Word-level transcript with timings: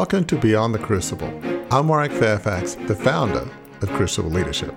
Welcome 0.00 0.24
to 0.28 0.36
Beyond 0.36 0.74
the 0.74 0.78
Crucible. 0.78 1.28
I'm 1.70 1.86
Warwick 1.86 2.10
Fairfax, 2.12 2.74
the 2.86 2.94
founder 2.94 3.46
of 3.82 3.90
Crucible 3.90 4.30
Leadership. 4.30 4.74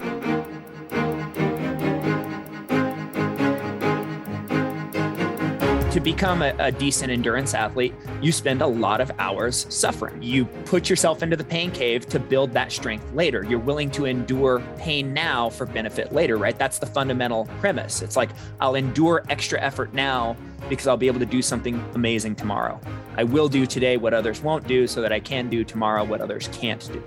To 5.93 5.99
become 5.99 6.41
a, 6.41 6.55
a, 6.57 6.71
decent 6.71 7.11
endurance 7.11 7.54
athlete, 7.54 7.93
you 8.20 8.31
spend 8.31 8.63
a 8.63 8.68
lot 8.68 8.99
of 8.99 9.11
hours 9.20 9.68
suffering. 9.70 10.19
You 10.23 10.45
put 10.45 10.89
yourself 10.89 11.21
into 11.21 11.38
the 11.38 11.43
pain 11.43 11.69
cave 11.69 12.07
to 12.07 12.19
build 12.19 12.51
that 12.54 12.71
strength 12.71 13.13
later. 13.13 13.43
You're 13.43 13.59
willing 13.59 13.91
to 13.91 14.05
endure 14.05 14.59
pain 14.79 15.14
now 15.14 15.51
for 15.51 15.68
benefit 15.68 16.11
later, 16.11 16.37
right? 16.37 16.57
That's 16.57 16.79
the 16.79 16.87
fundamental 16.87 17.45
premise. 17.59 18.01
It's 18.01 18.18
like, 18.18 18.32
I'll 18.59 18.73
endure 18.73 19.23
extra 19.29 19.61
effort 19.61 19.93
now 19.93 20.36
because 20.68 20.87
I'll 20.87 20.97
be 20.97 21.05
able 21.05 21.19
to 21.19 21.27
do 21.27 21.43
something 21.43 21.75
amazing 21.93 22.37
tomorrow. 22.37 22.82
I 23.15 23.23
will 23.23 23.47
do 23.47 23.68
today 23.68 23.97
what 23.97 24.15
others 24.15 24.41
won't 24.41 24.65
do 24.65 24.87
so 24.87 25.00
that 25.00 25.14
I 25.14 25.19
can 25.19 25.47
do 25.47 25.64
tomorrow 25.64 26.04
what 26.04 26.21
others 26.21 26.50
can't 26.51 26.82
do. 26.91 27.04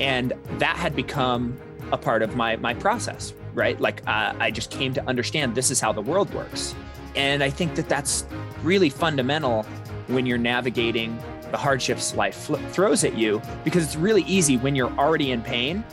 And 0.00 0.32
that 0.58 0.76
had 0.76 0.96
become 0.96 1.56
a 1.92 1.96
part 1.96 2.22
of 2.22 2.34
my 2.34 2.56
my 2.56 2.74
process, 2.74 3.32
right? 3.54 3.80
Like 3.80 4.02
uh, 4.08 4.34
I 4.40 4.50
just 4.50 4.72
came 4.72 4.92
to 4.94 5.08
understand 5.08 5.54
this 5.54 5.70
is 5.70 5.80
how 5.80 5.92
the 5.92 6.02
world 6.02 6.34
works. 6.34 6.74
And 7.18 7.42
I 7.42 7.50
think 7.50 7.74
that 7.74 7.88
that's 7.88 8.24
really 8.62 8.88
fundamental 8.88 9.64
when 10.06 10.24
you're 10.24 10.38
navigating 10.38 11.18
the 11.50 11.56
hardships 11.56 12.14
life 12.14 12.48
throws 12.70 13.02
at 13.04 13.16
you 13.16 13.42
because 13.64 13.84
it's 13.84 13.96
really 13.96 14.22
easy 14.22 14.56
when 14.56 14.76
you're 14.76 14.92
already 14.92 15.32
in 15.32 15.42
pain 15.42 15.84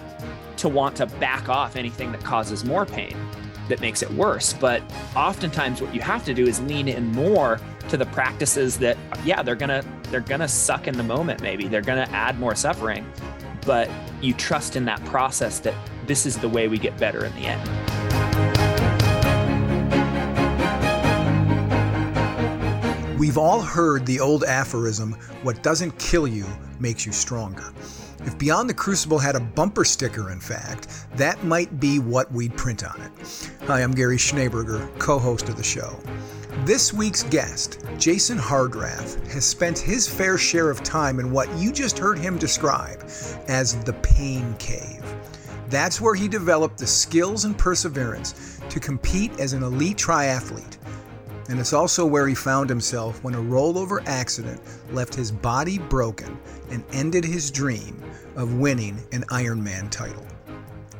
to 0.57 0.69
want 0.69 0.95
to 0.97 1.07
back 1.07 1.49
off 1.49 1.75
anything 1.75 2.11
that 2.11 2.23
causes 2.23 2.63
more 2.63 2.85
pain 2.85 3.17
that 3.69 3.81
makes 3.81 4.03
it 4.03 4.11
worse. 4.11 4.53
But 4.53 4.83
oftentimes 5.15 5.81
what 5.81 5.95
you 5.95 6.01
have 6.01 6.23
to 6.25 6.33
do 6.35 6.45
is 6.45 6.61
lean 6.61 6.87
in 6.87 7.07
more 7.07 7.59
to 7.89 7.97
the 7.97 8.05
practices 8.05 8.77
that 8.79 8.95
yeah, 9.23 9.41
they're 9.41 9.55
going 9.55 9.69
to 9.69 9.83
they're 10.11 10.19
going 10.21 10.41
to 10.41 10.47
suck 10.47 10.87
in 10.87 10.95
the 10.95 11.03
moment 11.03 11.41
maybe. 11.41 11.67
They're 11.67 11.81
going 11.81 12.05
to 12.05 12.13
add 12.13 12.39
more 12.39 12.53
suffering, 12.53 13.03
but 13.65 13.89
you 14.21 14.33
trust 14.33 14.75
in 14.75 14.85
that 14.85 15.03
process 15.05 15.57
that 15.59 15.73
this 16.05 16.27
is 16.27 16.37
the 16.37 16.49
way 16.49 16.67
we 16.67 16.77
get 16.77 16.95
better 16.99 17.25
in 17.25 17.33
the 17.33 17.47
end. 17.47 18.04
We've 23.25 23.39
all 23.39 23.59
heard 23.59 24.05
the 24.05 24.19
old 24.19 24.43
aphorism 24.43 25.13
what 25.41 25.63
doesn't 25.63 25.97
kill 25.97 26.27
you 26.27 26.45
makes 26.79 27.07
you 27.07 27.11
stronger. 27.11 27.73
If 28.19 28.37
Beyond 28.37 28.69
the 28.69 28.75
Crucible 28.75 29.17
had 29.17 29.35
a 29.35 29.39
bumper 29.39 29.83
sticker, 29.83 30.29
in 30.29 30.39
fact, 30.39 31.07
that 31.15 31.43
might 31.43 31.79
be 31.79 31.97
what 31.97 32.31
we'd 32.31 32.55
print 32.55 32.83
on 32.83 33.01
it. 33.01 33.49
Hi, 33.65 33.81
I'm 33.81 33.93
Gary 33.93 34.17
Schneeberger, 34.17 34.87
co 34.99 35.17
host 35.17 35.49
of 35.49 35.57
the 35.57 35.63
show. 35.63 35.99
This 36.65 36.93
week's 36.93 37.23
guest, 37.23 37.83
Jason 37.97 38.37
Hardrath, 38.37 39.25
has 39.31 39.43
spent 39.43 39.79
his 39.79 40.07
fair 40.07 40.37
share 40.37 40.69
of 40.69 40.83
time 40.83 41.19
in 41.19 41.31
what 41.31 41.51
you 41.57 41.71
just 41.71 41.97
heard 41.97 42.19
him 42.19 42.37
describe 42.37 43.01
as 43.47 43.83
the 43.85 43.93
pain 44.03 44.53
cave. 44.59 45.03
That's 45.71 45.99
where 45.99 46.13
he 46.13 46.27
developed 46.27 46.77
the 46.77 46.85
skills 46.85 47.43
and 47.43 47.57
perseverance 47.57 48.59
to 48.69 48.79
compete 48.79 49.39
as 49.39 49.53
an 49.53 49.63
elite 49.63 49.97
triathlete 49.97 50.77
and 51.49 51.59
it's 51.59 51.73
also 51.73 52.05
where 52.05 52.27
he 52.27 52.35
found 52.35 52.69
himself 52.69 53.23
when 53.23 53.35
a 53.35 53.41
rollover 53.41 54.01
accident 54.07 54.59
left 54.91 55.13
his 55.13 55.31
body 55.31 55.77
broken 55.77 56.39
and 56.71 56.83
ended 56.91 57.23
his 57.23 57.51
dream 57.51 58.01
of 58.35 58.55
winning 58.55 58.99
an 59.11 59.23
Ironman 59.29 59.89
title. 59.89 60.25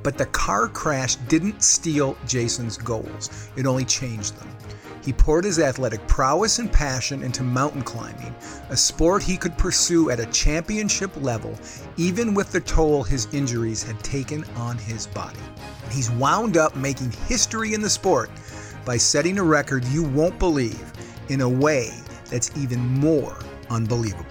But 0.04 0.18
the 0.18 0.28
car 0.28 0.68
crash 0.68 1.16
didn't 1.16 1.64
steal 1.64 2.16
Jason's 2.28 2.78
goals, 2.78 3.50
it 3.56 3.66
only 3.66 3.86
changed 3.86 4.38
them. 4.38 4.48
He 5.04 5.14
poured 5.14 5.46
his 5.46 5.60
athletic 5.60 6.06
prowess 6.08 6.58
and 6.58 6.72
passion 6.72 7.22
into 7.22 7.44
mountain 7.44 7.84
climbing, 7.84 8.34
a 8.70 8.78
sport 8.78 9.22
he 9.22 9.38
could 9.38 9.56
pursue 9.56 10.10
at 10.10 10.20
a 10.20 10.26
championship 10.28 11.12
level, 11.22 11.56
even 11.96 12.34
with 12.34 12.52
the 12.52 12.60
toll 12.60 13.04
his 13.04 13.28
injuries 13.32 13.84
had 13.84 14.00
taken 14.04 14.44
on 14.56 14.80
his 14.80 15.06
body. 15.06 15.40
He's 15.92 16.10
wound 16.10 16.58
up 16.58 16.76
making 16.76 17.12
history 17.28 17.76
in 17.76 17.82
the 17.82 17.90
sport 17.90 18.32
by 18.86 18.98
setting 18.98 19.40
a 19.40 19.44
record 19.44 19.84
you 19.86 20.04
won't 20.04 20.38
believe 20.40 20.94
in 21.30 21.42
a 21.42 21.50
way 21.50 21.92
that's 22.30 22.56
even 22.58 22.80
more 22.80 23.38
unbelievable. 23.70 24.26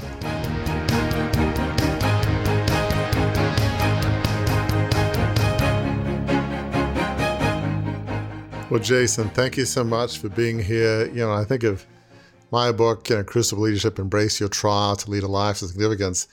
Well, 8.70 8.82
Jason, 8.82 9.28
thank 9.30 9.56
you 9.56 9.66
so 9.66 9.84
much 9.84 10.18
for 10.18 10.28
being 10.28 10.58
here. 10.58 11.06
You 11.06 11.20
know, 11.20 11.32
I 11.32 11.44
think 11.44 11.62
of 11.62 11.86
my 12.50 12.72
book, 12.72 13.08
you 13.08 13.16
know, 13.16 13.22
Crucible 13.22 13.62
Leadership, 13.62 13.98
Embrace 13.98 14.40
Your 14.40 14.48
Trial 14.48 14.96
to 14.96 15.10
Lead 15.10 15.22
a 15.22 15.28
Life 15.28 15.62
of 15.62 15.68
Significance. 15.68 16.26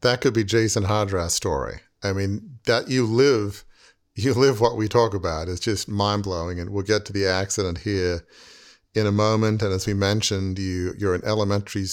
That 0.00 0.20
could 0.20 0.34
be 0.34 0.42
Jason 0.42 0.84
Hardrath's 0.84 1.34
story. 1.34 1.80
I 2.02 2.12
mean, 2.12 2.58
that 2.64 2.88
you 2.88 3.06
live 3.06 3.64
you 4.14 4.34
live 4.34 4.60
what 4.60 4.76
we 4.76 4.88
talk 4.88 5.14
about. 5.14 5.48
It's 5.48 5.60
just 5.60 5.88
mind 5.88 6.22
blowing. 6.22 6.60
And 6.60 6.70
we'll 6.70 6.84
get 6.84 7.04
to 7.06 7.12
the 7.12 7.26
accident 7.26 7.78
here 7.78 8.24
in 8.94 9.06
a 9.06 9.12
moment. 9.12 9.62
And 9.62 9.72
as 9.72 9.86
we 9.86 9.94
mentioned, 9.94 10.58
you 10.58 10.94
you're 10.98 11.14
an 11.14 11.24
elementary 11.24 11.86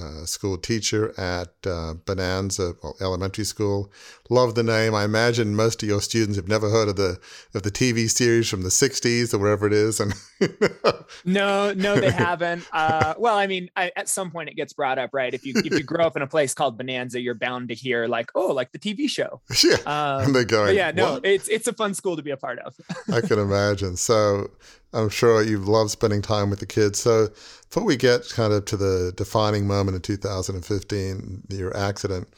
uh, 0.00 0.26
school 0.26 0.56
teacher 0.56 1.12
at 1.18 1.54
uh, 1.66 1.94
Bonanza 2.04 2.74
well, 2.82 2.96
Elementary 3.00 3.44
School. 3.44 3.90
Love 4.30 4.54
the 4.54 4.62
name. 4.62 4.94
I 4.94 5.04
imagine 5.04 5.56
most 5.56 5.82
of 5.82 5.88
your 5.88 6.00
students 6.00 6.36
have 6.36 6.48
never 6.48 6.70
heard 6.70 6.88
of 6.88 6.96
the 6.96 7.18
of 7.54 7.62
the 7.62 7.70
TV 7.70 8.08
series 8.10 8.48
from 8.48 8.62
the 8.62 8.68
'60s 8.68 9.32
or 9.32 9.38
whatever 9.38 9.66
it 9.66 9.72
is. 9.72 10.00
And 10.00 10.14
no, 11.24 11.72
no, 11.72 11.96
they 11.96 12.10
haven't. 12.26 12.66
Uh, 12.72 13.14
well, 13.18 13.36
I 13.36 13.46
mean, 13.46 13.70
I, 13.76 13.90
at 13.96 14.08
some 14.08 14.30
point 14.30 14.48
it 14.48 14.54
gets 14.54 14.72
brought 14.72 14.98
up, 14.98 15.10
right? 15.12 15.32
If 15.32 15.46
you 15.46 15.54
if 15.56 15.72
you 15.72 15.82
grow 15.82 16.06
up 16.06 16.16
in 16.16 16.22
a 16.22 16.26
place 16.26 16.54
called 16.54 16.76
Bonanza, 16.76 17.20
you're 17.20 17.34
bound 17.34 17.68
to 17.68 17.74
hear 17.74 18.06
like, 18.06 18.30
oh, 18.34 18.52
like 18.52 18.72
the 18.72 18.78
TV 18.78 19.08
show. 19.08 19.40
Yeah, 19.68 19.76
um, 19.86 20.26
and 20.26 20.34
they 20.34 20.44
go, 20.44 20.66
yeah, 20.68 20.92
no, 20.92 21.14
what? 21.14 21.26
it's 21.26 21.48
it's 21.48 21.66
a 21.66 21.72
fun 21.72 21.92
school 21.92 22.16
to 22.16 22.22
be 22.22 22.30
a 22.30 22.36
part 22.36 22.58
of. 22.60 22.74
I 23.12 23.20
can 23.20 23.38
imagine. 23.38 23.96
So 23.96 24.48
I'm 24.92 25.10
sure 25.10 25.42
you 25.42 25.58
love 25.58 25.90
spending 25.90 26.22
time 26.22 26.48
with 26.48 26.60
the 26.60 26.66
kids. 26.66 27.00
So 27.00 27.28
before 27.68 27.84
we 27.84 27.96
get 27.96 28.28
kind 28.30 28.52
of 28.52 28.64
to 28.66 28.76
the 28.76 29.12
defining 29.16 29.66
moment 29.66 29.94
in 29.94 30.02
2015, 30.02 31.42
your 31.50 31.76
accident, 31.76 32.28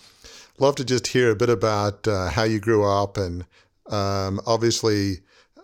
love 0.59 0.75
to 0.77 0.85
just 0.85 1.07
hear 1.07 1.31
a 1.31 1.37
bit 1.37 1.49
about 1.49 2.07
uh, 2.09 2.29
how 2.29 2.43
you 2.43 2.59
grew 2.59 2.85
up 2.85 3.17
and 3.17 3.45
um, 3.91 4.41
obviously 4.47 5.21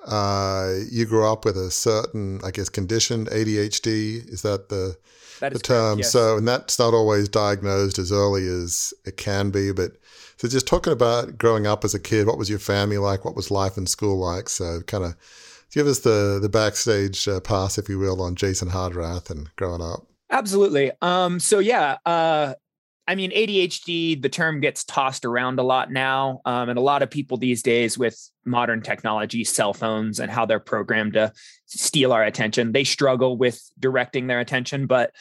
uh, 0.06 0.74
you 0.90 1.04
grew 1.04 1.26
up 1.26 1.44
with 1.44 1.56
a 1.56 1.70
certain, 1.70 2.40
I 2.44 2.52
guess, 2.52 2.68
condition, 2.68 3.26
ADHD. 3.26 4.28
Is 4.28 4.42
that 4.42 4.68
the 4.68 4.96
that 5.40 5.52
the 5.52 5.58
term? 5.58 5.96
Correct, 5.96 5.98
yes. 5.98 6.12
So, 6.12 6.36
and 6.36 6.46
that's 6.46 6.78
not 6.78 6.94
always 6.94 7.28
diagnosed 7.28 7.98
as 7.98 8.12
early 8.12 8.46
as 8.46 8.94
it 9.04 9.16
can 9.16 9.50
be. 9.50 9.72
But 9.72 9.96
so, 10.36 10.46
just 10.46 10.66
talking 10.66 10.92
about 10.92 11.38
growing 11.38 11.66
up 11.66 11.84
as 11.84 11.92
a 11.92 11.98
kid, 11.98 12.28
what 12.28 12.38
was 12.38 12.48
your 12.48 12.60
family 12.60 12.98
like? 12.98 13.24
What 13.24 13.34
was 13.34 13.50
life 13.50 13.76
in 13.76 13.86
school 13.86 14.18
like? 14.18 14.48
So, 14.48 14.80
kind 14.86 15.04
of 15.04 15.16
give 15.72 15.86
us 15.86 16.00
the 16.00 16.38
the 16.40 16.48
backstage 16.48 17.28
uh, 17.28 17.40
pass, 17.40 17.78
if 17.78 17.88
you 17.88 17.98
will, 17.98 18.20
on 18.22 18.34
Jason 18.34 18.68
Hardrath 18.68 19.30
and 19.30 19.54
growing 19.56 19.82
up. 19.82 20.06
Absolutely. 20.30 20.90
Um, 21.02 21.38
so 21.38 21.60
yeah, 21.60 21.98
uh, 22.04 22.54
I 23.08 23.14
mean, 23.14 23.30
ADHD, 23.30 24.20
the 24.20 24.28
term 24.28 24.60
gets 24.60 24.82
tossed 24.82 25.24
around 25.24 25.60
a 25.60 25.62
lot 25.62 25.92
now. 25.92 26.40
Um, 26.44 26.68
and 26.68 26.78
a 26.78 26.82
lot 26.82 27.02
of 27.02 27.10
people 27.10 27.36
these 27.36 27.62
days 27.62 27.96
with 27.96 28.18
modern 28.44 28.82
technology, 28.82 29.44
cell 29.44 29.72
phones, 29.72 30.18
and 30.18 30.30
how 30.30 30.44
they're 30.44 30.58
programmed 30.58 31.12
to 31.12 31.32
steal 31.66 32.12
our 32.12 32.24
attention, 32.24 32.72
they 32.72 32.84
struggle 32.84 33.36
with 33.36 33.62
directing 33.78 34.26
their 34.26 34.40
attention. 34.40 34.86
But 34.86 35.12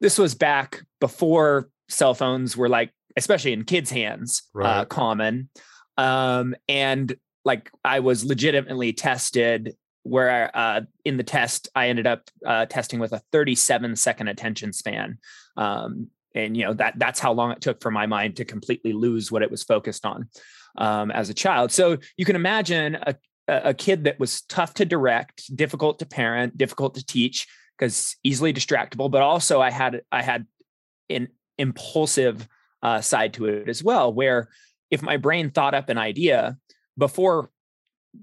this 0.00 0.16
was 0.16 0.34
back 0.34 0.82
before 1.00 1.68
cell 1.88 2.14
phones 2.14 2.56
were 2.56 2.68
like, 2.68 2.92
especially 3.16 3.52
in 3.52 3.64
kids' 3.64 3.90
hands, 3.90 4.42
uh, 4.54 4.58
right. 4.58 4.78
uh, 4.78 4.84
common. 4.86 5.50
Um, 5.98 6.54
and 6.66 7.14
like 7.44 7.70
I 7.84 8.00
was 8.00 8.24
legitimately 8.24 8.92
tested 8.92 9.76
where 10.04 10.50
uh, 10.54 10.80
in 11.04 11.16
the 11.16 11.22
test 11.22 11.68
I 11.74 11.88
ended 11.88 12.06
up 12.06 12.28
uh, 12.44 12.66
testing 12.66 12.98
with 12.98 13.12
a 13.12 13.22
37 13.32 13.96
second 13.96 14.28
attention 14.28 14.72
span. 14.72 15.18
Um, 15.56 16.08
and 16.34 16.56
you 16.56 16.64
know 16.64 16.72
that 16.74 16.98
that's 16.98 17.20
how 17.20 17.32
long 17.32 17.52
it 17.52 17.60
took 17.60 17.82
for 17.82 17.90
my 17.90 18.06
mind 18.06 18.36
to 18.36 18.44
completely 18.44 18.92
lose 18.94 19.30
what 19.30 19.42
it 19.42 19.50
was 19.50 19.62
focused 19.62 20.06
on 20.06 20.28
um, 20.78 21.10
as 21.10 21.28
a 21.28 21.34
child. 21.34 21.70
So 21.72 21.98
you 22.16 22.24
can 22.24 22.36
imagine 22.36 22.96
a, 22.96 23.14
a 23.48 23.74
kid 23.74 24.04
that 24.04 24.18
was 24.18 24.42
tough 24.42 24.74
to 24.74 24.84
direct, 24.84 25.54
difficult 25.54 25.98
to 25.98 26.06
parent, 26.06 26.56
difficult 26.56 26.94
to 26.94 27.04
teach 27.04 27.46
because 27.78 28.16
easily 28.24 28.52
distractible. 28.52 29.10
But 29.10 29.22
also 29.22 29.60
I 29.60 29.70
had 29.70 30.02
I 30.10 30.22
had 30.22 30.46
an 31.10 31.28
impulsive 31.58 32.48
uh, 32.82 33.00
side 33.00 33.34
to 33.34 33.46
it 33.46 33.68
as 33.68 33.84
well, 33.84 34.12
where 34.12 34.48
if 34.90 35.02
my 35.02 35.16
brain 35.16 35.50
thought 35.50 35.74
up 35.74 35.88
an 35.88 35.98
idea 35.98 36.56
before 36.98 37.50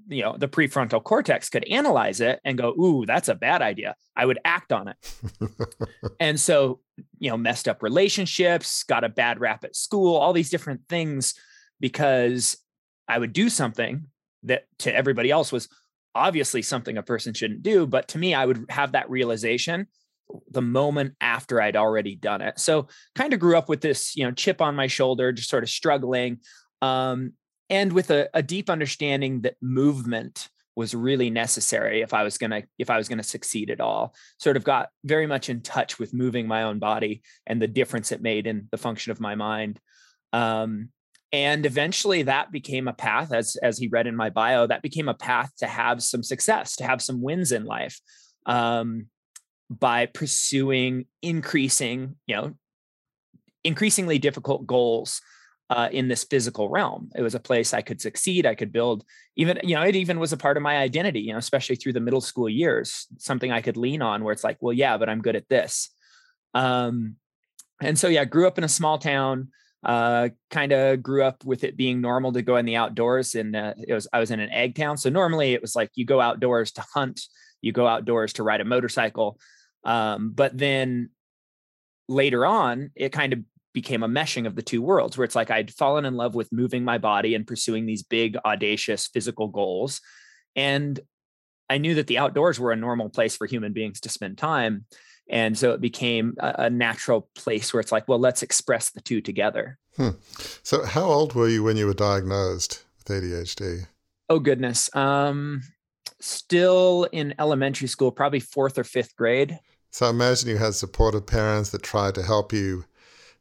you 0.08 0.22
know 0.22 0.38
the 0.38 0.48
prefrontal 0.48 1.04
cortex 1.04 1.50
could 1.50 1.66
analyze 1.66 2.22
it 2.22 2.40
and 2.46 2.58
go 2.58 2.74
ooh 2.80 3.06
that's 3.08 3.28
a 3.28 3.34
bad 3.34 3.62
idea 3.62 3.96
i 4.16 4.24
would 4.24 4.38
act 4.46 4.72
on 4.72 4.88
it 4.88 5.14
and 6.20 6.40
so 6.40 6.80
you 7.18 7.30
know 7.30 7.38
messed 7.38 7.68
up 7.68 7.82
relationships 7.82 8.84
got 8.84 9.04
a 9.04 9.10
bad 9.10 9.40
rap 9.40 9.64
at 9.64 9.76
school 9.76 10.16
all 10.16 10.32
these 10.32 10.52
different 10.52 10.82
things 10.88 11.34
because 11.80 12.58
i 13.08 13.18
would 13.18 13.34
do 13.34 13.50
something 13.50 14.06
that 14.44 14.66
to 14.78 14.96
everybody 14.96 15.32
else 15.32 15.52
was 15.52 15.68
obviously 16.14 16.62
something 16.62 16.98
a 16.98 17.04
person 17.04 17.34
shouldn't 17.34 17.64
do 17.64 17.88
but 17.88 18.08
to 18.08 18.20
me 18.20 18.36
i 18.36 18.46
would 18.46 18.66
have 18.70 18.92
that 18.92 19.10
realization 19.10 19.88
the 20.52 20.62
moment 20.62 21.16
after 21.22 21.62
I'd 21.62 21.76
already 21.76 22.16
done 22.16 22.42
it. 22.42 22.60
So 22.60 22.88
kind 23.16 23.34
of 23.34 23.40
grew 23.40 23.58
up 23.58 23.70
with 23.70 23.82
this, 23.82 24.16
you 24.16 24.24
know, 24.24 24.32
chip 24.32 24.62
on 24.62 24.76
my 24.76 24.88
shoulder, 24.88 25.32
just 25.32 25.50
sort 25.50 25.64
of 25.64 25.70
struggling. 25.70 26.40
Um, 26.82 27.34
and 27.70 27.94
with 27.94 28.10
a, 28.12 28.30
a 28.34 28.42
deep 28.42 28.70
understanding 28.70 29.42
that 29.42 29.56
movement 29.62 30.50
was 30.76 30.96
really 30.96 31.30
necessary 31.30 32.02
if 32.02 32.14
I 32.14 32.24
was 32.24 32.38
gonna 32.38 32.64
if 32.78 32.90
I 32.90 32.98
was 32.98 33.10
gonna 33.10 33.24
succeed 33.24 33.70
at 33.70 33.82
all. 33.82 34.16
Sort 34.40 34.58
of 34.58 34.64
got 34.64 34.90
very 35.04 35.28
much 35.28 35.50
in 35.50 35.62
touch 35.62 36.00
with 36.00 36.14
moving 36.14 36.48
my 36.48 36.64
own 36.64 36.80
body 36.80 37.22
and 37.46 37.62
the 37.62 37.68
difference 37.68 38.12
it 38.12 38.22
made 38.22 38.48
in 38.48 38.68
the 38.72 38.78
function 38.78 39.12
of 39.12 39.20
my 39.20 39.36
mind. 39.36 39.80
Um, 40.32 40.90
and 41.32 41.66
eventually 41.66 42.24
that 42.24 42.52
became 42.52 42.88
a 42.88 42.94
path 42.94 43.34
as 43.34 43.56
as 43.58 43.78
he 43.78 43.88
read 43.88 44.08
in 44.08 44.16
my 44.16 44.30
bio 44.30 44.66
that 44.66 44.82
became 44.82 45.08
a 45.08 45.14
path 45.14 45.52
to 45.58 45.68
have 45.68 46.02
some 46.02 46.24
success 46.24 46.76
to 46.78 46.86
have 46.86 47.02
some 47.02 47.22
wins 47.22 47.52
in 47.52 47.66
life 47.66 48.00
um, 48.46 49.08
by 49.70 50.06
pursuing 50.08 51.06
increasing 51.22 52.16
you 52.26 52.36
know 52.36 52.54
increasingly 53.64 54.18
difficult 54.18 54.66
goals 54.66 55.22
uh, 55.70 55.90
in 55.92 56.08
this 56.08 56.24
physical 56.24 56.70
realm. 56.70 57.12
It 57.16 57.22
was 57.22 57.36
a 57.36 57.40
place 57.40 57.74
I 57.74 57.82
could 57.82 58.02
succeed. 58.02 58.46
I 58.46 58.56
could 58.56 58.72
build 58.72 59.04
even, 59.36 59.60
you 59.64 59.76
know, 59.76 59.84
it 59.84 59.96
even 59.96 60.20
was 60.20 60.34
a 60.34 60.38
part 60.38 60.58
of 60.58 60.64
my 60.64 60.78
identity, 60.78 61.22
you 61.22 61.32
know, 61.32 61.38
especially 61.38 61.76
through 61.76 61.94
the 61.94 62.00
middle 62.00 62.22
school 62.22 62.50
years, 62.50 63.08
something 63.18 63.52
I 63.52 63.62
could 63.62 63.78
lean 63.78 64.02
on 64.02 64.24
where 64.24 64.34
it's 64.34 64.44
like, 64.44 64.58
well, 64.62 64.74
yeah, 64.74 64.98
but 64.98 65.10
I'm 65.10 65.22
good 65.22 65.36
at 65.36 65.48
this. 65.48 65.90
Um, 66.54 67.16
and 67.82 67.98
so, 67.98 68.08
yeah, 68.08 68.26
grew 68.26 68.48
up 68.48 68.58
in 68.58 68.64
a 68.64 68.70
small 68.70 68.98
town, 68.98 69.50
uh, 69.84 70.30
kind 70.50 70.72
of 70.72 71.04
grew 71.04 71.24
up 71.24 71.46
with 71.46 71.64
it 71.64 71.78
being 71.78 72.02
normal 72.02 72.34
to 72.34 72.42
go 72.42 72.58
in 72.58 72.66
the 72.66 72.76
outdoors. 72.76 73.36
And 73.36 73.56
uh, 73.56 73.76
it 73.78 73.94
was, 73.94 74.08
I 74.12 74.20
was 74.20 74.32
in 74.32 74.40
an 74.40 74.50
egg 74.50 74.76
town. 74.76 74.98
So 74.98 75.10
normally 75.10 75.54
it 75.54 75.62
was 75.62 75.76
like 75.76 75.92
you 75.94 76.04
go 76.04 76.20
outdoors 76.20 76.72
to 76.74 76.86
hunt, 76.94 77.22
you 77.62 77.72
go 77.72 77.88
outdoors 77.88 78.34
to 78.34 78.44
ride 78.44 78.62
a 78.62 78.66
motorcycle. 78.66 79.40
Um, 79.86 80.32
but 80.32 80.58
then 80.58 81.12
later 82.10 82.46
on, 82.46 82.92
it 82.96 83.14
kind 83.14 83.34
of 83.34 83.40
became 83.82 84.04
a 84.04 84.10
meshing 84.10 84.46
of 84.46 84.56
the 84.56 84.62
two 84.62 84.82
worlds 84.82 85.18
where 85.18 85.24
it's 85.24 85.38
like 85.38 85.50
I'd 85.50 85.74
fallen 85.74 86.04
in 86.04 86.16
love 86.16 86.36
with 86.36 86.52
moving 86.52 86.84
my 86.84 86.98
body 86.98 87.34
and 87.34 87.48
pursuing 87.48 87.86
these 87.86 88.04
big, 88.04 88.36
audacious 88.44 89.08
physical 89.08 89.48
goals. 89.48 90.02
And 90.54 91.00
I 91.70 91.78
knew 91.78 91.96
that 91.96 92.08
the 92.08 92.18
outdoors 92.18 92.60
were 92.60 92.74
a 92.74 92.76
normal 92.76 93.08
place 93.08 93.38
for 93.38 93.48
human 93.48 93.72
beings 93.72 94.02
to 94.02 94.10
spend 94.10 94.38
time. 94.38 94.84
And 95.30 95.58
so 95.58 95.72
it 95.72 95.80
became 95.80 96.36
a, 96.40 96.56
a 96.66 96.70
natural 96.70 97.30
place 97.36 97.72
where 97.72 97.80
it's 97.80 97.94
like, 97.94 98.06
well, 98.10 98.20
let's 98.20 98.44
express 98.44 98.90
the 98.90 99.00
two 99.00 99.22
together. 99.22 99.78
Hmm. 99.96 100.10
So, 100.62 100.84
how 100.84 101.06
old 101.06 101.34
were 101.34 101.48
you 101.48 101.64
when 101.64 101.78
you 101.78 101.86
were 101.86 101.94
diagnosed 101.94 102.84
with 102.98 103.24
ADHD? 103.24 103.86
Oh, 104.30 104.40
goodness. 104.40 104.94
Um, 104.94 105.62
still 106.20 107.08
in 107.14 107.34
elementary 107.40 107.88
school, 107.88 108.12
probably 108.12 108.42
fourth 108.42 108.78
or 108.78 108.84
fifth 108.84 109.16
grade. 109.16 109.58
So, 109.92 110.08
I 110.08 110.10
imagine 110.10 110.50
you 110.50 110.58
had 110.58 110.74
supportive 110.74 111.26
parents 111.26 111.70
that 111.70 111.84
tried 111.84 112.16
to 112.16 112.24
help 112.24 112.52
you 112.52 112.86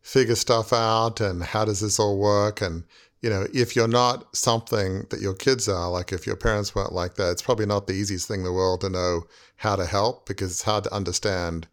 figure 0.00 0.34
stuff 0.34 0.72
out 0.72 1.20
and 1.20 1.42
how 1.42 1.64
does 1.64 1.80
this 1.80 1.98
all 1.98 2.18
work? 2.18 2.60
And 2.60 2.84
you 3.22 3.30
know 3.30 3.46
if 3.52 3.74
you're 3.74 3.88
not 3.88 4.34
something 4.34 5.04
that 5.10 5.20
your 5.20 5.34
kids 5.34 5.68
are 5.68 5.90
like 5.90 6.12
if 6.12 6.26
your 6.26 6.36
parents 6.36 6.74
weren't 6.74 6.92
like 6.92 7.14
that 7.14 7.30
it's 7.30 7.42
probably 7.42 7.66
not 7.66 7.86
the 7.86 7.92
easiest 7.92 8.28
thing 8.28 8.40
in 8.40 8.44
the 8.44 8.52
world 8.52 8.80
to 8.80 8.88
know 8.88 9.22
how 9.56 9.76
to 9.76 9.84
help 9.84 10.26
because 10.26 10.50
it's 10.50 10.62
hard 10.62 10.84
to 10.84 10.94
understand 10.94 11.66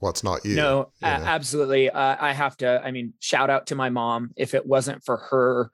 what's 0.00 0.24
not 0.24 0.44
you 0.44 0.56
no 0.56 0.90
you 1.00 1.08
know? 1.08 1.24
absolutely. 1.24 1.90
Uh, 1.90 2.16
i 2.20 2.32
have 2.32 2.56
to 2.56 2.82
i 2.84 2.90
mean 2.90 3.12
shout 3.20 3.50
out 3.50 3.66
to 3.66 3.74
my 3.74 3.88
mom. 3.88 4.30
If 4.36 4.54
it 4.54 4.66
wasn't 4.66 5.04
for 5.04 5.16
her 5.16 5.70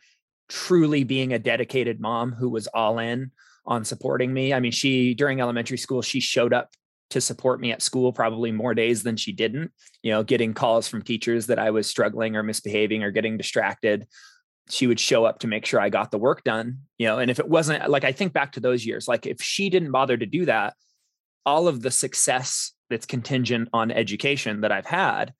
truly 0.48 1.04
being 1.04 1.32
a 1.32 1.38
dedicated 1.38 2.00
mom 2.00 2.32
who 2.32 2.48
was 2.50 2.66
all 2.68 2.98
in 2.98 3.30
on 3.64 3.84
supporting 3.84 4.32
me 4.34 4.52
i 4.52 4.60
mean 4.60 4.72
she 4.72 5.14
during 5.14 5.40
elementary 5.40 5.78
school 5.78 6.02
she 6.02 6.20
showed 6.20 6.52
up 6.52 6.72
to 7.12 7.20
support 7.20 7.60
me 7.60 7.72
at 7.72 7.82
school 7.82 8.12
probably 8.12 8.50
more 8.50 8.74
days 8.74 9.02
than 9.02 9.16
she 9.16 9.32
didn't 9.32 9.70
you 10.02 10.10
know 10.10 10.22
getting 10.22 10.54
calls 10.54 10.88
from 10.88 11.02
teachers 11.02 11.46
that 11.46 11.58
i 11.58 11.70
was 11.70 11.86
struggling 11.86 12.36
or 12.36 12.42
misbehaving 12.42 13.02
or 13.02 13.10
getting 13.10 13.36
distracted. 13.36 14.06
She 14.70 14.86
would 14.86 15.00
show 15.00 15.24
up 15.24 15.40
to 15.40 15.48
make 15.48 15.66
sure 15.66 15.80
i 15.80 15.90
got 15.90 16.10
the 16.10 16.18
work 16.18 16.44
done 16.44 16.78
you 16.96 17.06
know 17.06 17.18
and 17.18 17.30
if 17.30 17.38
it 17.38 17.48
wasn't 17.48 17.90
like 17.90 18.04
i 18.04 18.12
think 18.12 18.32
back 18.32 18.52
to 18.52 18.60
those 18.60 18.86
years 18.86 19.08
like 19.08 19.26
if 19.26 19.42
she 19.42 19.68
didn't 19.68 19.90
bother 19.90 20.16
to 20.16 20.24
do 20.24 20.46
that 20.46 20.74
all 21.44 21.66
of 21.66 21.82
the 21.82 21.90
success 21.90 22.72
that's 22.88 23.04
contingent 23.04 23.68
on 23.72 23.90
education 23.90 24.60
that 24.60 24.70
i've 24.70 24.86
had 24.86 25.34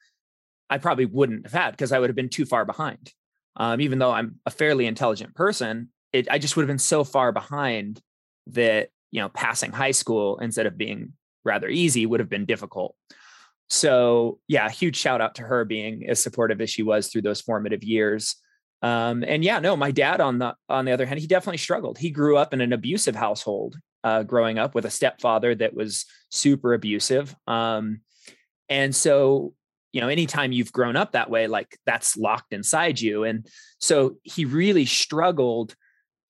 i 0.68 0.76
probably 0.76 1.06
wouldn't 1.06 1.46
have 1.46 1.52
had 1.52 1.70
because 1.70 1.92
i 1.92 1.98
would 1.98 2.10
have 2.10 2.16
been 2.16 2.28
too 2.28 2.44
far 2.44 2.64
behind. 2.64 3.12
Um, 3.56 3.80
even 3.80 3.98
though 3.98 4.10
i'm 4.10 4.40
a 4.44 4.50
fairly 4.50 4.86
intelligent 4.86 5.34
person 5.34 5.90
it, 6.12 6.28
i 6.28 6.38
just 6.38 6.56
would 6.56 6.62
have 6.62 6.74
been 6.74 6.78
so 6.78 7.04
far 7.04 7.30
behind 7.30 8.00
that 8.48 8.88
you 9.12 9.20
know 9.20 9.28
passing 9.28 9.70
high 9.70 9.92
school 9.92 10.38
instead 10.38 10.66
of 10.66 10.76
being 10.76 11.12
rather 11.44 11.68
easy 11.68 12.06
would 12.06 12.20
have 12.20 12.28
been 12.28 12.46
difficult. 12.46 12.94
So 13.68 14.38
yeah, 14.48 14.68
huge 14.68 14.96
shout 14.96 15.20
out 15.20 15.36
to 15.36 15.42
her 15.42 15.64
being 15.64 16.08
as 16.08 16.20
supportive 16.20 16.60
as 16.60 16.70
she 16.70 16.82
was 16.82 17.08
through 17.08 17.22
those 17.22 17.40
formative 17.40 17.82
years. 17.82 18.36
Um, 18.82 19.24
and 19.26 19.44
yeah, 19.44 19.60
no, 19.60 19.76
my 19.76 19.92
dad 19.92 20.20
on 20.20 20.38
the 20.38 20.54
on 20.68 20.84
the 20.84 20.92
other 20.92 21.06
hand, 21.06 21.20
he 21.20 21.26
definitely 21.26 21.58
struggled. 21.58 21.98
He 21.98 22.10
grew 22.10 22.36
up 22.36 22.52
in 22.52 22.60
an 22.60 22.72
abusive 22.72 23.14
household, 23.14 23.76
uh, 24.04 24.24
growing 24.24 24.58
up 24.58 24.74
with 24.74 24.84
a 24.84 24.90
stepfather 24.90 25.54
that 25.54 25.74
was 25.74 26.04
super 26.30 26.74
abusive. 26.74 27.34
Um, 27.46 28.00
and 28.68 28.94
so, 28.94 29.54
you 29.92 30.00
know, 30.00 30.08
anytime 30.08 30.52
you've 30.52 30.72
grown 30.72 30.96
up 30.96 31.12
that 31.12 31.30
way, 31.30 31.46
like 31.46 31.78
that's 31.86 32.16
locked 32.16 32.52
inside 32.52 33.00
you. 33.00 33.24
And 33.24 33.46
so 33.78 34.16
he 34.22 34.44
really 34.44 34.84
struggled 34.84 35.74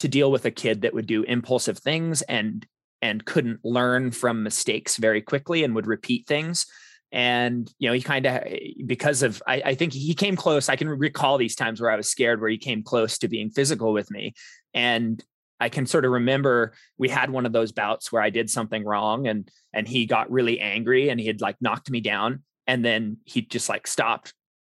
to 0.00 0.09
deal 0.09 0.31
with 0.31 0.44
a 0.44 0.50
kid 0.50 0.82
that 0.82 0.94
would 0.94 1.06
do 1.06 1.23
impulsive 1.23 1.79
things 1.79 2.23
and 2.23 2.67
and 3.02 3.25
couldn't 3.25 3.64
learn 3.64 4.12
from 4.12 4.44
mistakes 4.44 4.96
very 4.96 5.20
quickly 5.20 5.64
and 5.64 5.75
would 5.75 5.88
repeat 5.88 6.26
things. 6.26 6.64
And 7.10 7.70
you 7.78 7.88
know 7.88 7.93
he 7.93 8.00
kind 8.00 8.25
of 8.25 8.44
because 8.87 9.22
of 9.22 9.43
I, 9.46 9.62
I, 9.66 9.75
think 9.75 9.93
he 9.93 10.14
came 10.14 10.34
close. 10.34 10.70
I 10.70 10.76
can 10.76 10.88
recall 10.88 11.37
these 11.37 11.54
times 11.54 11.78
where 11.78 11.90
i 11.90 11.96
was 11.96 12.08
scared 12.08 12.40
where 12.40 12.49
he 12.49 12.56
came 12.56 12.82
close 12.82 13.19
to 13.19 13.28
being 13.28 13.50
physical 13.50 13.93
with 13.93 14.10
me. 14.10 14.32
And 14.72 15.22
i 15.60 15.69
can 15.69 15.84
sort 15.84 16.06
of 16.06 16.12
remember 16.12 16.72
we 16.96 17.10
had 17.10 17.28
one 17.28 17.44
of 17.44 17.52
those 17.52 17.70
bouts 17.70 18.10
where 18.10 18.22
i 18.22 18.31
did 18.31 18.49
something 18.49 18.82
wrong 18.82 19.26
and 19.26 19.50
and 19.75 19.87
he 19.87 20.06
got 20.06 20.31
really 20.31 20.58
angry 20.58 21.10
and 21.10 21.20
he 21.20 21.26
had 21.26 21.43
like 21.43 21.56
knocked 21.60 21.90
me 21.90 22.00
down. 22.00 22.44
And 22.66 22.82
then 22.82 23.19
he 23.25 23.43
just 23.43 23.69
like 23.69 23.87
stopped 23.87 24.32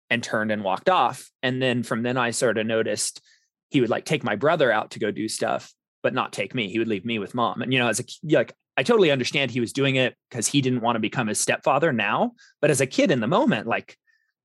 and 0.09 0.23
turned 0.23 0.51
and 0.51 0.63
walked 0.63 0.89
off. 0.89 1.29
And 1.43 1.61
then 1.61 1.83
from 1.83 2.01
then 2.01 2.17
i 2.17 2.31
sort 2.31 2.57
of 2.57 2.65
noticed 2.65 3.21
he 3.69 3.79
would 3.79 3.91
like 3.91 4.05
take 4.05 4.23
my 4.23 4.35
brother 4.35 4.71
out 4.71 4.91
to 4.91 4.99
go 4.99 5.11
do 5.11 5.27
stuff 5.27 5.71
but 6.03 6.13
not 6.13 6.33
take 6.33 6.53
me. 6.53 6.69
He 6.69 6.77
would 6.77 6.87
leave 6.87 7.05
me 7.05 7.17
with 7.17 7.33
mom. 7.33 7.61
And 7.61 7.73
you 7.73 7.79
know, 7.79 7.87
as 7.87 7.99
a 7.99 8.03
like 8.29 8.53
I 8.77 8.83
totally 8.83 9.11
understand 9.11 9.49
he 9.49 9.59
was 9.59 9.73
doing 9.73 9.95
it 9.95 10.15
because 10.29 10.47
he 10.47 10.61
didn't 10.61 10.81
want 10.81 10.95
to 10.95 10.99
become 10.99 11.27
his 11.27 11.39
stepfather 11.39 11.91
now. 11.91 12.33
But 12.61 12.69
as 12.69 12.81
a 12.81 12.87
kid 12.87 13.09
in 13.09 13.19
the 13.19 13.27
moment, 13.27 13.67
like 13.67 13.97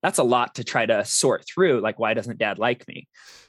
that's 0.03 0.19
a 0.19 0.25
lot 0.25 0.55
to 0.57 0.65
try 0.65 0.87
to 0.87 1.05
sort 1.05 1.45
through. 1.47 1.81
Like, 1.81 1.99
why 1.99 2.15
doesn't 2.15 2.39
dad 2.39 2.59
like 2.59 2.87
me? 2.87 3.09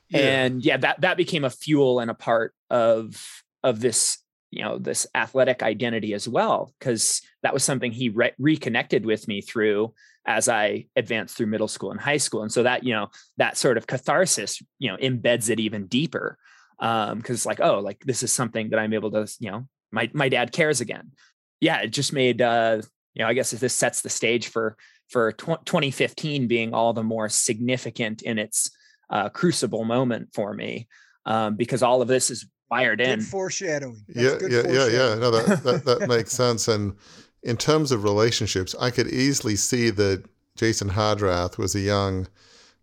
Yeah. 0.10 0.19
And 0.19 0.65
yeah, 0.65 0.77
that 0.77 1.01
that 1.01 1.17
became 1.17 1.43
a 1.43 1.50
fuel 1.50 2.00
and 2.00 2.10
a 2.10 2.15
part 2.15 2.53
of 2.69 3.24
of 3.63 3.79
this, 3.79 4.17
you 4.51 4.63
know, 4.63 4.79
this 4.79 5.05
athletic 5.13 5.62
identity 5.62 6.13
as 6.13 6.27
well, 6.27 6.74
because 6.79 7.22
that 7.43 7.53
was 7.53 7.63
something 7.63 7.91
he 7.91 8.10
re- 8.10 8.34
reconnected 8.39 9.05
with 9.05 9.27
me 9.27 9.41
through 9.41 9.93
as 10.25 10.50
I 10.50 10.86
advanced 10.95 11.36
through 11.38 11.48
middle 11.48 11.67
school 11.67 11.91
and 11.91 12.00
high 12.00 12.17
school. 12.17 12.41
And 12.41 12.51
so 12.51 12.63
that, 12.63 12.84
you 12.84 12.93
know, 12.93 13.10
that 13.38 13.57
sort 13.57 13.77
of 13.77 13.88
catharsis, 13.88 14.62
you 14.79 14.89
know, 14.89 14.98
embeds 14.98 15.50
it 15.50 15.60
even 15.60 15.88
deeper 15.88 16.38
um 16.79 17.17
because 17.17 17.36
it's 17.36 17.45
like 17.45 17.59
oh 17.62 17.79
like 17.79 18.00
this 18.05 18.24
is 18.24 18.31
something 18.31 18.69
that 18.69 18.79
i'm 18.79 18.93
able 18.93 19.12
to 19.12 19.27
you 19.39 19.51
know 19.51 19.67
my 19.91 20.09
my 20.13 20.29
dad 20.29 20.51
cares 20.51 20.81
again 20.81 21.12
yeah 21.59 21.81
it 21.81 21.89
just 21.89 22.13
made 22.13 22.41
uh 22.41 22.81
you 23.13 23.24
know 23.24 23.27
i 23.27 23.33
guess 23.33 23.51
this 23.51 23.75
sets 23.75 24.01
the 24.01 24.09
stage 24.09 24.48
for 24.48 24.77
for 25.09 25.31
tw- 25.33 25.65
2015 25.65 26.48
being 26.48 26.74
all 26.74 26.93
the 26.93 27.03
more 27.03 27.27
significant 27.29 28.21
in 28.21 28.38
its 28.38 28.71
uh, 29.09 29.27
crucible 29.29 29.83
moment 29.83 30.29
for 30.33 30.53
me 30.53 30.88
um, 31.25 31.55
because 31.55 31.83
all 31.83 32.01
of 32.01 32.07
this 32.07 32.29
is 32.29 32.45
wired 32.69 33.01
in. 33.01 33.19
Good 33.19 33.27
foreshadowing. 33.27 34.03
That's 34.07 34.19
yeah, 34.19 34.39
good 34.39 34.51
yeah, 34.51 34.62
foreshadowing. 34.62 34.93
yeah, 34.93 35.09
yeah. 35.09 35.15
No, 35.15 35.31
that, 35.31 35.63
that, 35.86 35.86
that 35.86 36.07
makes 36.07 36.31
sense. 36.31 36.67
And 36.67 36.95
in 37.43 37.57
terms 37.57 37.91
of 37.91 38.03
relationships, 38.03 38.75
I 38.79 38.91
could 38.91 39.07
easily 39.07 39.55
see 39.55 39.89
that 39.91 40.25
Jason 40.55 40.89
Hardrath 40.89 41.57
was 41.57 41.75
a 41.75 41.79
young 41.79 42.27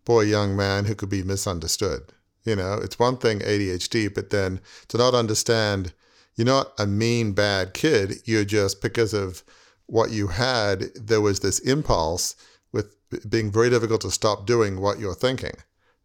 boy, 0.05 0.21
young 0.21 0.55
man 0.55 0.85
who 0.85 0.95
could 0.95 1.09
be 1.09 1.23
misunderstood. 1.23 2.13
You 2.47 2.55
know, 2.55 2.75
it's 2.75 2.97
one 2.97 3.17
thing 3.17 3.39
ADHD, 3.39 4.13
but 4.13 4.29
then 4.29 4.61
to 4.87 4.97
not 4.97 5.13
understand 5.13 5.91
you're 6.37 6.45
not 6.45 6.71
a 6.77 6.85
mean, 6.85 7.33
bad 7.33 7.73
kid. 7.73 8.21
You're 8.23 8.45
just 8.45 8.81
because 8.81 9.13
of 9.13 9.43
what 9.87 10.11
you 10.11 10.27
had, 10.27 10.83
there 10.95 11.19
was 11.19 11.39
this 11.39 11.59
impulse 11.59 12.35
with 12.71 12.95
being 13.29 13.51
very 13.51 13.69
difficult 13.69 14.01
to 14.01 14.11
stop 14.11 14.45
doing 14.45 14.79
what 14.79 14.99
you're 14.99 15.15
thinking. 15.15 15.55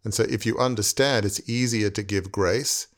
And 0.05 0.13
so 0.15 0.25
if 0.25 0.45
you 0.47 0.59
understand, 0.59 1.25
it's 1.25 1.49
easier 1.49 1.91
to 1.91 2.03
give 2.03 2.33
grace 2.33 2.89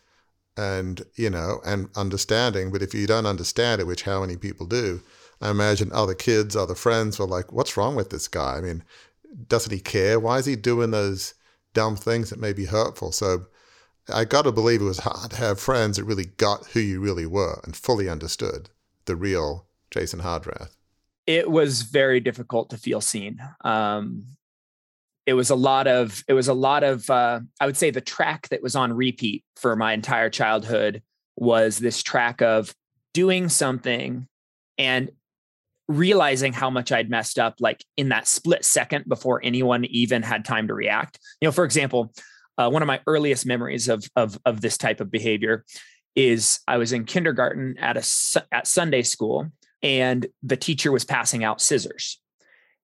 and, 0.57 1.03
you 1.17 1.29
know, 1.29 1.61
and 1.67 1.91
understanding. 1.97 2.71
But 2.71 2.83
if 2.83 2.95
you 2.95 3.07
don't 3.07 3.27
understand 3.27 3.81
it, 3.81 3.87
which 3.87 4.05
how 4.05 4.21
many 4.21 4.37
people 4.37 4.67
do, 4.67 5.03
I 5.41 5.51
imagine 5.51 5.91
other 5.93 6.15
kids, 6.15 6.55
other 6.55 6.77
friends 6.77 7.19
were 7.19 7.27
like, 7.27 7.53
what's 7.53 7.77
wrong 7.77 7.97
with 7.97 8.11
this 8.11 8.29
guy? 8.29 8.59
I 8.59 8.61
mean, 8.61 8.85
doesn't 9.49 9.73
he 9.73 9.81
care? 9.81 10.21
Why 10.21 10.39
is 10.39 10.47
he 10.47 10.57
doing 10.57 10.93
those 10.93 11.35
dumb 11.75 11.97
things 11.97 12.31
that 12.31 12.41
may 12.41 12.53
be 12.53 12.65
hurtful. 12.65 13.13
So 13.13 13.47
I 14.13 14.25
got 14.25 14.43
to 14.43 14.53
believe 14.53 14.81
it 14.81 14.85
was 14.85 15.01
hard 15.01 15.33
to 15.33 15.37
have 15.37 15.61
friends 15.61 15.97
that 15.97 16.05
really 16.05 16.27
got 16.37 16.67
who 16.69 16.81
you 16.81 17.01
really 17.01 17.27
were 17.27 17.61
and 17.65 17.77
fully 17.77 18.09
understood 18.09 18.71
the 19.05 19.17
real 19.17 19.67
Jason 19.91 20.21
Hardrath. 20.21 20.77
it 21.27 21.51
was 21.51 21.83
very 21.83 22.21
difficult 22.21 22.71
to 22.71 22.77
feel 22.77 23.01
seen. 23.01 23.41
Um, 23.63 24.25
it 25.27 25.35
was 25.35 25.51
a 25.51 25.55
lot 25.55 25.87
of 25.87 26.23
it 26.29 26.35
was 26.35 26.49
a 26.49 26.55
lot 26.55 26.85
of 26.85 27.09
uh, 27.09 27.41
I 27.61 27.67
would 27.67 27.77
say 27.77 27.91
the 27.91 28.01
track 28.01 28.49
that 28.49 28.63
was 28.63 28.77
on 28.77 28.93
repeat 28.93 29.43
for 29.57 29.75
my 29.75 29.93
entire 29.95 30.29
childhood 30.29 31.03
was 31.37 31.79
this 31.79 32.03
track 32.03 32.43
of 32.43 32.75
doing 33.15 33.49
something 33.49 34.29
and 34.77 35.11
realizing 35.89 36.53
how 36.53 36.71
much 36.71 36.93
I'd 36.93 37.11
messed 37.11 37.39
up 37.39 37.57
like 37.61 37.85
in 37.97 38.09
that 38.09 38.27
split 38.27 38.65
second 38.65 39.05
before 39.09 39.41
anyone 39.45 39.85
even 39.87 40.23
had 40.23 40.45
time 40.45 40.69
to 40.69 40.75
react. 40.75 41.19
You 41.41 41.49
know, 41.49 41.53
for 41.53 41.65
example, 41.65 42.13
uh, 42.57 42.71
one 42.71 42.83
of 42.83 42.87
my 42.87 43.01
earliest 43.07 43.47
memories 43.47 43.89
of 43.89 44.05
of 44.17 44.39
of 44.45 44.61
this 44.61 44.79
type 44.79 45.01
of 45.01 45.11
behavior 45.11 45.65
is 46.15 46.61
I 46.69 46.79
was 46.79 46.93
in 46.93 47.05
kindergarten 47.05 47.77
at 47.79 47.97
a 47.97 48.45
at 48.53 48.67
Sunday 48.67 49.03
school 49.03 49.51
and 49.83 50.27
the 50.43 50.57
teacher 50.57 50.93
was 50.93 51.05
passing 51.05 51.45
out 51.45 51.61
scissors. 51.61 52.21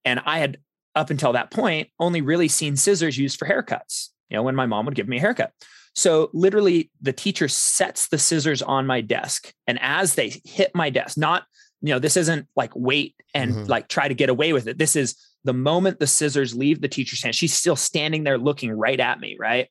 And 0.05 0.21
I 0.25 0.39
had 0.39 0.59
up 0.95 1.11
until 1.11 1.33
that 1.33 1.51
point 1.51 1.89
only 1.99 2.21
really 2.21 2.49
seen 2.49 2.77
scissors 2.77 3.17
used 3.17 3.39
for 3.39 3.47
haircuts, 3.47 4.09
you 4.29 4.37
know, 4.37 4.43
when 4.43 4.57
my 4.57 4.67
mom 4.67 4.87
would 4.87 4.95
give 4.95 5.09
me 5.09 5.19
a 5.19 5.21
haircut. 5.21 5.53
So 5.95 6.31
literally 6.33 6.91
the 7.01 7.13
teacher 7.13 7.49
sets 7.49 8.09
the 8.09 8.19
scissors 8.19 8.63
on 8.63 8.87
my 8.87 9.01
desk 9.01 9.53
and 9.67 9.79
as 9.81 10.15
they 10.15 10.41
hit 10.45 10.75
my 10.75 10.91
desk, 10.91 11.17
not 11.17 11.45
you 11.83 11.95
know, 11.95 11.99
this 11.99 12.17
isn't 12.17 12.47
like 12.57 12.73
wait 12.75 13.15
and 13.35 13.53
mm-hmm. 13.53 13.65
like 13.65 13.89
try 13.89 14.09
to 14.09 14.15
get 14.15 14.29
away 14.29 14.53
with 14.53 14.67
it. 14.67 14.79
This 14.79 14.97
is 14.97 15.17
the 15.45 15.53
moment 15.53 15.99
the 15.99 16.07
scissors 16.07 16.55
leave 16.55 16.81
the 16.81 16.89
teacher's 16.89 17.23
hand. 17.23 17.35
She's 17.35 17.55
still 17.55 17.77
standing 17.77 18.25
there 18.25 18.39
looking 18.39 18.71
right 18.71 19.01
at 19.01 19.21
me, 19.21 19.37
right? 19.39 19.69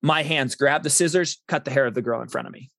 My 0.00 0.22
hands 0.22 0.54
grab 0.54 0.82
the 0.82 0.90
scissors, 0.90 1.42
cut 1.48 1.64
the 1.64 1.70
hair 1.70 1.86
of 1.86 1.94
the 1.94 2.02
girl 2.02 2.22
in 2.22 2.28
front 2.28 2.46
of 2.46 2.52
me. 2.52 2.70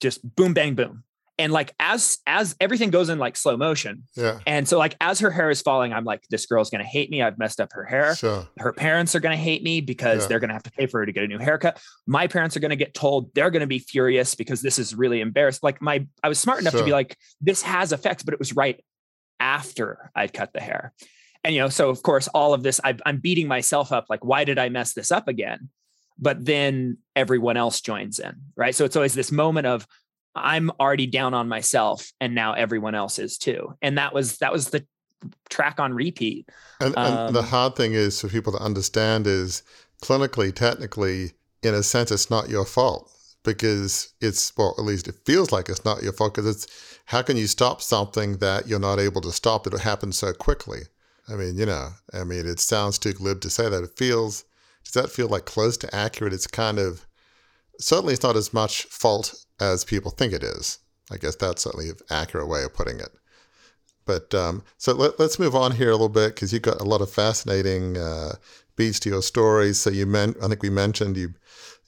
Just 0.00 0.22
boom 0.36 0.54
bang 0.54 0.74
boom 0.74 1.02
and 1.38 1.52
like 1.52 1.72
as 1.78 2.18
as 2.26 2.56
everything 2.60 2.90
goes 2.90 3.08
in 3.08 3.18
like 3.18 3.36
slow 3.36 3.56
motion 3.56 4.04
yeah. 4.16 4.38
and 4.46 4.68
so 4.68 4.78
like 4.78 4.96
as 5.00 5.20
her 5.20 5.30
hair 5.30 5.50
is 5.50 5.62
falling 5.62 5.92
i'm 5.92 6.04
like 6.04 6.22
this 6.30 6.46
girl's 6.46 6.70
gonna 6.70 6.84
hate 6.84 7.10
me. 7.10 7.22
I've 7.22 7.38
messed 7.38 7.60
up 7.60 7.72
her 7.72 7.84
hair. 7.84 8.16
Sure. 8.16 8.48
her 8.58 8.72
parents 8.72 9.14
are 9.14 9.20
gonna 9.20 9.36
hate 9.36 9.62
me 9.62 9.80
because 9.80 10.22
yeah. 10.22 10.28
they're 10.28 10.40
gonna 10.40 10.52
have 10.52 10.62
to 10.64 10.72
pay 10.72 10.86
for 10.86 11.00
her 11.00 11.06
to 11.06 11.12
get 11.12 11.24
a 11.24 11.28
new 11.28 11.38
haircut. 11.38 11.80
My 12.06 12.26
parents 12.26 12.56
are 12.56 12.60
gonna 12.60 12.76
get 12.76 12.94
told 12.94 13.32
they're 13.34 13.50
gonna 13.50 13.66
be 13.66 13.78
furious 13.78 14.34
because 14.34 14.62
this 14.62 14.78
is 14.78 14.94
really 14.94 15.20
embarrassed. 15.20 15.62
Like 15.62 15.80
my 15.80 16.06
i 16.22 16.28
was 16.28 16.38
smart 16.38 16.60
enough 16.60 16.72
sure. 16.72 16.80
to 16.80 16.86
be 16.86 16.92
like 16.92 17.16
this 17.40 17.62
has 17.62 17.92
effects 17.92 18.22
but 18.22 18.34
it 18.34 18.38
was 18.38 18.54
right 18.54 18.82
after 19.40 20.10
i'd 20.16 20.32
cut 20.32 20.52
the 20.52 20.60
hair. 20.60 20.92
And 21.44 21.54
you 21.54 21.60
know 21.60 21.68
so 21.68 21.88
of 21.90 22.02
course 22.02 22.28
all 22.28 22.54
of 22.54 22.62
this 22.62 22.80
i 22.82 22.96
i'm 23.06 23.18
beating 23.18 23.46
myself 23.46 23.92
up 23.92 24.06
like 24.10 24.24
why 24.24 24.44
did 24.44 24.58
i 24.58 24.68
mess 24.68 24.94
this 24.94 25.12
up 25.12 25.28
again? 25.28 25.70
But 26.20 26.44
then 26.44 26.98
everyone 27.14 27.56
else 27.56 27.80
joins 27.80 28.18
in 28.18 28.34
right? 28.56 28.74
So 28.74 28.84
it's 28.84 28.96
always 28.96 29.14
this 29.14 29.32
moment 29.32 29.66
of 29.66 29.86
I'm 30.42 30.70
already 30.80 31.06
down 31.06 31.34
on 31.34 31.48
myself 31.48 32.12
and 32.20 32.34
now 32.34 32.52
everyone 32.52 32.94
else 32.94 33.18
is 33.18 33.38
too. 33.38 33.74
And 33.82 33.98
that 33.98 34.14
was 34.14 34.38
that 34.38 34.52
was 34.52 34.70
the 34.70 34.86
track 35.50 35.80
on 35.80 35.94
repeat. 35.94 36.48
And, 36.80 36.94
and 36.96 37.34
the 37.34 37.40
um, 37.40 37.46
hard 37.46 37.76
thing 37.76 37.92
is 37.92 38.20
for 38.20 38.28
people 38.28 38.52
to 38.52 38.58
understand 38.58 39.26
is 39.26 39.62
clinically, 40.02 40.54
technically, 40.54 41.32
in 41.62 41.74
a 41.74 41.82
sense, 41.82 42.10
it's 42.10 42.30
not 42.30 42.48
your 42.48 42.64
fault 42.64 43.10
because 43.44 44.12
it's 44.20 44.52
well, 44.56 44.74
at 44.78 44.84
least 44.84 45.08
it 45.08 45.14
feels 45.24 45.52
like 45.52 45.68
it's 45.68 45.84
not 45.84 46.02
your 46.02 46.12
fault 46.12 46.34
because 46.34 46.48
it's 46.48 46.66
how 47.06 47.22
can 47.22 47.36
you 47.36 47.46
stop 47.46 47.80
something 47.80 48.38
that 48.38 48.68
you're 48.68 48.78
not 48.78 48.98
able 48.98 49.20
to 49.22 49.32
stop? 49.32 49.66
It 49.66 49.78
happens 49.80 50.18
so 50.18 50.32
quickly. 50.32 50.80
I 51.28 51.34
mean, 51.34 51.56
you 51.58 51.66
know, 51.66 51.90
I 52.12 52.24
mean, 52.24 52.46
it 52.46 52.60
sounds 52.60 52.98
too 52.98 53.12
glib 53.12 53.40
to 53.42 53.50
say 53.50 53.68
that. 53.68 53.82
It 53.82 53.96
feels 53.96 54.44
does 54.84 55.02
that 55.02 55.10
feel 55.10 55.28
like 55.28 55.44
close 55.44 55.76
to 55.78 55.94
accurate? 55.94 56.32
It's 56.32 56.46
kind 56.46 56.78
of 56.78 57.06
certainly 57.78 58.14
it's 58.14 58.22
not 58.22 58.36
as 58.36 58.54
much 58.54 58.84
fault 58.84 59.34
as 59.60 59.84
people 59.84 60.10
think 60.10 60.32
it 60.32 60.42
is. 60.42 60.78
I 61.10 61.16
guess 61.16 61.36
that's 61.36 61.62
certainly 61.62 61.90
an 61.90 61.96
accurate 62.10 62.48
way 62.48 62.64
of 62.64 62.74
putting 62.74 63.00
it. 63.00 63.10
But 64.04 64.34
um, 64.34 64.62
so 64.78 64.94
let, 64.94 65.20
us 65.20 65.38
move 65.38 65.54
on 65.54 65.72
here 65.72 65.90
a 65.90 65.92
little 65.92 66.08
bit 66.08 66.34
because 66.34 66.52
you've 66.52 66.62
got 66.62 66.80
a 66.80 66.84
lot 66.84 67.02
of 67.02 67.10
fascinating 67.10 67.98
uh, 67.98 68.36
beats 68.74 68.98
to 69.00 69.10
your 69.10 69.22
stories. 69.22 69.80
So 69.80 69.90
you 69.90 70.06
meant, 70.06 70.36
I 70.42 70.48
think 70.48 70.62
we 70.62 70.70
mentioned 70.70 71.16
you 71.16 71.34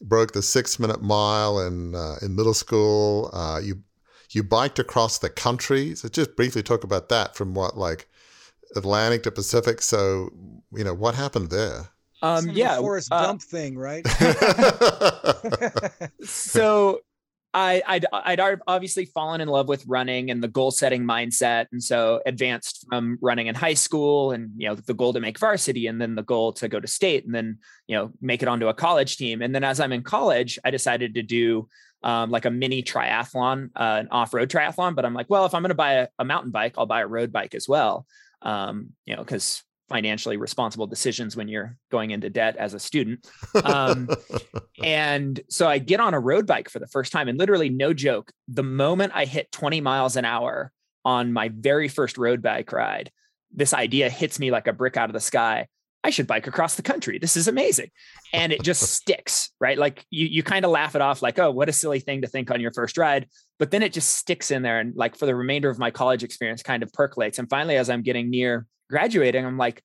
broke 0.03 0.33
the 0.33 0.43
six 0.43 0.79
minute 0.79 1.03
mile 1.03 1.61
in 1.61 1.95
uh, 1.95 2.17
in 2.21 2.37
middle 2.37 2.55
school. 2.55 3.31
Uh, 3.33 3.61
you 3.63 3.83
you 4.31 4.43
biked 4.43 4.79
across 4.79 5.19
the 5.19 5.31
country. 5.31 5.95
So 5.95 6.09
just 6.09 6.37
briefly 6.37 6.63
talk 6.63 6.85
about 6.85 7.09
that 7.09 7.37
from 7.37 7.55
what 7.55 7.79
like 7.79 8.07
Atlantic 8.77 9.23
to 9.25 9.31
Pacific. 9.31 9.81
So 9.81 10.31
you 10.75 10.85
know 10.85 10.95
what 10.95 11.15
happened 11.15 11.51
there. 11.51 11.89
Um, 12.23 12.51
yeah, 12.51 12.77
Forrest 12.77 13.09
uh, 13.11 13.25
Gump 13.25 13.41
thing, 13.41 13.79
right? 13.79 14.07
so 16.23 17.01
I, 17.53 17.83
I'd, 17.87 18.07
I'd 18.13 18.61
obviously 18.67 19.07
fallen 19.07 19.41
in 19.41 19.49
love 19.49 19.67
with 19.67 19.85
running 19.87 20.31
and 20.31 20.43
the 20.43 20.49
goal 20.49 20.71
setting 20.71 21.05
mindset. 21.05 21.67
And 21.73 21.83
so 21.83 22.21
advanced 22.25 22.87
from 22.89 23.19
running 23.21 23.49
in 23.49 23.55
high 23.57 23.75
school 23.75 24.31
and, 24.31 24.53
you 24.57 24.69
know, 24.69 24.77
the 24.77 24.95
goal 24.95 25.13
to 25.13 25.21
make 25.21 25.39
varsity 25.39 25.89
and 25.89 26.01
then 26.01 26.15
the 26.15 26.23
goal 26.23 26.53
to 26.55 26.69
go 26.69 26.79
to 26.79 26.87
state 26.87 27.25
and 27.25 27.35
then, 27.35 27.59
you 27.89 27.97
know, 27.97 28.13
make 28.21 28.43
it 28.43 28.49
onto 28.49 28.69
a 28.69 28.75
college 28.75 29.17
team. 29.17 29.43
And 29.43 29.53
then 29.53 29.65
as 29.65 29.81
I'm 29.81 29.93
in 29.93 30.03
college, 30.03 30.59
I 30.65 30.71
decided 30.71 31.15
to 31.15 31.23
do 31.23 31.69
um, 32.03 32.31
like 32.31 32.45
a 32.45 32.51
mini 32.51 32.83
triathlon, 32.83 33.71
uh, 33.75 33.99
an 34.01 34.09
off-road 34.11 34.49
triathlon. 34.49 34.95
But 34.95 35.05
I'm 35.05 35.15
like, 35.15 35.29
well, 35.29 35.45
if 35.45 35.55
I'm 35.55 35.63
going 35.63 35.71
to 35.71 35.75
buy 35.75 35.95
a, 35.95 36.09
a, 36.19 36.25
mountain 36.25 36.51
bike, 36.53 36.75
I'll 36.79 36.87
buy 36.87 37.01
a 37.01 37.07
road 37.07 37.33
bike 37.33 37.55
as 37.55 37.69
well. 37.69 38.07
Um, 38.43 38.91
you 39.05 39.17
know, 39.17 39.23
because 39.23 39.63
financially 39.91 40.37
responsible 40.37 40.87
decisions 40.87 41.37
when 41.37 41.49
you're 41.49 41.77
going 41.91 42.13
into 42.13 42.31
debt 42.31 42.57
as 42.57 42.73
a 42.73 42.79
student. 42.79 43.29
Um, 43.65 44.09
and 44.83 45.39
so 45.51 45.69
I 45.69 45.79
get 45.79 46.01
on 46.01 46.15
a 46.15 46.21
road 46.21 46.47
bike 46.47 46.71
for 46.71 46.79
the 46.79 46.87
first 46.87 47.13
time, 47.13 47.29
and 47.29 47.37
literally, 47.37 47.69
no 47.69 47.93
joke, 47.93 48.33
the 48.49 48.63
moment 48.63 49.13
I 49.15 49.27
hit 49.27 49.53
20 49.53 49.83
miles 49.83 50.17
an 50.17 50.25
hour 50.25 50.73
on 51.05 51.33
my 51.33 51.51
very 51.53 51.89
first 51.89 52.17
road 52.17 52.41
bike 52.41 52.73
ride, 52.73 53.11
this 53.53 53.75
idea 53.75 54.09
hits 54.09 54.39
me 54.39 54.53
like 54.53 54.69
a 54.69 54.73
brick 54.73 54.97
out 54.97 55.11
of 55.11 55.15
the 55.15 55.21
sky. 55.21 55.67
I 56.03 56.11
should 56.11 56.27
bike 56.27 56.47
across 56.47 56.77
the 56.77 56.83
country. 56.83 57.19
This 57.19 57.37
is 57.37 57.47
amazing. 57.47 57.91
And 58.33 58.53
it 58.53 58.63
just 58.63 58.83
sticks, 58.95 59.51
right? 59.61 59.77
Like 59.79 60.05
you 60.11 60.27
you 60.27 60.43
kind 60.43 60.65
of 60.65 60.71
laugh 60.71 60.95
it 60.95 61.03
off 61.03 61.23
like, 61.23 61.39
"Oh, 61.39 61.51
what 61.51 61.69
a 61.69 61.73
silly 61.73 62.01
thing 62.01 62.23
to 62.23 62.29
think 62.29 62.51
on 62.51 62.61
your 62.61 62.73
first 62.73 62.97
ride." 62.97 63.27
But 63.59 63.71
then 63.71 63.83
it 63.83 63.93
just 63.93 64.17
sticks 64.17 64.51
in 64.51 64.63
there 64.63 64.81
and 64.81 64.95
like 64.97 65.17
for 65.17 65.27
the 65.27 65.35
remainder 65.35 65.69
of 65.69 65.79
my 65.79 65.91
college 65.91 66.25
experience 66.25 66.63
kind 66.63 66.83
of 66.83 66.93
percolates. 66.93 67.39
And 67.39 67.49
finally 67.49 67.77
as 67.77 67.91
I'm 67.91 68.03
getting 68.03 68.31
near 68.31 68.67
graduating, 68.89 69.45
I'm 69.45 69.59
like, 69.59 69.83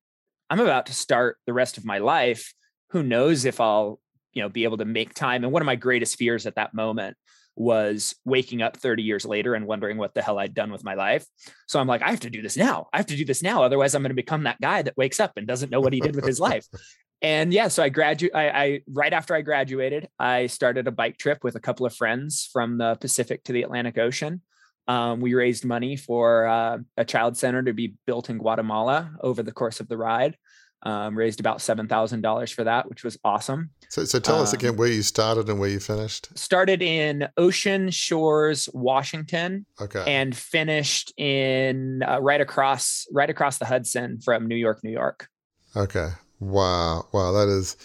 I'm 0.49 0.59
about 0.59 0.85
to 0.87 0.93
start 0.93 1.37
the 1.45 1.53
rest 1.53 1.77
of 1.77 1.85
my 1.85 1.97
life. 1.97 2.53
Who 2.91 3.03
knows 3.03 3.45
if 3.45 3.59
I'll, 3.59 3.99
you 4.33 4.41
know, 4.41 4.49
be 4.49 4.63
able 4.63 4.77
to 4.77 4.85
make 4.85 5.13
time. 5.13 5.43
And 5.43 5.51
one 5.51 5.61
of 5.61 5.65
my 5.65 5.75
greatest 5.75 6.17
fears 6.17 6.45
at 6.45 6.55
that 6.55 6.73
moment 6.73 7.17
was 7.55 8.15
waking 8.25 8.61
up 8.61 8.77
30 8.77 9.03
years 9.03 9.25
later 9.25 9.55
and 9.55 9.65
wondering 9.65 9.97
what 9.97 10.13
the 10.13 10.21
hell 10.21 10.39
I'd 10.39 10.53
done 10.53 10.71
with 10.71 10.83
my 10.83 10.93
life. 10.93 11.25
So 11.67 11.79
I'm 11.79 11.87
like, 11.87 12.01
I 12.01 12.09
have 12.09 12.19
to 12.21 12.29
do 12.29 12.41
this 12.41 12.57
now. 12.57 12.87
I 12.91 12.97
have 12.97 13.05
to 13.07 13.15
do 13.15 13.25
this 13.25 13.41
now. 13.41 13.63
Otherwise, 13.63 13.95
I'm 13.95 14.01
going 14.01 14.09
to 14.09 14.15
become 14.15 14.43
that 14.43 14.59
guy 14.61 14.81
that 14.81 14.97
wakes 14.97 15.19
up 15.19 15.33
and 15.37 15.47
doesn't 15.47 15.71
know 15.71 15.79
what 15.79 15.93
he 15.93 16.01
did 16.01 16.15
with 16.15 16.25
his 16.25 16.39
life. 16.39 16.65
And 17.21 17.53
yeah, 17.53 17.69
so 17.69 17.81
I 17.81 17.89
graduate. 17.89 18.35
I, 18.35 18.49
I 18.49 18.81
right 18.91 19.13
after 19.13 19.33
I 19.33 19.41
graduated, 19.41 20.09
I 20.19 20.47
started 20.47 20.87
a 20.87 20.91
bike 20.91 21.17
trip 21.17 21.43
with 21.43 21.55
a 21.55 21.59
couple 21.59 21.85
of 21.85 21.95
friends 21.95 22.49
from 22.51 22.77
the 22.77 22.95
Pacific 22.95 23.43
to 23.45 23.53
the 23.53 23.63
Atlantic 23.63 23.97
Ocean. 23.97 24.41
Um, 24.87 25.21
we 25.21 25.33
raised 25.33 25.65
money 25.65 25.95
for 25.95 26.45
uh, 26.45 26.77
a 26.97 27.05
child 27.05 27.37
center 27.37 27.63
to 27.63 27.73
be 27.73 27.95
built 28.05 28.29
in 28.29 28.37
Guatemala 28.37 29.11
over 29.21 29.41
the 29.41 29.51
course 29.51 29.79
of 29.79 29.87
the 29.87 29.97
ride. 29.97 30.37
Um, 30.85 31.17
raised 31.17 31.39
about 31.39 31.61
seven 31.61 31.87
thousand 31.87 32.21
dollars 32.21 32.51
for 32.51 32.63
that, 32.63 32.87
which 32.87 33.03
was 33.03 33.17
awesome. 33.23 33.71
So, 33.89 34.05
so 34.05 34.19
tell 34.19 34.35
um, 34.35 34.43
us 34.43 34.53
again 34.53 34.77
where 34.77 34.87
you 34.87 35.01
started 35.01 35.49
and 35.49 35.59
where 35.59 35.69
you 35.69 35.79
finished. 35.79 36.29
Started 36.37 36.83
in 36.83 37.27
Ocean 37.37 37.89
Shores, 37.89 38.69
Washington. 38.71 39.65
Okay. 39.81 40.03
And 40.05 40.35
finished 40.35 41.11
in 41.17 42.03
uh, 42.03 42.19
right 42.21 42.39
across 42.39 43.07
right 43.11 43.29
across 43.31 43.57
the 43.57 43.65
Hudson 43.65 44.19
from 44.19 44.47
New 44.47 44.55
York, 44.55 44.83
New 44.83 44.91
York. 44.91 45.27
Okay. 45.75 46.09
Wow. 46.39 47.07
Wow. 47.11 47.31
That 47.31 47.47
is 47.47 47.75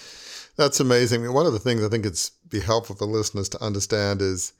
that's 0.56 0.78
amazing. 0.78 1.22
I 1.22 1.24
mean, 1.24 1.32
one 1.32 1.46
of 1.46 1.54
the 1.54 1.58
things 1.58 1.82
I 1.82 1.88
think 1.88 2.04
it's 2.04 2.32
be 2.50 2.60
helpful 2.60 2.96
for 2.96 3.06
listeners 3.06 3.48
to 3.50 3.64
understand 3.64 4.20
is 4.20 4.52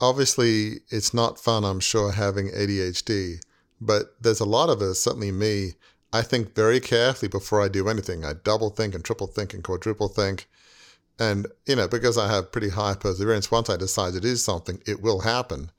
obviously 0.00 0.80
it's 0.88 1.12
not 1.12 1.38
fun, 1.38 1.64
I'm 1.64 1.80
sure, 1.80 2.12
having 2.12 2.48
ADHD, 2.48 3.40
but 3.80 4.14
there's 4.20 4.40
a 4.40 4.46
lot 4.46 4.70
of 4.70 4.80
us, 4.80 5.00
certainly 5.00 5.32
me, 5.32 5.72
I 6.12 6.22
think 6.22 6.54
very 6.54 6.80
carefully 6.80 7.28
before 7.28 7.60
I 7.60 7.68
do 7.68 7.88
anything. 7.88 8.24
I 8.24 8.32
double 8.32 8.70
think 8.70 8.94
and 8.94 9.04
triple 9.04 9.26
think 9.26 9.54
and 9.54 9.62
quadruple 9.62 10.08
think. 10.08 10.48
And, 11.18 11.46
you 11.66 11.76
know, 11.76 11.88
because 11.88 12.18
I 12.18 12.28
have 12.28 12.52
pretty 12.52 12.68
high 12.70 12.94
perseverance, 12.94 13.50
once 13.50 13.70
I 13.70 13.76
decide 13.76 14.12
to 14.14 14.20
do 14.20 14.36
something, 14.36 14.82
it 14.86 15.00
will 15.00 15.20
happen. 15.20 15.70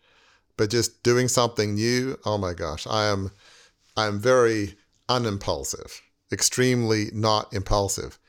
But 0.57 0.71
just 0.71 1.03
doing 1.03 1.27
something 1.27 1.75
new, 1.75 2.17
oh 2.25 2.37
my 2.37 2.53
gosh, 2.53 2.87
I 2.87 3.05
am 3.05 3.31
I'm 3.95 4.19
very 4.19 4.75
unimpulsive, 5.09 6.01
extremely 6.31 7.09
not 7.13 7.53
impulsive. 7.53 8.19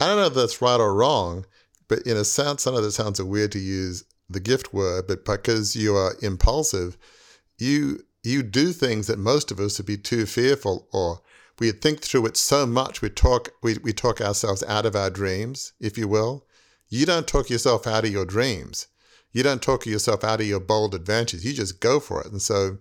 I 0.00 0.06
don't 0.06 0.16
know 0.16 0.26
if 0.26 0.34
that's 0.34 0.60
right 0.60 0.80
or 0.80 0.94
wrong, 0.94 1.46
but 1.88 2.00
in 2.00 2.16
a 2.16 2.24
sense, 2.24 2.66
I 2.66 2.72
know 2.72 2.80
that 2.80 2.92
sounds 2.92 3.22
weird 3.22 3.52
to 3.52 3.58
use 3.58 4.04
the 4.28 4.40
gift 4.40 4.74
word, 4.74 5.06
but 5.06 5.24
because 5.24 5.76
you 5.76 5.94
are 5.94 6.14
impulsive, 6.20 6.96
you 7.58 8.00
you 8.22 8.42
do 8.42 8.72
things 8.72 9.06
that 9.06 9.18
most 9.18 9.50
of 9.50 9.60
us 9.60 9.78
would 9.78 9.86
be 9.86 9.96
too 9.96 10.26
fearful 10.26 10.88
or 10.92 11.20
we 11.58 11.72
think 11.72 12.00
through 12.00 12.26
it 12.26 12.36
so 12.36 12.66
much 12.66 13.00
we 13.00 13.08
talk 13.08 13.50
we, 13.62 13.78
we 13.78 13.92
talk 13.92 14.20
ourselves 14.20 14.62
out 14.64 14.86
of 14.86 14.96
our 14.96 15.10
dreams, 15.10 15.72
if 15.80 15.96
you 15.96 16.08
will. 16.08 16.46
You 16.88 17.06
don't 17.06 17.26
talk 17.26 17.50
yourself 17.50 17.86
out 17.86 18.04
of 18.04 18.12
your 18.12 18.26
dreams. 18.26 18.86
You 19.32 19.42
don't 19.42 19.62
talk 19.62 19.86
yourself 19.86 20.22
out 20.24 20.40
of 20.40 20.46
your 20.46 20.60
bold 20.60 20.94
adventures. 20.94 21.44
You 21.44 21.52
just 21.52 21.80
go 21.80 22.00
for 22.00 22.20
it. 22.20 22.30
And 22.30 22.40
so 22.40 22.78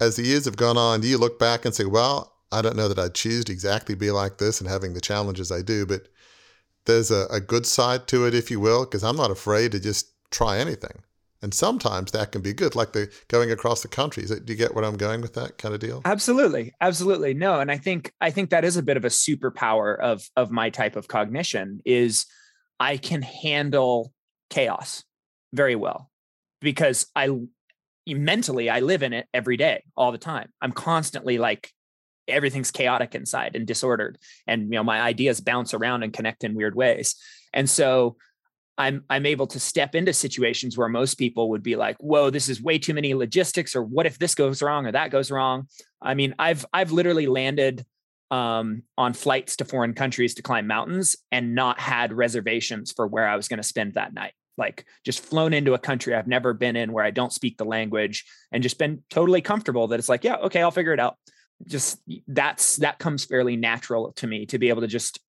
as 0.00 0.16
the 0.16 0.24
years 0.24 0.44
have 0.44 0.56
gone 0.56 0.76
on, 0.76 1.02
you 1.02 1.18
look 1.18 1.38
back 1.38 1.64
and 1.64 1.74
say, 1.74 1.84
well, 1.84 2.34
I 2.52 2.62
don't 2.62 2.76
know 2.76 2.88
that 2.88 2.98
I'd 2.98 3.14
choose 3.14 3.44
to 3.46 3.52
exactly 3.52 3.94
be 3.94 4.10
like 4.10 4.38
this 4.38 4.60
and 4.60 4.68
having 4.68 4.94
the 4.94 5.00
challenges 5.00 5.50
I 5.50 5.62
do, 5.62 5.86
but 5.86 6.08
there's 6.84 7.10
a, 7.10 7.26
a 7.30 7.40
good 7.40 7.66
side 7.66 8.06
to 8.08 8.26
it, 8.26 8.34
if 8.34 8.50
you 8.50 8.60
will, 8.60 8.84
because 8.84 9.02
I'm 9.02 9.16
not 9.16 9.30
afraid 9.30 9.72
to 9.72 9.80
just 9.80 10.12
try 10.30 10.58
anything. 10.58 11.02
And 11.42 11.52
sometimes 11.52 12.12
that 12.12 12.32
can 12.32 12.42
be 12.42 12.52
good, 12.52 12.74
like 12.74 12.92
the 12.92 13.12
going 13.28 13.50
across 13.50 13.82
the 13.82 13.88
country. 13.88 14.24
It, 14.24 14.46
do 14.46 14.52
you 14.52 14.56
get 14.56 14.74
what 14.74 14.84
I'm 14.84 14.96
going 14.96 15.20
with 15.20 15.34
that 15.34 15.58
kind 15.58 15.74
of 15.74 15.80
deal? 15.80 16.02
Absolutely, 16.04 16.74
absolutely. 16.80 17.34
No, 17.34 17.60
and 17.60 17.70
I 17.70 17.78
think 17.78 18.12
I 18.20 18.30
think 18.30 18.50
that 18.50 18.64
is 18.64 18.76
a 18.76 18.82
bit 18.82 18.96
of 18.96 19.04
a 19.04 19.08
superpower 19.08 19.98
of 19.98 20.28
of 20.36 20.50
my 20.50 20.70
type 20.70 20.96
of 20.96 21.08
cognition 21.08 21.80
is 21.84 22.26
I 22.80 22.96
can 22.96 23.22
handle 23.22 24.12
chaos 24.50 25.04
very 25.52 25.76
well 25.76 26.10
because 26.60 27.06
I 27.14 27.30
mentally 28.06 28.70
I 28.70 28.80
live 28.80 29.02
in 29.02 29.12
it 29.12 29.26
every 29.34 29.56
day, 29.56 29.84
all 29.96 30.12
the 30.12 30.18
time. 30.18 30.50
I'm 30.62 30.72
constantly 30.72 31.38
like 31.38 31.70
everything's 32.28 32.70
chaotic 32.70 33.14
inside 33.14 33.54
and 33.54 33.66
disordered 33.66 34.18
and 34.46 34.64
you 34.64 34.70
know 34.70 34.84
my 34.84 35.00
ideas 35.00 35.40
bounce 35.40 35.74
around 35.74 36.02
and 36.02 36.12
connect 36.12 36.44
in 36.44 36.54
weird 36.54 36.74
ways 36.74 37.14
and 37.52 37.70
so 37.70 38.16
i'm 38.78 39.04
i'm 39.10 39.26
able 39.26 39.46
to 39.46 39.60
step 39.60 39.94
into 39.94 40.12
situations 40.12 40.76
where 40.76 40.88
most 40.88 41.16
people 41.16 41.50
would 41.50 41.62
be 41.62 41.76
like 41.76 41.96
whoa 41.98 42.30
this 42.30 42.48
is 42.48 42.62
way 42.62 42.78
too 42.78 42.94
many 42.94 43.14
logistics 43.14 43.74
or 43.74 43.82
what 43.82 44.06
if 44.06 44.18
this 44.18 44.34
goes 44.34 44.62
wrong 44.62 44.86
or 44.86 44.92
that 44.92 45.10
goes 45.10 45.30
wrong? 45.30 45.66
I 46.00 46.14
mean 46.14 46.34
i've 46.38 46.64
i've 46.72 46.92
literally 46.92 47.26
landed 47.26 47.84
um, 48.28 48.82
on 48.98 49.12
flights 49.12 49.54
to 49.56 49.64
foreign 49.64 49.94
countries 49.94 50.34
to 50.34 50.42
climb 50.42 50.66
mountains 50.66 51.14
and 51.30 51.54
not 51.54 51.78
had 51.78 52.12
reservations 52.12 52.90
for 52.90 53.06
where 53.06 53.28
i 53.28 53.36
was 53.36 53.46
going 53.46 53.58
to 53.58 53.62
spend 53.62 53.94
that 53.94 54.12
night. 54.14 54.32
Like 54.58 54.86
just 55.04 55.20
flown 55.20 55.52
into 55.52 55.74
a 55.74 55.78
country 55.78 56.14
I've 56.14 56.26
never 56.26 56.54
been 56.54 56.76
in 56.76 56.92
where 56.92 57.04
I 57.04 57.10
don't 57.10 57.32
speak 57.32 57.58
the 57.58 57.64
language 57.64 58.24
and 58.52 58.62
just 58.62 58.78
been 58.78 59.02
totally 59.10 59.42
comfortable 59.42 59.88
that 59.88 59.98
it's 59.98 60.08
like, 60.08 60.24
yeah, 60.24 60.36
okay, 60.36 60.62
I'll 60.62 60.70
figure 60.70 60.94
it 60.94 61.00
out. 61.00 61.16
Just 61.66 62.00
that's 62.26 62.76
that 62.76 62.98
comes 62.98 63.24
fairly 63.24 63.56
natural 63.56 64.12
to 64.14 64.26
me 64.26 64.46
to 64.46 64.58
be 64.58 64.68
able 64.68 64.82
to 64.82 64.86
just 64.86 65.20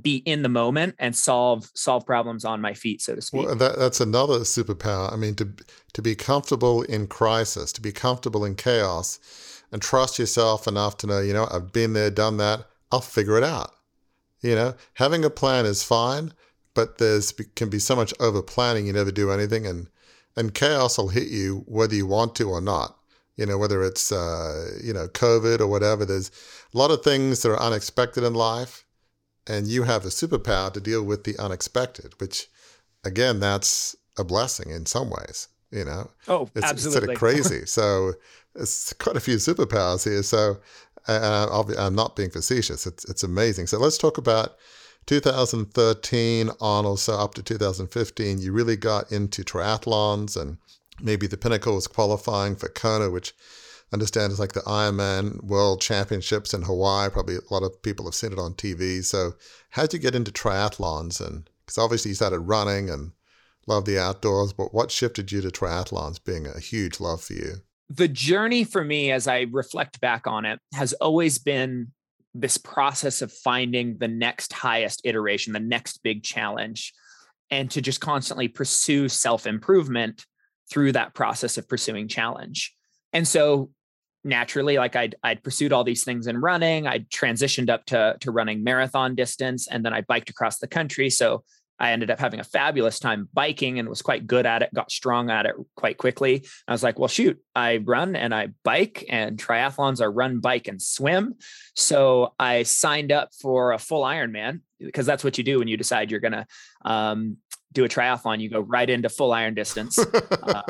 be 0.00 0.16
in 0.18 0.42
the 0.42 0.48
moment 0.48 0.94
and 0.98 1.14
solve 1.14 1.70
solve 1.74 2.04
problems 2.06 2.44
on 2.44 2.60
my 2.60 2.74
feet 2.74 3.00
so 3.00 3.14
to 3.14 3.22
speak. 3.22 3.46
well, 3.46 3.54
that, 3.54 3.78
that's 3.78 4.00
another 4.00 4.40
superpower. 4.40 5.12
I 5.12 5.16
mean 5.16 5.34
to 5.36 5.48
to 5.94 6.02
be 6.02 6.14
comfortable 6.14 6.82
in 6.82 7.06
crisis 7.06 7.72
to 7.72 7.80
be 7.80 7.92
comfortable 7.92 8.44
in 8.44 8.54
chaos 8.54 9.62
and 9.72 9.82
trust 9.82 10.18
yourself 10.18 10.66
enough 10.66 10.96
to 10.98 11.06
know 11.06 11.20
you 11.20 11.32
know 11.32 11.48
i've 11.50 11.72
been 11.72 11.92
there 11.92 12.10
done 12.10 12.36
that 12.38 12.66
i'll 12.92 13.00
figure 13.00 13.36
it 13.36 13.44
out. 13.44 13.72
You 14.42 14.54
know 14.54 14.74
having 14.94 15.24
a 15.24 15.30
plan 15.30 15.66
is 15.66 15.82
fine 15.82 16.32
but 16.74 16.98
there's 16.98 17.32
can 17.54 17.68
be 17.68 17.78
so 17.78 17.96
much 17.96 18.12
over 18.20 18.42
planning 18.42 18.86
you 18.86 18.92
never 18.92 19.10
do 19.10 19.30
anything 19.30 19.66
and 19.66 19.88
and 20.36 20.54
chaos 20.54 20.98
will 20.98 21.08
hit 21.08 21.28
you 21.28 21.64
whether 21.66 21.94
you 21.94 22.06
want 22.06 22.34
to 22.36 22.50
or 22.50 22.60
not. 22.60 22.96
You 23.36 23.46
know, 23.46 23.58
whether 23.58 23.82
it's, 23.82 24.12
uh, 24.12 24.78
you 24.82 24.92
know, 24.92 25.08
COVID 25.08 25.60
or 25.60 25.66
whatever. 25.66 26.04
There's 26.04 26.30
a 26.74 26.78
lot 26.78 26.90
of 26.90 27.02
things 27.02 27.42
that 27.42 27.50
are 27.50 27.60
unexpected 27.60 28.24
in 28.24 28.32
life, 28.32 28.85
and 29.46 29.66
you 29.66 29.84
have 29.84 30.02
the 30.02 30.08
superpower 30.08 30.72
to 30.72 30.80
deal 30.80 31.02
with 31.02 31.24
the 31.24 31.38
unexpected, 31.38 32.14
which, 32.18 32.48
again, 33.04 33.40
that's 33.40 33.96
a 34.18 34.24
blessing 34.24 34.70
in 34.70 34.86
some 34.86 35.10
ways, 35.10 35.48
you 35.70 35.84
know? 35.84 36.10
Oh, 36.28 36.50
it's, 36.54 36.64
absolutely. 36.64 36.74
It's 36.74 36.92
sort 36.92 37.10
of 37.10 37.18
crazy. 37.48 37.66
so 37.66 38.12
it's 38.54 38.92
quite 38.94 39.16
a 39.16 39.20
few 39.20 39.36
superpowers 39.36 40.04
here. 40.04 40.22
So 40.22 40.58
uh, 41.08 41.64
I'm 41.78 41.94
not 41.94 42.16
being 42.16 42.30
facetious. 42.30 42.86
It's, 42.86 43.04
it's 43.04 43.22
amazing. 43.22 43.66
So 43.66 43.78
let's 43.78 43.98
talk 43.98 44.18
about 44.18 44.56
2013 45.06 46.50
on 46.60 46.96
so 46.96 47.14
up 47.14 47.34
to 47.34 47.42
2015. 47.42 48.40
You 48.40 48.52
really 48.52 48.76
got 48.76 49.12
into 49.12 49.44
triathlons 49.44 50.40
and 50.40 50.58
maybe 51.00 51.26
the 51.26 51.36
pinnacle 51.36 51.74
was 51.74 51.86
qualifying 51.86 52.56
for 52.56 52.68
Kona, 52.68 53.10
which 53.10 53.34
understand 53.92 54.30
it's 54.30 54.40
like 54.40 54.52
the 54.52 54.60
Ironman 54.60 55.42
World 55.44 55.80
Championships 55.80 56.52
in 56.54 56.62
Hawaii. 56.62 57.10
Probably 57.10 57.36
a 57.36 57.52
lot 57.52 57.62
of 57.62 57.80
people 57.82 58.04
have 58.04 58.14
seen 58.14 58.32
it 58.32 58.38
on 58.38 58.54
TV. 58.54 59.04
So, 59.04 59.32
how'd 59.70 59.92
you 59.92 59.98
get 59.98 60.14
into 60.14 60.30
triathlons? 60.30 61.24
And 61.24 61.48
because 61.64 61.78
obviously 61.78 62.10
you 62.10 62.14
started 62.14 62.40
running 62.40 62.90
and 62.90 63.12
love 63.66 63.84
the 63.84 63.98
outdoors, 63.98 64.52
but 64.52 64.72
what 64.72 64.90
shifted 64.90 65.32
you 65.32 65.40
to 65.42 65.48
triathlons 65.48 66.22
being 66.22 66.46
a 66.46 66.60
huge 66.60 67.00
love 67.00 67.22
for 67.22 67.34
you? 67.34 67.54
The 67.88 68.08
journey 68.08 68.64
for 68.64 68.84
me, 68.84 69.12
as 69.12 69.28
I 69.28 69.46
reflect 69.50 70.00
back 70.00 70.26
on 70.26 70.44
it, 70.44 70.58
has 70.74 70.92
always 70.94 71.38
been 71.38 71.92
this 72.34 72.58
process 72.58 73.22
of 73.22 73.32
finding 73.32 73.96
the 73.98 74.08
next 74.08 74.52
highest 74.52 75.02
iteration, 75.04 75.52
the 75.52 75.60
next 75.60 76.02
big 76.02 76.22
challenge, 76.22 76.92
and 77.50 77.70
to 77.70 77.80
just 77.80 78.00
constantly 78.00 78.48
pursue 78.48 79.08
self 79.08 79.46
improvement 79.46 80.26
through 80.70 80.92
that 80.92 81.14
process 81.14 81.58
of 81.58 81.68
pursuing 81.68 82.08
challenge. 82.08 82.75
And 83.12 83.26
so 83.26 83.70
naturally, 84.24 84.76
like 84.76 84.96
I'd, 84.96 85.14
I'd 85.22 85.42
pursued 85.42 85.72
all 85.72 85.84
these 85.84 86.04
things 86.04 86.26
in 86.26 86.38
running. 86.38 86.86
I 86.86 87.00
transitioned 87.00 87.70
up 87.70 87.86
to, 87.86 88.16
to 88.20 88.30
running 88.30 88.64
marathon 88.64 89.14
distance 89.14 89.68
and 89.68 89.84
then 89.84 89.92
I 89.92 90.02
biked 90.02 90.30
across 90.30 90.58
the 90.58 90.66
country. 90.66 91.10
So 91.10 91.44
I 91.78 91.92
ended 91.92 92.10
up 92.10 92.18
having 92.18 92.40
a 92.40 92.44
fabulous 92.44 92.98
time 92.98 93.28
biking 93.32 93.78
and 93.78 93.88
was 93.88 94.02
quite 94.02 94.26
good 94.26 94.46
at 94.46 94.62
it, 94.62 94.72
got 94.74 94.90
strong 94.90 95.30
at 95.30 95.46
it 95.46 95.54
quite 95.76 95.98
quickly. 95.98 96.46
I 96.66 96.72
was 96.72 96.82
like, 96.82 96.98
well, 96.98 97.08
shoot, 97.08 97.38
I 97.54 97.78
run 97.78 98.16
and 98.16 98.34
I 98.34 98.48
bike, 98.64 99.04
and 99.08 99.36
triathlons 99.36 100.00
are 100.00 100.10
run, 100.10 100.40
bike, 100.40 100.68
and 100.68 100.80
swim. 100.80 101.34
So 101.74 102.32
I 102.38 102.62
signed 102.62 103.12
up 103.12 103.30
for 103.40 103.72
a 103.72 103.78
full 103.78 104.04
Ironman 104.04 104.60
because 104.80 105.06
that's 105.06 105.24
what 105.24 105.38
you 105.38 105.44
do 105.44 105.58
when 105.58 105.68
you 105.68 105.76
decide 105.76 106.10
you're 106.10 106.20
going 106.20 106.32
to 106.32 106.46
um, 106.84 107.36
do 107.76 107.84
a 107.84 107.88
triathlon, 107.88 108.40
you 108.40 108.48
go 108.48 108.60
right 108.60 108.88
into 108.88 109.08
full 109.08 109.32
iron 109.32 109.54
distance. 109.54 109.98
Uh, 110.42 110.62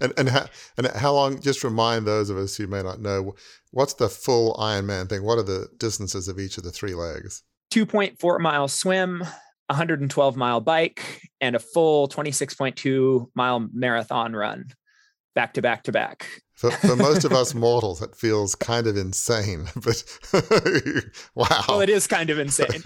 and 0.00 0.12
and 0.18 0.28
how, 0.28 0.46
and 0.76 0.86
how 0.88 1.14
long? 1.14 1.40
Just 1.40 1.62
remind 1.62 2.04
those 2.04 2.30
of 2.30 2.36
us 2.36 2.56
who 2.56 2.66
may 2.66 2.82
not 2.82 3.00
know 3.00 3.34
what's 3.70 3.94
the 3.94 4.08
full 4.08 4.54
Ironman 4.56 5.08
thing. 5.08 5.24
What 5.24 5.38
are 5.38 5.44
the 5.44 5.68
distances 5.78 6.26
of 6.28 6.38
each 6.38 6.58
of 6.58 6.64
the 6.64 6.72
three 6.72 6.94
legs? 6.94 7.42
Two 7.70 7.86
point 7.86 8.18
four 8.18 8.38
mile 8.40 8.66
swim, 8.66 9.20
112 9.20 10.36
mile 10.36 10.60
bike, 10.60 11.22
and 11.40 11.54
a 11.54 11.58
full 11.60 12.08
26.2 12.08 13.28
mile 13.34 13.68
marathon 13.72 14.34
run, 14.34 14.66
back 15.34 15.54
to 15.54 15.62
back 15.62 15.84
to 15.84 15.92
back. 15.92 16.26
For, 16.54 16.72
for 16.72 16.96
most 16.96 17.24
of 17.24 17.32
us 17.32 17.54
mortals, 17.54 18.02
it 18.02 18.16
feels 18.16 18.56
kind 18.56 18.88
of 18.88 18.96
insane, 18.96 19.68
but 19.76 20.04
wow. 21.34 21.64
Well, 21.68 21.80
it 21.80 21.88
is 21.88 22.08
kind 22.08 22.30
of 22.30 22.38
insane 22.38 22.82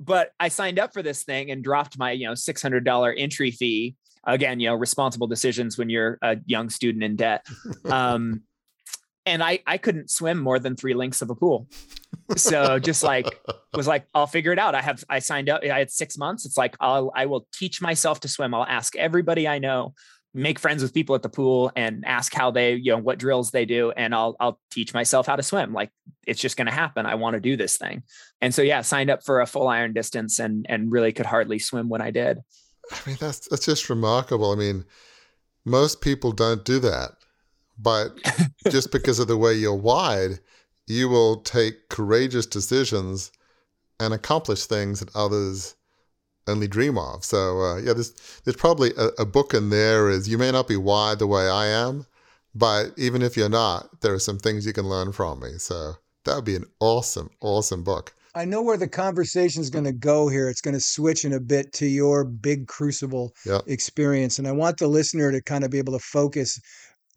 but 0.00 0.32
I 0.40 0.48
signed 0.48 0.78
up 0.78 0.94
for 0.94 1.02
this 1.02 1.22
thing 1.24 1.50
and 1.50 1.62
dropped 1.62 1.98
my, 1.98 2.12
you 2.12 2.26
know, 2.26 2.32
$600 2.32 3.14
entry 3.18 3.50
fee. 3.50 3.96
Again, 4.24 4.58
you 4.58 4.68
know, 4.68 4.74
responsible 4.74 5.26
decisions 5.26 5.78
when 5.78 5.90
you're 5.90 6.18
a 6.22 6.38
young 6.46 6.70
student 6.70 7.04
in 7.04 7.16
debt. 7.16 7.46
Um, 7.90 8.42
and 9.26 9.42
I, 9.42 9.60
I 9.66 9.76
couldn't 9.76 10.10
swim 10.10 10.38
more 10.38 10.58
than 10.58 10.76
three 10.76 10.94
lengths 10.94 11.20
of 11.20 11.28
a 11.28 11.34
pool. 11.34 11.68
So 12.36 12.78
just 12.78 13.02
like 13.02 13.26
was 13.74 13.86
like, 13.86 14.06
I'll 14.14 14.26
figure 14.26 14.52
it 14.52 14.58
out. 14.58 14.74
I 14.74 14.80
have, 14.80 15.04
I 15.10 15.18
signed 15.18 15.50
up, 15.50 15.62
I 15.62 15.78
had 15.78 15.90
six 15.90 16.16
months. 16.16 16.46
It's 16.46 16.56
like, 16.56 16.74
I'll, 16.80 17.12
I 17.14 17.26
will 17.26 17.46
teach 17.52 17.82
myself 17.82 18.20
to 18.20 18.28
swim. 18.28 18.54
I'll 18.54 18.64
ask 18.64 18.96
everybody 18.96 19.46
I 19.46 19.58
know 19.58 19.94
make 20.32 20.58
friends 20.58 20.82
with 20.82 20.94
people 20.94 21.14
at 21.14 21.22
the 21.22 21.28
pool 21.28 21.72
and 21.74 22.04
ask 22.06 22.32
how 22.32 22.50
they, 22.50 22.74
you 22.74 22.92
know, 22.92 22.98
what 22.98 23.18
drills 23.18 23.50
they 23.50 23.64
do. 23.64 23.90
And 23.92 24.14
I'll, 24.14 24.36
I'll 24.38 24.60
teach 24.70 24.94
myself 24.94 25.26
how 25.26 25.36
to 25.36 25.42
swim. 25.42 25.72
Like 25.72 25.90
it's 26.26 26.40
just 26.40 26.56
going 26.56 26.66
to 26.66 26.72
happen. 26.72 27.06
I 27.06 27.16
want 27.16 27.34
to 27.34 27.40
do 27.40 27.56
this 27.56 27.76
thing. 27.76 28.04
And 28.40 28.54
so, 28.54 28.62
yeah, 28.62 28.82
signed 28.82 29.10
up 29.10 29.24
for 29.24 29.40
a 29.40 29.46
full 29.46 29.66
iron 29.68 29.92
distance 29.92 30.38
and, 30.38 30.66
and 30.68 30.92
really 30.92 31.12
could 31.12 31.26
hardly 31.26 31.58
swim 31.58 31.88
when 31.88 32.00
I 32.00 32.10
did. 32.10 32.38
I 32.92 32.96
mean, 33.06 33.16
that's, 33.20 33.48
that's 33.48 33.66
just 33.66 33.90
remarkable. 33.90 34.52
I 34.52 34.56
mean, 34.56 34.84
most 35.64 36.00
people 36.00 36.32
don't 36.32 36.64
do 36.64 36.78
that, 36.80 37.10
but 37.78 38.16
just 38.70 38.92
because 38.92 39.18
of 39.18 39.28
the 39.28 39.36
way 39.36 39.54
you're 39.54 39.74
wired, 39.74 40.40
you 40.86 41.08
will 41.08 41.36
take 41.42 41.88
courageous 41.88 42.46
decisions 42.46 43.32
and 43.98 44.14
accomplish 44.14 44.66
things 44.66 45.00
that 45.00 45.14
others 45.14 45.74
only 46.46 46.68
dream 46.68 46.98
of. 46.98 47.24
So 47.24 47.60
uh, 47.60 47.76
yeah, 47.78 47.92
there's 47.92 48.12
there's 48.44 48.56
probably 48.56 48.92
a, 48.96 49.08
a, 49.22 49.26
book 49.26 49.54
in 49.54 49.70
there. 49.70 50.08
Is 50.08 50.28
you 50.28 50.38
may 50.38 50.50
not 50.50 50.68
be 50.68 50.76
wired 50.76 51.18
the 51.18 51.26
way 51.26 51.48
I 51.48 51.66
am, 51.66 52.06
but 52.54 52.92
even 52.96 53.22
if 53.22 53.36
you're 53.36 53.48
not, 53.48 54.00
there 54.00 54.14
are 54.14 54.18
some 54.18 54.38
things 54.38 54.66
you 54.66 54.72
can 54.72 54.88
learn 54.88 55.12
from 55.12 55.40
me. 55.40 55.58
So 55.58 55.94
that 56.24 56.34
would 56.36 56.44
be 56.44 56.56
an 56.56 56.66
awesome, 56.80 57.30
awesome 57.40 57.84
book. 57.84 58.14
I 58.34 58.44
know 58.44 58.62
where 58.62 58.76
the 58.76 58.88
conversation 58.88 59.60
is 59.60 59.70
going 59.70 59.86
to 59.86 59.92
go 59.92 60.28
here. 60.28 60.48
It's 60.48 60.60
going 60.60 60.74
to 60.74 60.80
switch 60.80 61.24
in 61.24 61.32
a 61.32 61.40
bit 61.40 61.72
to 61.74 61.86
your 61.86 62.24
big 62.24 62.68
crucible 62.68 63.32
yep. 63.44 63.62
experience, 63.66 64.38
and 64.38 64.46
I 64.46 64.52
want 64.52 64.78
the 64.78 64.86
listener 64.86 65.32
to 65.32 65.42
kind 65.42 65.64
of 65.64 65.70
be 65.70 65.78
able 65.78 65.94
to 65.94 66.04
focus 66.04 66.60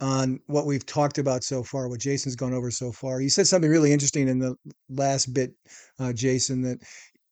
on 0.02 0.40
what 0.48 0.66
we've 0.66 0.86
talked 0.86 1.18
about 1.18 1.44
so 1.44 1.64
far, 1.64 1.88
what 1.88 2.00
Jason's 2.00 2.36
gone 2.36 2.54
over 2.54 2.72
so 2.72 2.92
far. 2.92 3.22
You 3.22 3.30
said 3.30 3.48
something 3.48 3.70
really 3.70 3.94
interesting 3.94 4.28
in 4.28 4.40
the 4.40 4.56
last 4.90 5.34
bit, 5.34 5.54
uh, 6.00 6.14
Jason, 6.14 6.62
that 6.64 6.80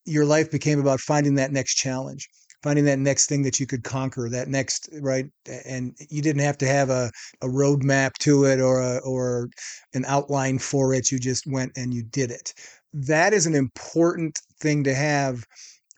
your 0.06 0.26
life 0.26 0.52
became 0.52 0.80
about 0.80 1.00
finding 1.00 1.36
that 1.36 1.52
next 1.52 1.76
challenge 1.76 2.28
finding 2.64 2.86
that 2.86 3.00
next 3.00 3.26
thing 3.28 3.42
that 3.42 3.60
you 3.60 3.66
could 3.66 3.84
conquer 3.84 4.30
that 4.30 4.48
next 4.48 4.90
right 5.02 5.26
and 5.66 5.96
you 6.10 6.22
didn't 6.22 6.42
have 6.44 6.58
to 6.58 6.68
have 6.68 6.90
a, 6.90 7.10
a 7.42 7.48
roadmap 7.48 8.14
to 8.20 8.46
it 8.46 8.60
or 8.60 8.82
a, 8.82 8.98
or 9.00 9.50
an 9.94 10.06
outline 10.06 10.60
for 10.60 10.94
it 10.94 11.12
you 11.12 11.20
just 11.20 11.46
went 11.48 11.72
and 11.76 11.94
you 11.94 12.04
did 12.04 12.30
it 12.30 12.54
that 12.94 13.34
is 13.34 13.46
an 13.46 13.56
important 13.56 14.38
thing 14.60 14.84
to 14.84 14.94
have 14.94 15.46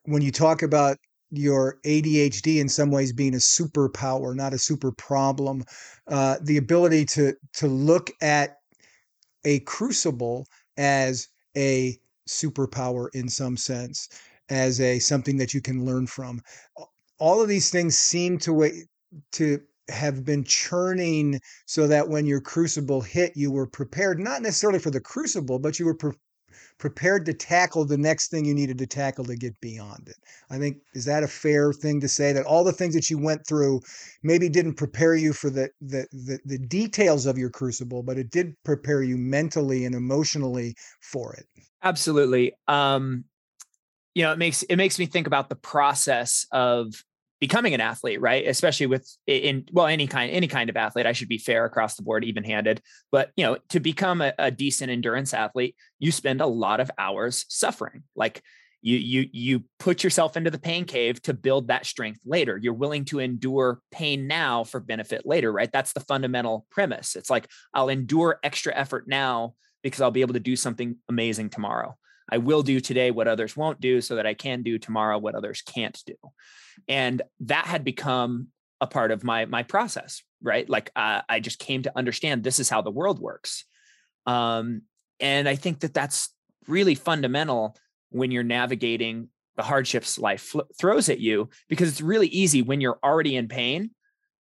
when 0.05 0.21
you 0.21 0.31
talk 0.31 0.61
about 0.61 0.97
your 1.31 1.79
ADHD 1.83 2.61
in 2.61 2.69
some 2.69 2.91
ways 2.91 3.11
being 3.11 3.33
a 3.33 3.37
superpower, 3.37 4.35
not 4.35 4.53
a 4.53 4.59
super 4.59 4.91
problem. 4.91 5.63
Uh, 6.07 6.37
the 6.41 6.57
ability 6.57 7.05
to 7.05 7.33
to 7.53 7.67
look 7.67 8.11
at 8.21 8.57
a 9.43 9.59
crucible 9.61 10.45
as 10.77 11.27
a 11.57 11.97
superpower 12.27 13.07
in 13.13 13.29
some 13.29 13.57
sense, 13.57 14.09
as 14.49 14.79
a 14.79 14.99
something 14.99 15.37
that 15.37 15.53
you 15.53 15.61
can 15.61 15.85
learn 15.85 16.07
from. 16.07 16.41
All 17.19 17.41
of 17.41 17.47
these 17.47 17.69
things 17.69 17.97
seem 17.97 18.37
to 18.39 18.53
wait 18.53 18.73
to 19.33 19.61
have 19.89 20.23
been 20.23 20.43
churning 20.43 21.39
so 21.65 21.87
that 21.87 22.09
when 22.09 22.25
your 22.25 22.41
crucible 22.41 23.01
hit, 23.01 23.33
you 23.35 23.51
were 23.51 23.67
prepared, 23.67 24.19
not 24.19 24.41
necessarily 24.41 24.79
for 24.79 24.91
the 24.91 25.01
crucible, 25.01 25.59
but 25.59 25.79
you 25.79 25.85
were 25.85 25.95
pre- 25.95 26.13
prepared 26.77 27.25
to 27.25 27.33
tackle 27.33 27.85
the 27.85 27.97
next 27.97 28.29
thing 28.29 28.45
you 28.45 28.53
needed 28.53 28.77
to 28.77 28.87
tackle 28.87 29.25
to 29.25 29.35
get 29.35 29.59
beyond 29.61 30.07
it. 30.07 30.17
I 30.49 30.57
think 30.57 30.77
is 30.93 31.05
that 31.05 31.23
a 31.23 31.27
fair 31.27 31.73
thing 31.73 32.01
to 32.01 32.07
say 32.07 32.33
that 32.33 32.45
all 32.45 32.63
the 32.63 32.71
things 32.71 32.93
that 32.95 33.09
you 33.09 33.17
went 33.17 33.45
through 33.47 33.81
maybe 34.23 34.49
didn't 34.49 34.75
prepare 34.75 35.15
you 35.15 35.33
for 35.33 35.49
the 35.49 35.69
the 35.81 36.07
the, 36.11 36.39
the 36.45 36.59
details 36.59 37.25
of 37.25 37.37
your 37.37 37.49
crucible, 37.49 38.03
but 38.03 38.17
it 38.17 38.29
did 38.29 38.55
prepare 38.63 39.03
you 39.03 39.17
mentally 39.17 39.85
and 39.85 39.95
emotionally 39.95 40.75
for 41.01 41.33
it. 41.33 41.45
Absolutely. 41.81 42.53
Um, 42.67 43.25
you 44.15 44.23
know, 44.23 44.31
it 44.31 44.37
makes 44.37 44.63
it 44.63 44.75
makes 44.75 44.99
me 44.99 45.05
think 45.05 45.27
about 45.27 45.49
the 45.49 45.55
process 45.55 46.45
of 46.51 47.03
becoming 47.43 47.73
an 47.73 47.81
athlete, 47.81 48.21
right? 48.21 48.47
Especially 48.47 48.85
with 48.85 49.05
in 49.27 49.65
well 49.73 49.87
any 49.87 50.07
kind 50.07 50.31
any 50.31 50.47
kind 50.47 50.69
of 50.69 50.77
athlete. 50.77 51.05
I 51.05 51.11
should 51.11 51.27
be 51.27 51.37
fair 51.37 51.65
across 51.65 51.95
the 51.95 52.01
board, 52.01 52.23
even 52.23 52.45
handed. 52.45 52.81
But 53.11 53.31
you 53.35 53.43
know, 53.43 53.57
to 53.67 53.81
become 53.81 54.21
a, 54.21 54.31
a 54.39 54.49
decent 54.49 54.89
endurance 54.89 55.33
athlete, 55.33 55.75
you 55.99 56.13
spend 56.13 56.39
a 56.39 56.47
lot 56.47 56.79
of 56.79 56.89
hours 56.97 57.43
suffering. 57.49 58.03
Like 58.15 58.41
you 58.81 58.95
you 58.95 59.29
you 59.33 59.63
put 59.77 60.05
yourself 60.05 60.37
into 60.37 60.51
the 60.51 60.57
pain 60.57 60.85
cave 60.85 61.21
to 61.23 61.33
build 61.33 61.67
that 61.67 61.85
strength 61.85 62.21
later 62.25 62.57
you're 62.57 62.73
willing 62.73 63.05
to 63.05 63.19
endure 63.19 63.79
pain 63.91 64.27
now 64.27 64.65
for 64.65 64.81
benefit 64.81 65.25
later 65.25 65.53
right 65.53 65.71
that's 65.71 65.93
the 65.93 66.01
fundamental 66.01 66.65
premise 66.69 67.15
it's 67.15 67.29
like 67.29 67.47
i'll 67.73 67.87
endure 67.87 68.39
extra 68.43 68.75
effort 68.75 69.07
now 69.07 69.53
because 69.83 70.01
i'll 70.01 70.11
be 70.11 70.19
able 70.19 70.33
to 70.33 70.39
do 70.41 70.57
something 70.57 70.97
amazing 71.07 71.49
tomorrow 71.49 71.95
i 72.31 72.37
will 72.37 72.63
do 72.63 72.79
today 72.79 73.11
what 73.11 73.27
others 73.27 73.55
won't 73.55 73.81
do 73.81 74.01
so 74.01 74.15
that 74.15 74.25
i 74.25 74.33
can 74.33 74.63
do 74.63 74.77
tomorrow 74.77 75.17
what 75.17 75.35
others 75.35 75.61
can't 75.61 76.01
do. 76.05 76.15
And 76.87 77.21
that 77.41 77.65
had 77.65 77.83
become 77.83 78.47
a 78.81 78.87
part 78.87 79.11
of 79.11 79.23
my 79.23 79.45
my 79.45 79.63
process 79.63 80.21
right? 80.41 80.69
Like 80.69 80.91
uh, 80.95 81.21
i 81.29 81.39
just 81.39 81.59
came 81.59 81.83
to 81.83 81.97
understand 81.97 82.43
this 82.43 82.59
is 82.59 82.69
how 82.69 82.81
the 82.81 82.91
world 82.91 83.19
works. 83.19 83.65
Um, 84.25 84.83
and 85.19 85.47
i 85.47 85.55
think 85.55 85.79
that 85.79 85.93
that's 85.93 86.29
really 86.67 86.95
fundamental 86.95 87.75
when 88.09 88.31
you're 88.31 88.43
navigating 88.43 89.29
the 89.55 89.63
hardships 89.63 90.17
life 90.17 90.41
fl- 90.41 90.61
throws 90.79 91.09
at 91.09 91.19
you 91.19 91.49
because 91.69 91.89
it's 91.89 92.01
really 92.01 92.27
easy 92.27 92.61
when 92.61 92.81
you're 92.81 92.99
already 93.03 93.35
in 93.35 93.47
pain 93.47 93.91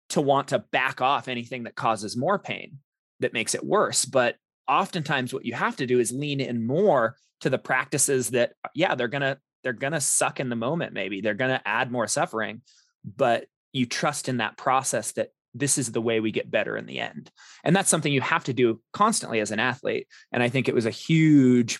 to 0.10 0.22
want 0.22 0.50
to 0.50 0.60
back 0.72 1.02
off 1.02 1.28
anything 1.28 1.64
that 1.64 1.76
causes 1.76 2.18
more 2.18 2.40
pain 2.40 2.80
that 3.20 3.34
makes 3.34 3.56
it 3.56 3.66
worse. 3.66 4.06
But 4.06 4.36
oftentimes 4.68 5.34
what 5.34 5.46
you 5.46 5.54
have 5.54 5.76
to 5.78 5.86
do 5.86 6.00
is 6.00 6.12
lean 6.12 6.40
in 6.40 6.66
more 6.66 7.16
to 7.42 7.50
the 7.50 7.58
practices 7.58 8.30
that 8.30 8.54
uh, 8.64 8.70
yeah 8.74 8.96
they're 8.96 9.08
to 9.22 9.38
they're 9.64 9.74
to 9.94 10.02
suck 10.02 10.40
in 10.40 10.50
the 10.50 10.56
moment 10.56 10.94
maybe 10.94 11.22
they're 11.22 11.34
to 11.52 11.68
add 11.68 11.92
more 11.92 12.08
suffering 12.08 12.62
but 13.04 13.46
you 13.74 13.86
trust 13.86 14.30
in 14.30 14.38
that 14.38 14.58
process 14.58 15.12
that 15.14 15.30
this 15.54 15.78
is 15.78 15.92
the 15.92 16.02
way 16.02 16.20
we 16.20 16.32
get 16.32 16.52
better 16.52 16.78
in 16.78 16.86
the 16.86 17.00
end 17.00 17.32
and 17.64 17.76
that's 17.76 17.90
something 17.90 18.14
you 18.14 18.22
have 18.22 18.44
to 18.44 18.54
do 18.54 18.80
constantly 18.94 19.40
as 19.40 19.52
an 19.52 19.60
athlete 19.60 20.08
and 20.32 20.44
i 20.44 20.50
think 20.50 20.68
it 20.68 20.76
was 20.76 20.86
a 20.86 20.92
huge 20.92 21.80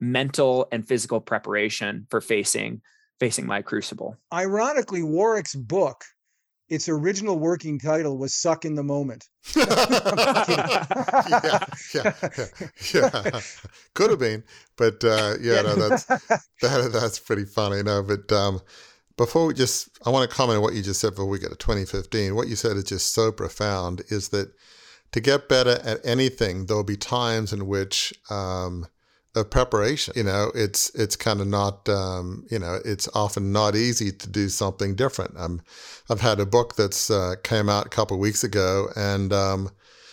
mental 0.00 0.68
and 0.72 0.86
physical 0.86 1.20
preparation 1.20 2.06
for 2.10 2.20
facing 2.20 2.82
facing 3.18 3.46
my 3.46 3.62
crucible. 3.62 4.16
Ironically 4.32 5.02
warwick's 5.02 5.54
book 5.54 6.04
its 6.68 6.88
original 6.88 7.38
working 7.38 7.78
title 7.78 8.18
was 8.18 8.34
"Suck 8.34 8.64
in 8.64 8.74
the 8.74 8.82
Moment." 8.82 9.28
yeah, 9.56 10.84
yeah, 11.94 12.12
yeah, 12.94 13.40
could 13.94 14.10
have 14.10 14.18
been, 14.18 14.42
but 14.76 15.02
uh, 15.04 15.34
yeah, 15.40 15.62
no, 15.62 15.74
that's 15.88 16.04
that, 16.04 16.90
that's 16.92 17.18
pretty 17.18 17.44
funny. 17.44 17.82
No, 17.82 18.02
but 18.02 18.30
um, 18.32 18.60
before 19.16 19.46
we 19.46 19.54
just, 19.54 19.88
I 20.04 20.10
want 20.10 20.28
to 20.28 20.36
comment 20.36 20.58
on 20.58 20.62
what 20.62 20.74
you 20.74 20.82
just 20.82 21.00
said 21.00 21.10
before 21.10 21.26
we 21.26 21.38
get 21.38 21.50
to 21.50 21.56
2015. 21.56 22.34
What 22.34 22.48
you 22.48 22.56
said 22.56 22.76
is 22.76 22.84
just 22.84 23.14
so 23.14 23.32
profound. 23.32 24.02
Is 24.08 24.28
that 24.30 24.52
to 25.12 25.20
get 25.20 25.48
better 25.48 25.78
at 25.84 26.04
anything, 26.04 26.66
there'll 26.66 26.84
be 26.84 26.96
times 26.96 27.52
in 27.52 27.66
which 27.66 28.12
um, 28.30 28.86
of 29.36 29.50
preparation. 29.50 30.14
You 30.16 30.24
know, 30.24 30.50
it's 30.54 30.90
it's 30.94 31.14
kind 31.14 31.40
of 31.40 31.46
not 31.46 31.88
um, 31.88 32.46
you 32.50 32.58
know 32.58 32.80
it's 32.84 33.08
often 33.14 33.52
not 33.52 33.76
easy 33.76 34.10
to 34.10 34.28
do 34.28 34.48
something 34.48 34.94
different. 34.94 35.34
Um, 35.36 35.60
I've 36.10 36.20
had 36.20 36.40
a 36.40 36.46
book 36.46 36.76
that's 36.76 37.10
uh, 37.10 37.36
came 37.44 37.68
out 37.68 37.86
a 37.86 37.90
couple 37.90 38.18
weeks 38.18 38.42
ago, 38.42 38.88
and 38.96 39.32
um, 39.32 39.70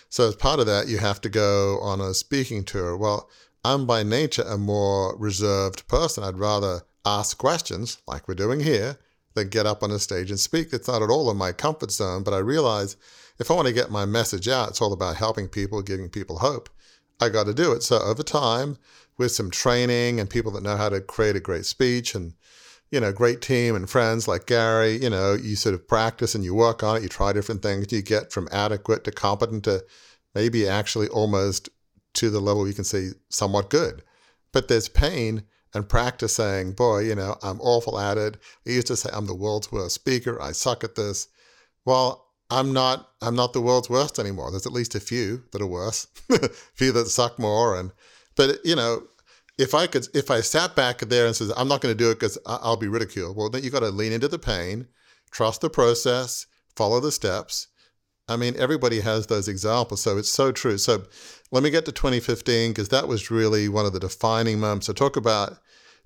so 0.10 0.28
as 0.28 0.36
part 0.36 0.60
of 0.60 0.66
that, 0.68 0.88
you 0.88 0.98
have 1.00 1.22
to 1.22 1.30
go 1.30 1.80
on 1.80 2.02
a 2.02 2.14
speaking 2.14 2.64
tour. 2.64 2.96
Well, 2.98 3.30
I'm 3.66 3.86
by 3.86 4.04
nature 4.04 4.44
a 4.44 4.58
more 4.58 5.18
reserved 5.18 5.88
person. 5.88 6.24
I'd 6.24 6.38
rather 6.38 6.82
ask 7.06 7.38
questions 7.38 7.98
like 8.08 8.28
we're 8.28 8.36
doing 8.36 8.60
here 8.60 8.98
than 9.34 9.50
get 9.50 9.66
up 9.66 9.84
on 9.84 9.92
a 9.92 10.00
stage 10.00 10.30
and 10.30 10.40
speak. 10.40 10.74
It's 10.74 10.88
not 10.88 11.02
at 11.02 11.10
all 11.10 11.32
in 11.32 11.38
my 11.38 11.52
comfort 11.52 11.92
zone, 11.92 12.24
but 12.24 12.34
I 12.34 12.40
realize 12.40 12.98
if 13.40 13.50
I 13.50 13.56
want 13.56 13.68
to 13.68 13.74
get 13.74 13.90
my 13.90 14.06
message 14.06 14.48
out, 14.48 14.70
it's 14.70 14.82
all 14.82 14.94
about 14.94 15.16
helping 15.16 15.48
people, 15.48 15.82
giving 15.82 16.10
people 16.10 16.40
hope. 16.40 16.70
I 17.24 17.30
got 17.30 17.46
to 17.46 17.54
do 17.54 17.72
it. 17.72 17.84
So 17.84 18.00
over 18.00 18.24
time, 18.24 18.78
with 19.18 19.32
some 19.32 19.52
training 19.52 20.20
and 20.20 20.30
people 20.30 20.52
that 20.52 20.64
know 20.64 20.76
how 20.76 20.90
to 20.90 21.02
create 21.02 21.36
a 21.36 21.40
great 21.40 21.66
speech 21.66 22.16
and 22.16 22.34
you 22.92 23.00
know 23.00 23.12
great 23.12 23.42
team 23.42 23.76
and 23.76 23.90
friends 23.90 24.28
like 24.28 24.46
Gary, 24.46 25.02
you 25.02 25.10
know 25.10 25.34
you 25.34 25.56
sort 25.56 25.76
of 25.76 25.88
practice 25.88 26.36
and 26.36 26.44
you 26.44 26.54
work 26.54 26.84
on 26.84 26.98
it. 26.98 27.04
You 27.04 27.10
try 27.10 27.34
different 27.34 27.62
things. 27.62 27.92
You 27.92 28.02
get 28.02 28.32
from 28.32 28.48
adequate 28.52 29.04
to 29.06 29.12
competent 29.12 29.64
to 29.64 29.84
maybe 30.36 30.68
actually 30.68 31.08
almost 31.08 31.70
to 32.16 32.30
the 32.30 32.40
level 32.40 32.68
you 32.68 32.74
can 32.74 32.84
say 32.84 33.10
somewhat 33.30 33.70
good. 33.70 34.04
But 34.52 34.68
there's 34.68 34.90
pain 34.90 35.44
and 35.74 35.90
practice 35.90 36.36
saying, 36.36 36.74
boy, 36.74 37.00
you 37.00 37.16
know, 37.16 37.36
I'm 37.42 37.60
awful 37.62 38.00
at 38.00 38.18
it. 38.18 38.38
I 38.68 38.72
used 38.72 38.88
to 38.88 38.96
say 38.96 39.10
I'm 39.12 39.26
the 39.26 39.34
world's 39.34 39.72
worst 39.72 39.96
speaker. 39.96 40.40
I 40.40 40.52
suck 40.52 40.84
at 40.84 40.96
this. 40.96 41.28
Well, 41.86 42.23
I'm 42.54 42.72
not 42.72 43.10
I'm 43.22 43.36
not 43.36 43.54
the 43.54 43.62
world's 43.62 43.89
worst 43.89 44.20
anymore. 44.20 44.52
There's 44.52 44.68
at 44.68 44.72
least 44.72 44.94
a 44.96 45.00
few 45.00 45.44
that 45.52 45.62
are 45.62 45.68
worse, 45.68 46.08
a 46.30 46.50
few 46.76 46.92
that 46.92 47.08
suck 47.08 47.39
more. 47.39 47.78
And 47.78 47.92
but 48.36 48.60
you 48.63 48.76
know, 48.76 49.04
if 49.58 49.74
I 49.74 49.88
could, 49.88 50.08
if 50.13 50.30
I 50.30 50.42
sat 50.42 50.76
back 50.76 51.00
there 51.00 51.26
and 51.26 51.36
says 51.36 51.52
I'm 51.58 51.68
not 51.68 51.82
going 51.82 51.96
to 51.96 52.04
do 52.04 52.12
it 52.12 52.20
because 52.20 52.38
I'll 52.46 52.78
be 52.78 52.88
ridiculed, 52.88 53.36
well, 53.36 53.50
then 53.50 53.63
you 53.63 53.72
got 53.72 53.80
to 53.80 53.89
lean 53.89 54.12
into 54.12 54.28
the 54.28 54.38
pain, 54.38 54.88
trust 55.32 55.62
the 55.62 55.70
process, 55.70 56.46
follow 56.76 57.00
the 57.00 57.12
steps. 57.12 57.68
I 58.30 58.38
mean, 58.38 58.56
everybody 58.58 59.02
has 59.02 59.28
those 59.28 59.48
examples, 59.48 60.02
so 60.02 60.18
it's 60.18 60.30
so 60.30 60.52
true. 60.52 60.78
So 60.78 61.04
let 61.52 61.63
me 61.63 61.72
get 61.72 61.86
to 61.86 61.92
2015 61.92 62.72
because 62.72 62.89
that 62.89 63.08
was 63.08 63.32
really 63.32 63.68
one 63.68 63.86
of 63.86 63.94
the 63.94 64.00
defining 64.00 64.60
moments. 64.60 64.88
So 64.88 64.94
talk 64.94 65.18
about 65.18 65.58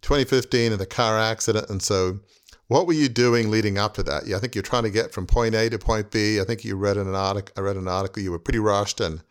2015 0.01 0.71
and 0.71 0.81
the 0.81 0.87
car 0.87 1.19
accident, 1.19 1.69
and 1.69 1.81
so 1.81 2.19
what 2.67 2.87
were 2.87 2.93
you 2.93 3.09
doing 3.09 3.49
leading 3.49 3.77
up 3.77 3.93
to 3.95 4.03
that? 4.03 4.27
Yeah, 4.27 4.37
I 4.37 4.39
think 4.39 4.55
you're 4.55 4.61
trying 4.61 4.83
to 4.83 4.89
get 4.89 5.13
from 5.13 5.25
point 5.25 5.55
A 5.55 5.69
to 5.69 5.79
point 5.79 6.11
B. 6.11 6.39
I 6.39 6.43
think 6.43 6.63
you 6.63 6.75
read 6.75 6.97
an 6.97 7.13
article. 7.13 7.53
I 7.57 7.61
read 7.61 7.77
an 7.77 7.87
article. 7.87 8.21
You 8.21 8.31
were 8.31 8.39
pretty 8.39 8.59
rushed 8.59 8.99
and 8.99 9.19
a 9.19 9.23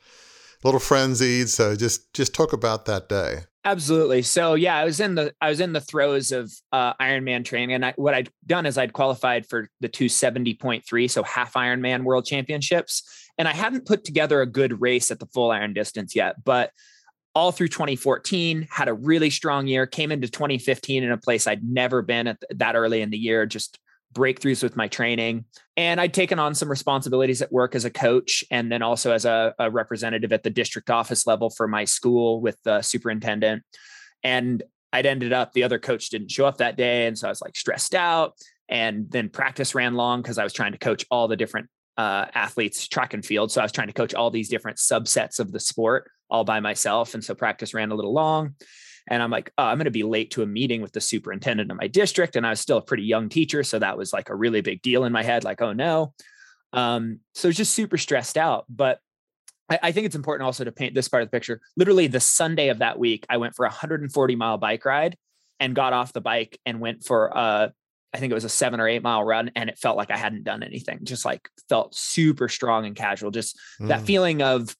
little 0.66 0.80
frenzied. 0.80 1.48
So 1.48 1.76
just 1.76 2.12
just 2.14 2.34
talk 2.34 2.52
about 2.52 2.86
that 2.86 3.08
day. 3.08 3.40
Absolutely. 3.64 4.22
So 4.22 4.54
yeah, 4.54 4.76
I 4.76 4.84
was 4.84 5.00
in 5.00 5.16
the 5.16 5.34
I 5.40 5.48
was 5.48 5.60
in 5.60 5.72
the 5.72 5.80
throes 5.80 6.30
of 6.32 6.52
uh, 6.72 6.94
Ironman 6.94 7.44
training, 7.44 7.74
and 7.74 7.84
I, 7.84 7.94
what 7.96 8.14
I'd 8.14 8.30
done 8.46 8.64
is 8.64 8.78
I'd 8.78 8.92
qualified 8.92 9.44
for 9.46 9.68
the 9.80 9.88
270.3, 9.88 11.10
so 11.10 11.22
half 11.24 11.54
Ironman 11.54 12.04
World 12.04 12.26
Championships, 12.26 13.02
and 13.36 13.48
I 13.48 13.52
hadn't 13.52 13.84
put 13.84 14.04
together 14.04 14.40
a 14.40 14.46
good 14.46 14.80
race 14.80 15.10
at 15.10 15.18
the 15.18 15.26
full 15.26 15.50
Iron 15.50 15.74
distance 15.74 16.14
yet, 16.14 16.36
but 16.44 16.70
all 17.36 17.52
through 17.52 17.68
2014 17.68 18.66
had 18.70 18.88
a 18.88 18.94
really 18.94 19.28
strong 19.28 19.66
year 19.66 19.86
came 19.86 20.10
into 20.10 20.26
2015 20.26 21.04
in 21.04 21.12
a 21.12 21.18
place 21.18 21.46
i'd 21.46 21.62
never 21.62 22.00
been 22.00 22.26
at 22.26 22.38
that 22.48 22.74
early 22.74 23.02
in 23.02 23.10
the 23.10 23.18
year 23.18 23.44
just 23.44 23.78
breakthroughs 24.16 24.62
with 24.62 24.76
my 24.76 24.88
training. 24.88 25.44
And 25.76 26.00
i'd 26.00 26.14
taken 26.14 26.38
on 26.38 26.54
some 26.54 26.70
responsibilities 26.70 27.42
at 27.42 27.52
work 27.52 27.74
as 27.74 27.84
a 27.84 27.90
coach 27.90 28.42
and 28.50 28.72
then 28.72 28.82
also 28.82 29.12
as 29.12 29.24
a, 29.24 29.54
a 29.58 29.70
representative 29.70 30.32
at 30.32 30.42
the 30.42 30.50
district 30.50 30.90
office 30.90 31.26
level 31.26 31.50
for 31.50 31.68
my 31.68 31.84
school 31.84 32.40
with 32.40 32.56
the 32.64 32.82
superintendent. 32.82 33.62
And 34.24 34.62
i'd 34.92 35.06
ended 35.06 35.32
up 35.32 35.52
the 35.52 35.64
other 35.64 35.78
coach 35.78 36.08
didn't 36.08 36.30
show 36.30 36.46
up 36.46 36.58
that 36.58 36.76
day 36.76 37.06
and 37.06 37.18
so 37.18 37.28
i 37.28 37.30
was 37.30 37.42
like 37.42 37.56
stressed 37.56 37.94
out. 37.94 38.34
And 38.68 39.08
then 39.10 39.28
practice 39.28 39.74
ran 39.74 39.94
long 39.94 40.22
because 40.22 40.38
i 40.38 40.44
was 40.44 40.52
trying 40.52 40.72
to 40.72 40.78
coach 40.78 41.04
all 41.10 41.28
the 41.28 41.36
different 41.36 41.68
uh, 41.98 42.26
athletes 42.34 42.88
track 42.88 43.14
and 43.14 43.24
field. 43.24 43.50
So 43.52 43.60
i 43.60 43.64
was 43.64 43.72
trying 43.72 43.88
to 43.88 43.94
coach 43.94 44.14
all 44.14 44.30
these 44.30 44.48
different 44.48 44.78
subsets 44.78 45.38
of 45.38 45.52
the 45.52 45.60
sport 45.60 46.10
all 46.30 46.44
by 46.44 46.60
myself. 46.60 47.14
And 47.14 47.24
so 47.24 47.34
practice 47.34 47.74
ran 47.74 47.90
a 47.90 47.94
little 47.94 48.12
long. 48.12 48.54
And 49.08 49.22
I'm 49.22 49.30
like, 49.30 49.52
oh, 49.56 49.64
I'm 49.64 49.78
going 49.78 49.84
to 49.84 49.90
be 49.92 50.02
late 50.02 50.32
to 50.32 50.42
a 50.42 50.46
meeting 50.46 50.82
with 50.82 50.92
the 50.92 51.00
superintendent 51.00 51.70
of 51.70 51.76
my 51.76 51.86
district. 51.86 52.34
And 52.34 52.46
I 52.46 52.50
was 52.50 52.60
still 52.60 52.78
a 52.78 52.82
pretty 52.82 53.04
young 53.04 53.28
teacher. 53.28 53.62
So 53.62 53.78
that 53.78 53.96
was 53.96 54.12
like 54.12 54.30
a 54.30 54.34
really 54.34 54.60
big 54.62 54.82
deal 54.82 55.04
in 55.04 55.12
my 55.12 55.22
head, 55.22 55.44
like, 55.44 55.62
oh 55.62 55.72
no. 55.72 56.12
Um, 56.72 57.20
so 57.34 57.48
it's 57.48 57.56
just 57.56 57.74
super 57.74 57.98
stressed 57.98 58.36
out. 58.36 58.64
But 58.68 58.98
I, 59.70 59.78
I 59.84 59.92
think 59.92 60.06
it's 60.06 60.16
important 60.16 60.46
also 60.46 60.64
to 60.64 60.72
paint 60.72 60.94
this 60.94 61.08
part 61.08 61.22
of 61.22 61.28
the 61.28 61.36
picture. 61.36 61.60
Literally, 61.76 62.08
the 62.08 62.20
Sunday 62.20 62.68
of 62.68 62.78
that 62.78 62.98
week, 62.98 63.26
I 63.28 63.36
went 63.36 63.54
for 63.54 63.64
a 63.64 63.68
140 63.68 64.36
mile 64.36 64.58
bike 64.58 64.84
ride 64.84 65.16
and 65.60 65.74
got 65.74 65.92
off 65.92 66.12
the 66.12 66.20
bike 66.20 66.58
and 66.66 66.80
went 66.80 67.04
for 67.04 67.28
a 67.28 67.72
I 68.16 68.18
think 68.18 68.30
it 68.30 68.34
was 68.34 68.44
a 68.44 68.48
seven 68.48 68.80
or 68.80 68.88
eight 68.88 69.02
mile 69.02 69.22
run, 69.22 69.50
and 69.56 69.68
it 69.68 69.78
felt 69.78 69.98
like 69.98 70.10
I 70.10 70.16
hadn't 70.16 70.44
done 70.44 70.62
anything. 70.62 71.00
Just 71.02 71.26
like 71.26 71.50
felt 71.68 71.94
super 71.94 72.48
strong 72.48 72.86
and 72.86 72.96
casual. 72.96 73.30
Just 73.30 73.58
mm. 73.78 73.88
that 73.88 74.02
feeling 74.02 74.40
of, 74.40 74.74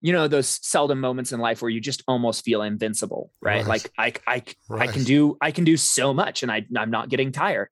you 0.00 0.12
know, 0.12 0.28
those 0.28 0.60
seldom 0.62 1.00
moments 1.00 1.32
in 1.32 1.40
life 1.40 1.60
where 1.60 1.70
you 1.70 1.80
just 1.80 2.02
almost 2.06 2.44
feel 2.44 2.62
invincible, 2.62 3.32
right? 3.40 3.66
right. 3.66 3.66
Like 3.66 3.92
I, 3.98 4.12
I, 4.26 4.42
right. 4.68 4.88
I 4.88 4.92
can 4.92 5.04
do, 5.04 5.36
I 5.40 5.50
can 5.50 5.64
do 5.64 5.76
so 5.76 6.14
much, 6.14 6.42
and 6.42 6.52
I, 6.52 6.64
I'm 6.76 6.90
not 6.90 7.08
getting 7.08 7.32
tired. 7.32 7.68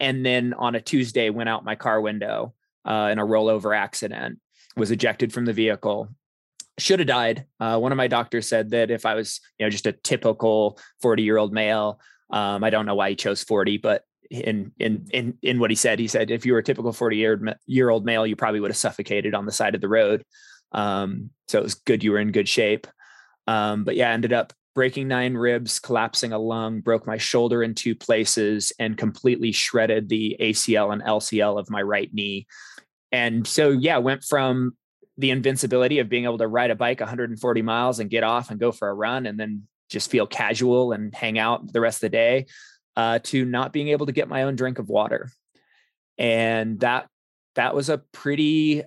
And 0.00 0.24
then 0.24 0.54
on 0.54 0.74
a 0.74 0.80
Tuesday, 0.80 1.30
went 1.30 1.48
out 1.48 1.64
my 1.64 1.74
car 1.74 2.00
window 2.00 2.54
uh, 2.84 3.08
in 3.12 3.18
a 3.18 3.26
rollover 3.26 3.76
accident, 3.76 4.38
was 4.76 4.90
ejected 4.90 5.32
from 5.32 5.44
the 5.44 5.52
vehicle, 5.52 6.08
should 6.78 7.00
have 7.00 7.08
died. 7.08 7.44
Uh, 7.60 7.78
one 7.78 7.92
of 7.92 7.96
my 7.96 8.08
doctors 8.08 8.48
said 8.48 8.70
that 8.70 8.90
if 8.90 9.04
I 9.04 9.14
was, 9.14 9.40
you 9.58 9.66
know, 9.66 9.70
just 9.70 9.86
a 9.86 9.92
typical 9.92 10.78
40 11.02 11.22
year 11.22 11.36
old 11.36 11.52
male, 11.52 12.00
um, 12.30 12.62
I 12.62 12.70
don't 12.70 12.86
know 12.86 12.94
why 12.94 13.10
he 13.10 13.16
chose 13.16 13.42
40, 13.42 13.78
but 13.78 14.04
in 14.30 14.72
in 14.78 15.06
in 15.10 15.38
in 15.42 15.58
what 15.58 15.70
he 15.70 15.76
said, 15.76 15.98
he 15.98 16.06
said 16.06 16.30
if 16.30 16.44
you 16.44 16.52
were 16.52 16.58
a 16.58 16.64
typical 16.64 16.92
40 16.92 17.16
year 17.16 17.58
year 17.66 17.90
old 17.90 18.04
male, 18.04 18.26
you 18.26 18.36
probably 18.36 18.60
would 18.60 18.70
have 18.70 18.76
suffocated 18.76 19.34
on 19.34 19.46
the 19.46 19.52
side 19.52 19.74
of 19.74 19.80
the 19.80 19.88
road. 19.88 20.22
Um, 20.72 21.30
so 21.48 21.58
it 21.58 21.62
was 21.62 21.74
good 21.74 22.04
you 22.04 22.12
were 22.12 22.18
in 22.18 22.32
good 22.32 22.48
shape. 22.48 22.86
Um, 23.46 23.84
but 23.84 23.96
yeah, 23.96 24.10
ended 24.10 24.32
up 24.32 24.52
breaking 24.74 25.08
nine 25.08 25.34
ribs, 25.34 25.80
collapsing 25.80 26.32
a 26.32 26.38
lung, 26.38 26.80
broke 26.80 27.06
my 27.06 27.16
shoulder 27.16 27.62
in 27.62 27.74
two 27.74 27.94
places, 27.94 28.72
and 28.78 28.96
completely 28.96 29.52
shredded 29.52 30.08
the 30.08 30.36
ACL 30.40 30.92
and 30.92 31.02
LCL 31.02 31.58
of 31.58 31.70
my 31.70 31.82
right 31.82 32.12
knee. 32.12 32.46
And 33.10 33.46
so, 33.46 33.70
yeah, 33.70 33.98
went 33.98 34.22
from 34.22 34.76
the 35.16 35.30
invincibility 35.30 35.98
of 35.98 36.08
being 36.08 36.24
able 36.24 36.38
to 36.38 36.46
ride 36.46 36.70
a 36.70 36.76
bike 36.76 37.00
140 37.00 37.62
miles 37.62 37.98
and 37.98 38.10
get 38.10 38.22
off 38.22 38.50
and 38.50 38.60
go 38.60 38.70
for 38.70 38.88
a 38.88 38.94
run 38.94 39.26
and 39.26 39.40
then 39.40 39.64
just 39.90 40.10
feel 40.10 40.26
casual 40.26 40.92
and 40.92 41.14
hang 41.14 41.38
out 41.38 41.72
the 41.72 41.80
rest 41.80 41.96
of 41.96 42.02
the 42.02 42.08
day 42.10 42.46
uh, 42.96 43.18
to 43.24 43.44
not 43.44 43.72
being 43.72 43.88
able 43.88 44.06
to 44.06 44.12
get 44.12 44.28
my 44.28 44.42
own 44.42 44.54
drink 44.54 44.78
of 44.78 44.88
water 44.88 45.30
and 46.18 46.80
that 46.80 47.08
that 47.54 47.74
was 47.74 47.88
a 47.88 47.98
pretty 48.12 48.82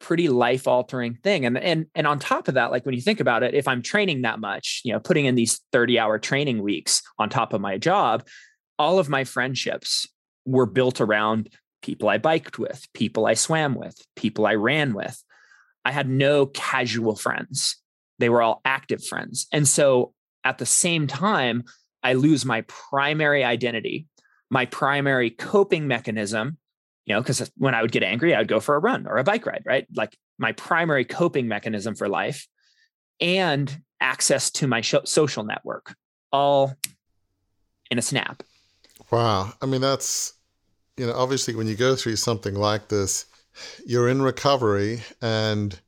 pretty 0.00 0.28
life 0.28 0.66
altering 0.66 1.14
thing 1.22 1.46
and 1.46 1.56
and 1.56 1.86
and 1.94 2.06
on 2.06 2.18
top 2.18 2.48
of 2.48 2.54
that 2.54 2.70
like 2.70 2.84
when 2.84 2.94
you 2.94 3.00
think 3.00 3.20
about 3.20 3.42
it 3.42 3.54
if 3.54 3.66
i'm 3.66 3.80
training 3.80 4.22
that 4.22 4.38
much 4.38 4.82
you 4.84 4.92
know 4.92 5.00
putting 5.00 5.24
in 5.24 5.34
these 5.34 5.60
30 5.72 5.98
hour 5.98 6.18
training 6.18 6.62
weeks 6.62 7.00
on 7.18 7.30
top 7.30 7.52
of 7.52 7.60
my 7.60 7.78
job 7.78 8.26
all 8.78 8.98
of 8.98 9.08
my 9.08 9.24
friendships 9.24 10.06
were 10.44 10.66
built 10.66 11.00
around 11.00 11.48
people 11.80 12.08
i 12.08 12.18
biked 12.18 12.58
with 12.58 12.86
people 12.92 13.24
i 13.24 13.34
swam 13.34 13.74
with 13.74 13.96
people 14.16 14.46
i 14.46 14.54
ran 14.54 14.92
with 14.92 15.22
I 15.84 15.92
had 15.92 16.08
no 16.08 16.46
casual 16.46 17.16
friends. 17.16 17.76
They 18.18 18.28
were 18.28 18.42
all 18.42 18.60
active 18.64 19.04
friends. 19.04 19.46
And 19.52 19.68
so 19.68 20.14
at 20.44 20.58
the 20.58 20.66
same 20.66 21.06
time, 21.06 21.64
I 22.02 22.14
lose 22.14 22.44
my 22.44 22.62
primary 22.62 23.44
identity, 23.44 24.06
my 24.50 24.66
primary 24.66 25.30
coping 25.30 25.86
mechanism, 25.86 26.58
you 27.06 27.14
know, 27.14 27.20
because 27.20 27.50
when 27.56 27.74
I 27.74 27.82
would 27.82 27.92
get 27.92 28.02
angry, 28.02 28.34
I 28.34 28.38
would 28.38 28.48
go 28.48 28.60
for 28.60 28.76
a 28.76 28.78
run 28.80 29.06
or 29.06 29.18
a 29.18 29.24
bike 29.24 29.46
ride, 29.46 29.62
right? 29.66 29.86
Like 29.94 30.16
my 30.38 30.52
primary 30.52 31.04
coping 31.04 31.48
mechanism 31.48 31.94
for 31.94 32.08
life 32.08 32.48
and 33.20 33.82
access 34.00 34.50
to 34.52 34.66
my 34.66 34.80
social 34.80 35.44
network 35.44 35.94
all 36.32 36.74
in 37.90 37.98
a 37.98 38.02
snap. 38.02 38.42
Wow. 39.10 39.52
I 39.60 39.66
mean, 39.66 39.80
that's, 39.80 40.32
you 40.96 41.06
know, 41.06 41.14
obviously 41.14 41.54
when 41.54 41.66
you 41.66 41.76
go 41.76 41.94
through 41.94 42.16
something 42.16 42.54
like 42.54 42.88
this, 42.88 43.26
you're 43.86 44.08
in 44.08 44.22
recovery 44.22 45.02
and 45.22 45.78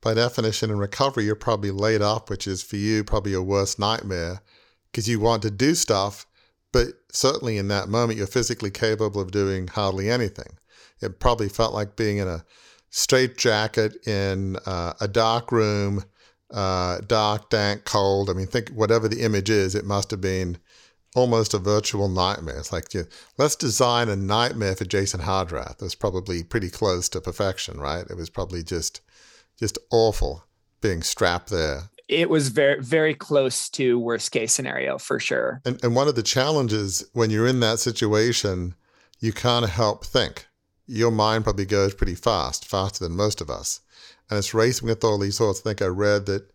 by 0.00 0.14
definition 0.14 0.70
in 0.70 0.78
recovery 0.78 1.24
you're 1.24 1.34
probably 1.34 1.72
laid 1.72 2.00
up 2.00 2.30
which 2.30 2.46
is 2.46 2.62
for 2.62 2.76
you 2.76 3.02
probably 3.02 3.32
your 3.32 3.42
worst 3.42 3.76
nightmare 3.76 4.40
because 4.90 5.08
you 5.08 5.18
want 5.18 5.42
to 5.42 5.50
do 5.50 5.74
stuff 5.74 6.27
but 6.72 6.88
certainly 7.10 7.56
in 7.56 7.68
that 7.68 7.88
moment 7.88 8.18
you're 8.18 8.26
physically 8.26 8.70
capable 8.70 9.20
of 9.20 9.30
doing 9.30 9.68
hardly 9.68 10.10
anything 10.10 10.58
it 11.00 11.20
probably 11.20 11.48
felt 11.48 11.74
like 11.74 11.96
being 11.96 12.18
in 12.18 12.28
a 12.28 12.44
straitjacket 12.90 14.06
in 14.06 14.56
uh, 14.66 14.92
a 15.00 15.08
dark 15.08 15.52
room 15.52 16.04
uh, 16.50 16.98
dark 17.06 17.50
dank 17.50 17.84
cold 17.84 18.30
i 18.30 18.32
mean 18.32 18.46
think 18.46 18.70
whatever 18.70 19.08
the 19.08 19.22
image 19.22 19.50
is 19.50 19.74
it 19.74 19.84
must 19.84 20.10
have 20.10 20.20
been 20.20 20.58
almost 21.14 21.54
a 21.54 21.58
virtual 21.58 22.08
nightmare. 22.08 22.58
It's 22.58 22.72
like, 22.72 22.86
let's 23.36 23.56
design 23.56 24.08
a 24.08 24.16
nightmare 24.16 24.76
for 24.76 24.84
Jason 24.84 25.20
Hardrath. 25.20 25.80
It 25.80 25.82
was 25.82 25.94
probably 25.94 26.42
pretty 26.42 26.70
close 26.70 27.08
to 27.10 27.20
perfection, 27.20 27.80
right? 27.80 28.06
It 28.08 28.16
was 28.16 28.30
probably 28.30 28.62
just, 28.62 29.00
just 29.58 29.78
awful 29.90 30.44
being 30.80 31.02
strapped 31.02 31.50
there. 31.50 31.90
It 32.08 32.30
was 32.30 32.48
very, 32.48 32.82
very 32.82 33.14
close 33.14 33.68
to 33.70 33.98
worst 33.98 34.32
case 34.32 34.52
scenario 34.52 34.98
for 34.98 35.20
sure. 35.20 35.60
And, 35.64 35.82
and 35.84 35.94
one 35.94 36.08
of 36.08 36.14
the 36.14 36.22
challenges 36.22 37.04
when 37.12 37.30
you're 37.30 37.46
in 37.46 37.60
that 37.60 37.78
situation, 37.78 38.74
you 39.20 39.32
can't 39.32 39.68
help 39.68 40.04
think. 40.04 40.46
Your 40.86 41.10
mind 41.10 41.44
probably 41.44 41.66
goes 41.66 41.94
pretty 41.94 42.14
fast, 42.14 42.64
faster 42.66 43.04
than 43.04 43.14
most 43.14 43.42
of 43.42 43.50
us. 43.50 43.80
And 44.30 44.38
it's 44.38 44.54
racing 44.54 44.88
with 44.88 45.04
all 45.04 45.18
these 45.18 45.36
thoughts. 45.36 45.60
I 45.60 45.64
think 45.64 45.82
I 45.82 45.86
read 45.86 46.26
that 46.26 46.50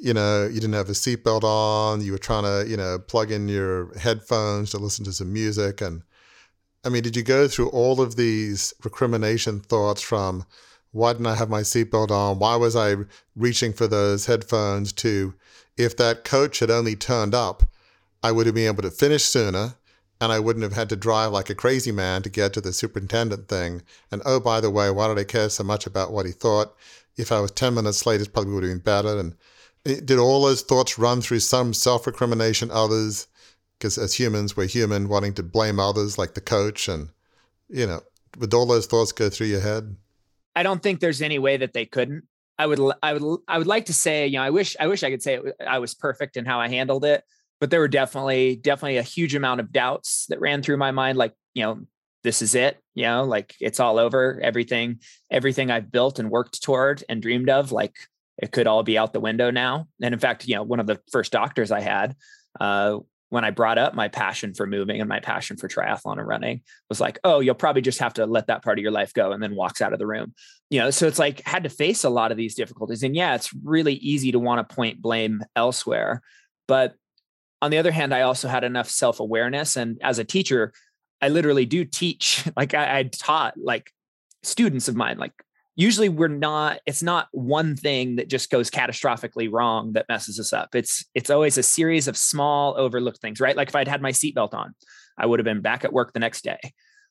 you 0.00 0.14
know, 0.14 0.46
you 0.46 0.60
didn't 0.60 0.72
have 0.72 0.88
a 0.88 0.92
seatbelt 0.92 1.44
on, 1.44 2.00
you 2.00 2.12
were 2.12 2.18
trying 2.18 2.44
to, 2.44 2.68
you 2.68 2.76
know, 2.76 2.98
plug 2.98 3.30
in 3.30 3.48
your 3.48 3.92
headphones 3.98 4.70
to 4.70 4.78
listen 4.78 5.04
to 5.04 5.12
some 5.12 5.32
music. 5.32 5.82
And 5.82 6.02
I 6.84 6.88
mean, 6.88 7.02
did 7.02 7.16
you 7.16 7.22
go 7.22 7.46
through 7.46 7.68
all 7.68 8.00
of 8.00 8.16
these 8.16 8.72
recrimination 8.82 9.60
thoughts 9.60 10.00
from 10.00 10.46
why 10.92 11.12
didn't 11.12 11.26
I 11.26 11.36
have 11.36 11.48
my 11.48 11.60
seatbelt 11.60 12.10
on? 12.10 12.38
Why 12.38 12.56
was 12.56 12.74
I 12.74 12.96
reaching 13.36 13.72
for 13.72 13.86
those 13.86 14.26
headphones 14.26 14.92
to 14.94 15.34
if 15.76 15.96
that 15.96 16.24
coach 16.24 16.58
had 16.58 16.70
only 16.70 16.96
turned 16.96 17.34
up, 17.34 17.62
I 18.22 18.32
would 18.32 18.46
have 18.46 18.54
been 18.54 18.66
able 18.66 18.82
to 18.82 18.90
finish 18.90 19.24
sooner 19.24 19.74
and 20.20 20.30
I 20.30 20.38
wouldn't 20.38 20.62
have 20.62 20.74
had 20.74 20.90
to 20.90 20.96
drive 20.96 21.32
like 21.32 21.48
a 21.48 21.54
crazy 21.54 21.92
man 21.92 22.22
to 22.22 22.28
get 22.28 22.52
to 22.52 22.60
the 22.60 22.72
superintendent 22.72 23.48
thing. 23.48 23.82
And 24.10 24.20
oh, 24.26 24.40
by 24.40 24.60
the 24.60 24.70
way, 24.70 24.90
why 24.90 25.08
did 25.08 25.18
I 25.18 25.24
care 25.24 25.48
so 25.48 25.64
much 25.64 25.86
about 25.86 26.12
what 26.12 26.26
he 26.26 26.32
thought? 26.32 26.74
If 27.16 27.32
I 27.32 27.40
was 27.40 27.50
10 27.52 27.74
minutes 27.74 28.04
late, 28.04 28.20
it 28.20 28.32
probably 28.32 28.52
would 28.52 28.64
have 28.64 28.72
been 28.72 28.78
better. 28.80 29.18
And 29.18 29.36
did 29.84 30.18
all 30.18 30.42
those 30.42 30.62
thoughts 30.62 30.98
run 30.98 31.22
through 31.22 31.40
some 31.40 31.72
self 31.72 32.06
recrimination, 32.06 32.70
others? 32.70 33.28
Because 33.78 33.96
as 33.96 34.14
humans, 34.14 34.56
we're 34.56 34.66
human, 34.66 35.08
wanting 35.08 35.32
to 35.34 35.42
blame 35.42 35.80
others, 35.80 36.18
like 36.18 36.34
the 36.34 36.42
coach, 36.42 36.86
and 36.86 37.08
you 37.70 37.86
know, 37.86 38.02
would 38.38 38.52
all 38.52 38.66
those 38.66 38.86
thoughts 38.86 39.12
go 39.12 39.30
through 39.30 39.46
your 39.46 39.60
head? 39.60 39.96
I 40.54 40.62
don't 40.62 40.82
think 40.82 41.00
there's 41.00 41.22
any 41.22 41.38
way 41.38 41.56
that 41.56 41.72
they 41.72 41.86
couldn't. 41.86 42.24
I 42.58 42.66
would, 42.66 42.78
I 43.02 43.14
would, 43.14 43.40
I 43.48 43.58
would 43.58 43.66
like 43.66 43.86
to 43.86 43.94
say, 43.94 44.26
you 44.26 44.38
know, 44.38 44.42
I 44.42 44.50
wish, 44.50 44.76
I 44.78 44.86
wish 44.86 45.02
I 45.02 45.10
could 45.10 45.22
say 45.22 45.36
it, 45.36 45.56
I 45.66 45.78
was 45.78 45.94
perfect 45.94 46.36
in 46.36 46.44
how 46.44 46.60
I 46.60 46.68
handled 46.68 47.04
it, 47.04 47.24
but 47.58 47.70
there 47.70 47.80
were 47.80 47.88
definitely, 47.88 48.56
definitely 48.56 48.98
a 48.98 49.02
huge 49.02 49.34
amount 49.34 49.60
of 49.60 49.72
doubts 49.72 50.26
that 50.28 50.40
ran 50.40 50.62
through 50.62 50.76
my 50.76 50.90
mind. 50.90 51.16
Like, 51.16 51.32
you 51.54 51.62
know, 51.62 51.80
this 52.22 52.42
is 52.42 52.54
it, 52.54 52.78
you 52.94 53.04
know, 53.04 53.24
like 53.24 53.54
it's 53.60 53.80
all 53.80 53.98
over. 53.98 54.38
Everything, 54.42 55.00
everything 55.30 55.70
I've 55.70 55.90
built 55.90 56.18
and 56.18 56.30
worked 56.30 56.62
toward 56.62 57.02
and 57.08 57.22
dreamed 57.22 57.48
of, 57.48 57.72
like 57.72 57.96
it 58.36 58.52
could 58.52 58.66
all 58.66 58.82
be 58.82 58.98
out 58.98 59.14
the 59.14 59.20
window 59.20 59.50
now. 59.50 59.86
And 60.02 60.12
in 60.12 60.20
fact, 60.20 60.46
you 60.46 60.56
know, 60.56 60.62
one 60.62 60.80
of 60.80 60.86
the 60.86 61.00
first 61.10 61.32
doctors 61.32 61.70
I 61.70 61.80
had, 61.80 62.14
uh, 62.60 62.98
when 63.30 63.44
I 63.44 63.50
brought 63.50 63.78
up 63.78 63.94
my 63.94 64.08
passion 64.08 64.54
for 64.54 64.66
moving 64.66 65.00
and 65.00 65.08
my 65.08 65.20
passion 65.20 65.56
for 65.56 65.68
triathlon 65.68 66.18
and 66.18 66.26
running 66.26 66.62
was 66.88 67.00
like, 67.00 67.18
oh, 67.24 67.40
you'll 67.40 67.54
probably 67.54 67.80
just 67.80 68.00
have 68.00 68.14
to 68.14 68.26
let 68.26 68.48
that 68.48 68.62
part 68.62 68.78
of 68.78 68.82
your 68.82 68.90
life 68.90 69.14
go 69.14 69.32
and 69.32 69.42
then 69.42 69.54
walks 69.54 69.80
out 69.80 69.92
of 69.92 69.98
the 69.98 70.06
room. 70.06 70.34
You 70.68 70.80
know, 70.80 70.90
so 70.90 71.06
it's 71.06 71.18
like 71.18 71.40
had 71.46 71.62
to 71.62 71.70
face 71.70 72.04
a 72.04 72.10
lot 72.10 72.32
of 72.32 72.36
these 72.36 72.56
difficulties. 72.56 73.02
And 73.02 73.16
yeah, 73.16 73.34
it's 73.36 73.54
really 73.64 73.94
easy 73.94 74.32
to 74.32 74.38
want 74.38 74.68
to 74.68 74.74
point 74.74 75.00
blame 75.00 75.42
elsewhere. 75.54 76.22
But 76.66 76.94
on 77.62 77.70
the 77.70 77.78
other 77.78 77.92
hand, 77.92 78.12
I 78.12 78.22
also 78.22 78.48
had 78.48 78.64
enough 78.64 78.88
self-awareness. 78.88 79.76
And 79.76 79.98
as 80.02 80.18
a 80.18 80.24
teacher, 80.24 80.72
I 81.22 81.28
literally 81.28 81.66
do 81.66 81.84
teach. 81.84 82.44
Like 82.56 82.74
I, 82.74 82.98
I 82.98 83.02
taught 83.04 83.54
like 83.56 83.92
students 84.42 84.88
of 84.88 84.96
mine, 84.96 85.18
like 85.18 85.32
usually 85.76 86.08
we're 86.08 86.28
not 86.28 86.80
it's 86.86 87.02
not 87.02 87.28
one 87.32 87.76
thing 87.76 88.16
that 88.16 88.28
just 88.28 88.50
goes 88.50 88.70
catastrophically 88.70 89.48
wrong 89.50 89.92
that 89.92 90.06
messes 90.08 90.38
us 90.38 90.52
up. 90.52 90.74
It's 90.74 91.04
it's 91.14 91.30
always 91.30 91.58
a 91.58 91.62
series 91.62 92.08
of 92.08 92.16
small 92.16 92.76
overlooked 92.76 93.20
things 93.20 93.40
right? 93.40 93.56
Like 93.56 93.68
if 93.68 93.76
i'd 93.76 93.88
had 93.88 94.02
my 94.02 94.12
seatbelt 94.12 94.54
on 94.54 94.74
i 95.18 95.26
would 95.26 95.38
have 95.38 95.44
been 95.44 95.60
back 95.60 95.84
at 95.84 95.92
work 95.92 96.12
the 96.12 96.20
next 96.20 96.42
day. 96.44 96.58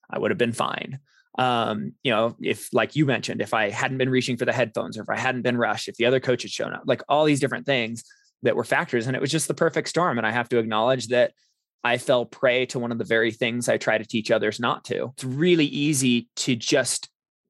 I 0.09 0.19
would 0.19 0.31
have 0.31 0.37
been 0.37 0.53
fine. 0.53 0.99
Um 1.37 1.93
you 2.03 2.11
know 2.11 2.35
if 2.41 2.73
like 2.73 2.95
you 2.95 3.05
mentioned 3.05 3.41
if 3.41 3.53
i 3.53 3.69
hadn't 3.69 3.97
been 3.97 4.09
reaching 4.09 4.37
for 4.37 4.45
the 4.45 4.53
headphones 4.53 4.97
or 4.97 5.03
if 5.03 5.09
i 5.09 5.17
hadn't 5.17 5.43
been 5.43 5.57
rushed 5.57 5.87
if 5.87 5.95
the 5.95 6.05
other 6.05 6.19
coach 6.19 6.41
had 6.41 6.51
shown 6.51 6.73
up 6.73 6.83
like 6.85 7.01
all 7.07 7.25
these 7.25 7.39
different 7.39 7.65
things 7.65 8.03
that 8.43 8.55
were 8.55 8.63
factors 8.63 9.07
and 9.07 9.15
it 9.15 9.21
was 9.21 9.31
just 9.31 9.47
the 9.47 9.53
perfect 9.53 9.87
storm 9.87 10.17
and 10.17 10.27
i 10.27 10.31
have 10.31 10.49
to 10.49 10.57
acknowledge 10.57 11.07
that 11.07 11.31
I 11.81 11.97
fell 11.97 12.25
prey 12.25 12.65
to 12.67 12.79
one 12.79 12.91
of 12.91 12.97
the 12.97 13.05
very 13.05 13.31
things 13.31 13.69
I 13.69 13.77
try 13.77 13.97
to 13.97 14.05
teach 14.05 14.31
others 14.31 14.59
not 14.59 14.83
to. 14.85 15.11
It's 15.13 15.23
really 15.23 15.65
easy 15.65 16.27
to 16.37 16.55
just 16.55 17.09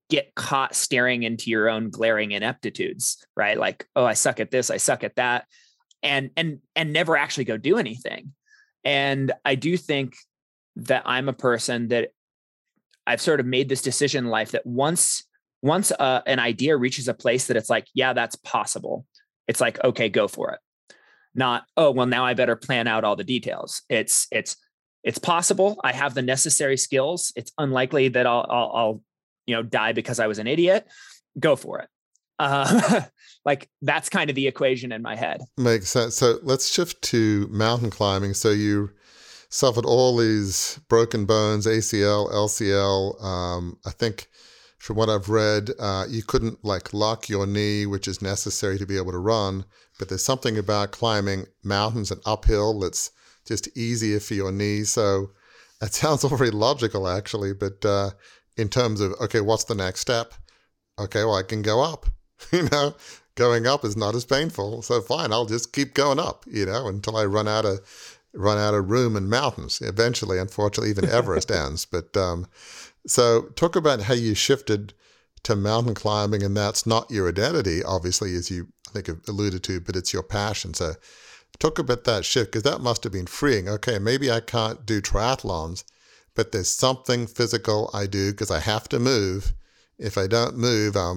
get 0.10 0.34
caught 0.36 0.76
staring 0.76 1.24
into 1.24 1.50
your 1.50 1.70
own 1.70 1.90
glaring 1.90 2.32
ineptitudes, 2.32 3.26
right? 3.36 3.58
Like, 3.58 3.88
oh, 3.96 4.06
I 4.06 4.14
suck 4.14 4.40
at 4.40 4.52
this, 4.52 4.70
I 4.70 4.78
suck 4.78 5.04
at 5.04 5.16
that, 5.16 5.46
and 6.02 6.32
and 6.36 6.60
and 6.76 6.94
never 6.94 7.16
actually 7.16 7.46
go 7.46 7.58
do 7.58 7.78
anything. 7.78 8.34
And 8.84 9.32
I 9.46 9.56
do 9.56 9.78
think 9.78 10.16
that 10.78 11.04
I'm 11.06 11.30
a 11.30 11.34
person 11.34 11.90
that 11.90 12.10
I've 13.06 13.22
sort 13.22 13.40
of 13.40 13.46
made 13.46 13.70
this 13.70 13.82
decision 13.82 14.26
in 14.26 14.32
life 14.32 14.52
that 14.52 14.66
once 14.66 15.24
once 15.62 15.92
uh, 15.92 16.22
an 16.26 16.40
idea 16.40 16.78
reaches 16.78 17.08
a 17.08 17.14
place 17.14 17.48
that 17.48 17.58
it's 17.58 17.70
like, 17.70 17.88
yeah, 17.94 18.14
that's 18.14 18.36
possible. 18.38 19.06
It's 19.48 19.60
like, 19.60 19.84
okay, 19.84 20.08
go 20.10 20.28
for 20.28 20.52
it. 20.52 20.60
Not, 21.36 21.64
oh, 21.76 21.92
well, 21.92 22.06
now 22.06 22.26
I 22.26 22.34
better 22.34 22.56
plan 22.56 22.88
out 22.88 23.04
all 23.04 23.16
the 23.16 23.24
details. 23.24 23.82
It's 23.90 24.28
it's 24.32 24.56
it's 25.04 25.20
possible. 25.20 25.80
I 25.84 25.94
have 25.94 26.14
the 26.14 26.22
necessary 26.22 26.78
skills. 26.78 27.32
It's 27.36 27.52
unlikely 27.58 28.10
that 28.10 28.28
I'll, 28.28 28.46
I'll, 28.50 28.72
I'll 28.76 29.02
you 29.50 29.56
know, 29.56 29.64
die 29.64 29.94
because 29.94 30.20
I 30.20 30.28
was 30.28 30.38
an 30.38 30.48
idiot. 30.48 30.88
Go 31.40 31.56
for 31.56 31.80
it. 31.80 31.90
Uh, 32.38 33.02
like 33.46 33.70
that's 33.82 34.10
kind 34.10 34.30
of 34.30 34.36
the 34.36 34.48
equation 34.48 34.92
in 34.92 35.02
my 35.02 35.16
head. 35.16 35.42
Makes 35.58 35.90
sense. 35.90 36.16
So 36.16 36.38
let's 36.44 36.72
shift 36.72 37.02
to 37.04 37.48
mountain 37.50 37.90
climbing. 37.90 38.36
So 38.36 38.52
you 38.52 38.92
suffered 39.50 39.86
all 39.86 40.16
these 40.16 40.80
broken 40.88 41.26
bones, 41.26 41.66
ACL, 41.66 42.32
LCL. 42.32 43.24
Um, 43.24 43.78
I 43.86 43.90
think 43.90 44.28
from 44.78 44.96
what 44.96 45.10
I've 45.10 45.30
read, 45.30 45.72
uh, 45.80 46.06
you 46.08 46.22
couldn't 46.24 46.64
like 46.64 46.94
lock 46.94 47.28
your 47.28 47.48
knee, 47.48 47.86
which 47.86 48.08
is 48.08 48.22
necessary 48.22 48.78
to 48.78 48.86
be 48.86 48.98
able 48.98 49.12
to 49.12 49.18
run. 49.18 49.66
But 49.98 50.10
there's 50.10 50.24
something 50.24 50.58
about 50.58 50.92
climbing 50.92 51.48
mountains 51.64 52.12
and 52.12 52.22
uphill 52.26 52.80
that's 52.80 53.12
just 53.46 53.76
easier 53.76 54.20
for 54.20 54.36
your 54.36 54.52
knees. 54.52 54.92
So 54.92 55.32
that 55.82 55.94
sounds 55.94 56.24
all 56.24 56.38
very 56.38 56.52
logical, 56.52 57.08
actually. 57.08 57.54
But 57.54 57.84
uh, 57.84 58.12
in 58.60 58.70
terms 58.70 59.02
of, 59.02 59.14
okay, 59.22 59.42
what's 59.42 59.64
the 59.64 59.76
next 59.76 60.02
step? 60.02 60.34
Okay, 61.00 61.24
well, 61.24 61.36
I 61.36 61.44
can 61.44 61.62
go 61.62 61.82
up. 61.82 62.08
you 62.52 62.68
know, 62.72 62.96
going 63.36 63.68
up 63.68 63.86
is 63.86 63.98
not 63.98 64.16
as 64.16 64.26
painful. 64.26 64.82
So 64.82 65.02
fine, 65.02 65.32
I'll 65.32 65.46
just 65.46 65.74
keep 65.74 65.94
going 65.94 66.20
up, 66.20 66.46
you 66.48 66.66
know, 66.66 66.88
until 66.88 67.18
I 67.18 67.26
run 67.26 67.48
out 67.48 67.66
of 67.66 67.80
run 68.34 68.60
out 68.60 68.76
of 68.76 68.92
room 68.92 69.16
in 69.16 69.28
mountains. 69.28 69.82
Eventually, 69.82 70.38
unfortunately, 70.38 70.92
even 70.92 71.10
Everest 71.10 71.52
ends. 71.64 71.86
But 71.86 72.16
um, 72.16 72.48
so 73.08 73.44
talk 73.56 73.76
about 73.76 74.02
how 74.02 74.14
you 74.14 74.36
shifted 74.36 74.94
to 75.44 75.56
mountain 75.56 75.96
climbing, 75.96 76.44
and 76.44 76.56
that's 76.56 76.86
not 76.86 77.10
your 77.10 77.30
identity, 77.30 77.84
obviously, 77.84 78.36
as 78.36 78.52
you 78.52 78.68
I 78.90 78.92
think 78.92 79.08
have 79.08 79.22
alluded 79.28 79.64
to, 79.64 79.80
but 79.80 79.96
it's 79.96 80.14
your 80.14 80.24
passion. 80.24 80.74
So 80.74 80.94
talk 81.60 81.80
about 81.80 82.04
that 82.06 82.26
shift 82.26 82.52
because 82.52 82.64
that 82.64 82.82
must 82.82 83.04
have 83.04 83.14
been 83.14 83.28
freeing. 83.28 83.70
Okay, 83.70 84.00
maybe 84.00 84.32
I 84.32 84.40
can't 84.40 84.86
do 84.86 85.02
triathlons, 85.02 85.84
but 86.36 86.52
there's 86.52 86.70
something 86.70 87.28
physical 87.28 87.90
I 87.94 88.06
do 88.06 88.32
because 88.32 88.52
I 88.52 88.60
have 88.60 88.88
to 88.90 89.00
move. 89.00 89.54
If 89.98 90.18
I 90.18 90.28
don't 90.28 90.58
move, 90.58 90.96
I 90.96 91.14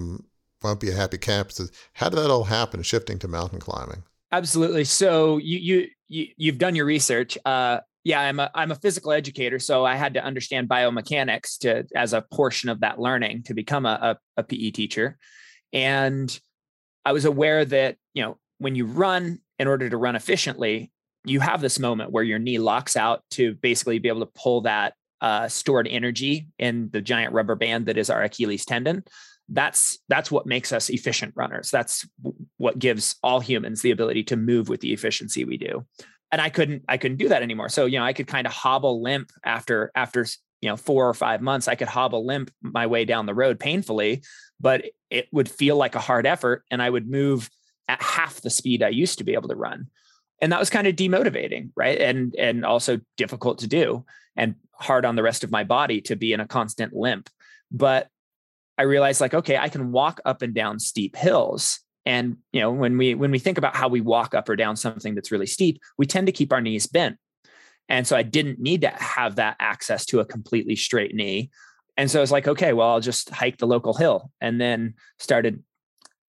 won't 0.63 0.81
be 0.81 0.91
a 0.91 0.95
happy 0.95 1.19
camper. 1.19 1.65
How 1.95 2.09
did 2.09 2.17
that 2.17 2.31
all 2.31 2.45
happen, 2.45 2.83
shifting 2.83 3.19
to 3.21 3.29
mountain 3.29 3.61
climbing? 3.61 4.03
Absolutely. 4.33 4.85
So 4.85 5.39
you 5.39 5.59
you, 5.59 5.89
you 6.09 6.27
you've 6.37 6.59
done 6.59 6.75
your 6.75 6.87
research. 6.87 7.37
Uh, 7.45 7.81
yeah, 8.05 8.21
I'm 8.21 8.41
a 8.41 8.51
I'm 8.55 8.73
a 8.73 8.77
physical 8.77 9.13
educator, 9.13 9.59
so 9.59 9.85
I 9.85 9.95
had 9.95 10.15
to 10.15 10.25
understand 10.25 10.69
biomechanics 10.69 11.59
to 11.59 11.87
as 11.95 12.13
a 12.13 12.23
portion 12.33 12.69
of 12.69 12.81
that 12.81 12.99
learning 12.99 13.45
to 13.45 13.55
become 13.55 13.87
a, 13.87 14.19
a, 14.37 14.41
a 14.41 14.43
PE 14.43 14.71
teacher, 14.71 15.19
and 15.73 16.41
I 17.05 17.13
was 17.13 17.25
aware 17.25 17.65
that 17.65 17.97
you 18.15 18.23
know 18.23 18.39
when 18.59 18.75
you 18.75 18.87
run 18.87 19.39
in 19.59 19.69
order 19.69 19.89
to 19.89 19.97
run 19.97 20.17
efficiently, 20.17 20.91
you 21.25 21.41
have 21.41 21.61
this 21.61 21.79
moment 21.79 22.11
where 22.11 22.25
your 22.25 22.39
knee 22.39 22.59
locks 22.59 22.97
out 22.97 23.23
to 23.33 23.55
basically 23.55 23.99
be 23.99 24.09
able 24.09 24.27
to 24.27 24.33
pull 24.35 24.63
that 24.63 24.95
uh, 25.23 25.49
stored 25.49 25.87
energy 25.89 26.49
in 26.59 26.91
the 26.91 27.01
giant 27.01 27.33
rubber 27.33 27.55
band 27.55 27.87
that 27.87 27.97
is 27.97 28.11
our 28.11 28.23
Achilles 28.23 28.67
tendon. 28.67 29.05
That's 29.49 29.99
that's 30.09 30.31
what 30.31 30.47
makes 30.47 30.73
us 30.73 30.91
efficient 30.91 31.33
runners. 31.37 31.71
That's 31.71 32.07
what 32.57 32.79
gives 32.79 33.17
all 33.23 33.39
humans 33.39 33.83
the 33.83 33.93
ability 33.93 34.25
to 34.25 34.37
move 34.37 34.69
with 34.69 34.81
the 34.81 34.93
efficiency 34.93 35.45
we 35.45 35.57
do. 35.57 35.87
And 36.33 36.41
I 36.41 36.51
couldn't 36.51 36.85
I 36.89 36.97
couldn't 36.97 37.19
do 37.19 37.29
that 37.29 37.43
anymore. 37.43 37.69
So 37.69 37.87
you 37.87 37.99
know 37.99 38.05
I 38.05 38.13
could 38.13 38.27
kind 38.27 38.47
of 38.47 38.53
hobble 38.53 39.01
limp 39.01 39.31
after 39.45 39.93
after 39.95 40.27
you 40.61 40.69
know 40.69 40.77
four 40.77 41.09
or 41.09 41.15
five 41.15 41.41
months. 41.41 41.69
I 41.69 41.77
could 41.77 41.89
hobble 41.89 42.27
limp 42.27 42.51
my 42.61 42.89
way 42.89 43.05
down 43.05 43.27
the 43.27 43.35
road 43.35 43.61
painfully, 43.61 44.25
but 44.59 44.87
it 45.09 45.29
would 45.31 45.49
feel 45.49 45.77
like 45.77 45.95
a 45.95 46.01
hard 46.01 46.27
effort, 46.27 46.65
and 46.71 46.83
I 46.83 46.91
would 46.91 47.09
move 47.09 47.49
at 47.87 48.03
half 48.03 48.41
the 48.41 48.51
speed 48.51 48.83
I 48.83 48.89
used 48.89 49.19
to 49.19 49.25
be 49.25 49.35
able 49.35 49.51
to 49.51 49.57
run. 49.57 49.87
And 50.41 50.51
that 50.51 50.59
was 50.59 50.71
kind 50.71 50.89
of 50.89 50.97
demotivating, 50.97 51.71
right? 51.77 52.01
And 52.01 52.35
and 52.37 52.65
also 52.65 53.01
difficult 53.17 53.59
to 53.59 53.69
do 53.69 54.05
and 54.37 54.55
hard 54.83 55.05
on 55.05 55.17
the 55.17 55.23
rest 55.23 55.45
of 55.45 55.51
my 55.51 55.65
body 55.65 56.01
to 56.03 56.17
be 56.17 56.33
in 56.33 56.41
a 56.41 56.47
constant 56.47 56.93
limp. 56.93 57.29
But 57.71 58.09
I 58.79 58.83
realized 58.83 59.21
like, 59.21 59.35
okay, 59.35 59.57
I 59.57 59.69
can 59.69 59.93
walk 59.93 60.21
up 60.25 60.43
and 60.43 60.55
down 60.55 60.79
steep 60.79 61.17
hills. 61.17 61.81
And 62.05 62.39
you 62.53 62.61
know, 62.61 62.73
when 62.73 62.99
we 62.99 63.15
when 63.15 63.31
we 63.31 63.39
think 63.39 63.59
about 63.59 63.77
how 63.77 63.89
we 63.89 64.01
walk 64.01 64.35
up 64.35 64.49
or 64.49 64.57
down 64.57 64.77
something 64.77 65.15
that's 65.15 65.31
really 65.31 65.47
steep, 65.47 65.81
we 65.99 66.07
tend 66.07 66.27
to 66.27 66.33
keep 66.33 66.53
our 66.53 66.61
knees 66.61 66.87
bent. 66.87 67.19
And 67.89 68.07
so 68.07 68.17
I 68.17 68.23
didn't 68.23 68.59
need 68.59 68.81
to 68.83 68.89
have 68.89 69.37
that 69.37 69.57
access 69.61 70.05
to 70.07 70.21
a 70.21 70.25
completely 70.25 70.77
straight 70.77 71.15
knee. 71.15 71.51
And 71.97 72.11
so 72.11 72.19
I 72.19 72.23
was 72.23 72.33
like, 72.33 72.49
okay, 72.49 72.73
well, 72.73 72.89
I'll 72.89 73.01
just 73.01 73.31
hike 73.31 73.59
the 73.59 73.67
local 73.67 73.95
hill 73.95 74.31
and 74.41 74.61
then 74.61 74.95
started 75.19 75.63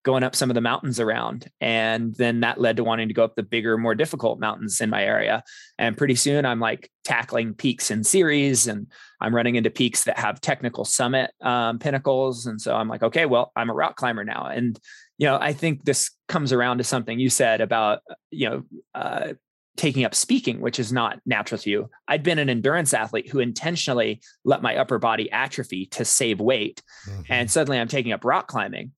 going 0.04 0.22
up 0.22 0.36
some 0.36 0.50
of 0.50 0.54
the 0.54 0.60
mountains 0.60 1.00
around. 1.00 1.50
And 1.60 2.14
then 2.14 2.40
that 2.40 2.60
led 2.60 2.76
to 2.76 2.84
wanting 2.84 3.08
to 3.08 3.14
go 3.14 3.24
up 3.24 3.34
the 3.34 3.42
bigger, 3.42 3.76
more 3.76 3.94
difficult 3.94 4.38
mountains 4.38 4.80
in 4.80 4.90
my 4.90 5.02
area. 5.02 5.42
And 5.78 5.96
pretty 5.96 6.14
soon 6.14 6.44
I'm 6.44 6.60
like 6.60 6.90
tackling 7.04 7.54
peaks 7.54 7.90
in 7.90 8.04
series 8.04 8.66
and 8.66 8.86
I'm 9.20 9.34
running 9.34 9.56
into 9.56 9.70
peaks 9.70 10.04
that 10.04 10.18
have 10.18 10.40
technical 10.40 10.84
summit 10.84 11.32
um, 11.40 11.78
pinnacles. 11.78 12.46
And 12.46 12.60
so 12.60 12.76
I'm 12.76 12.88
like, 12.88 13.02
okay, 13.02 13.24
well, 13.24 13.50
I'm 13.56 13.70
a 13.70 13.74
rock 13.74 13.96
climber 13.96 14.24
now. 14.24 14.46
And, 14.46 14.78
you 15.16 15.26
know, 15.26 15.38
I 15.40 15.54
think 15.54 15.84
this 15.84 16.10
comes 16.28 16.52
around 16.52 16.78
to 16.78 16.84
something 16.84 17.18
you 17.18 17.30
said 17.30 17.62
about, 17.62 18.00
you 18.30 18.50
know, 18.50 18.62
uh, 18.94 19.32
taking 19.76 20.04
up 20.04 20.14
speaking, 20.14 20.60
which 20.60 20.78
is 20.78 20.92
not 20.92 21.18
natural 21.26 21.58
to 21.58 21.70
you. 21.70 21.90
I'd 22.06 22.22
been 22.22 22.38
an 22.38 22.50
endurance 22.50 22.94
athlete 22.94 23.30
who 23.30 23.40
intentionally 23.40 24.20
let 24.44 24.62
my 24.62 24.76
upper 24.76 24.98
body 24.98 25.32
atrophy 25.32 25.86
to 25.86 26.04
save 26.04 26.40
weight. 26.40 26.82
Mm-hmm. 27.08 27.22
And 27.28 27.50
suddenly 27.50 27.80
I'm 27.80 27.88
taking 27.88 28.12
up 28.12 28.24
rock 28.24 28.46
climbing 28.46 28.92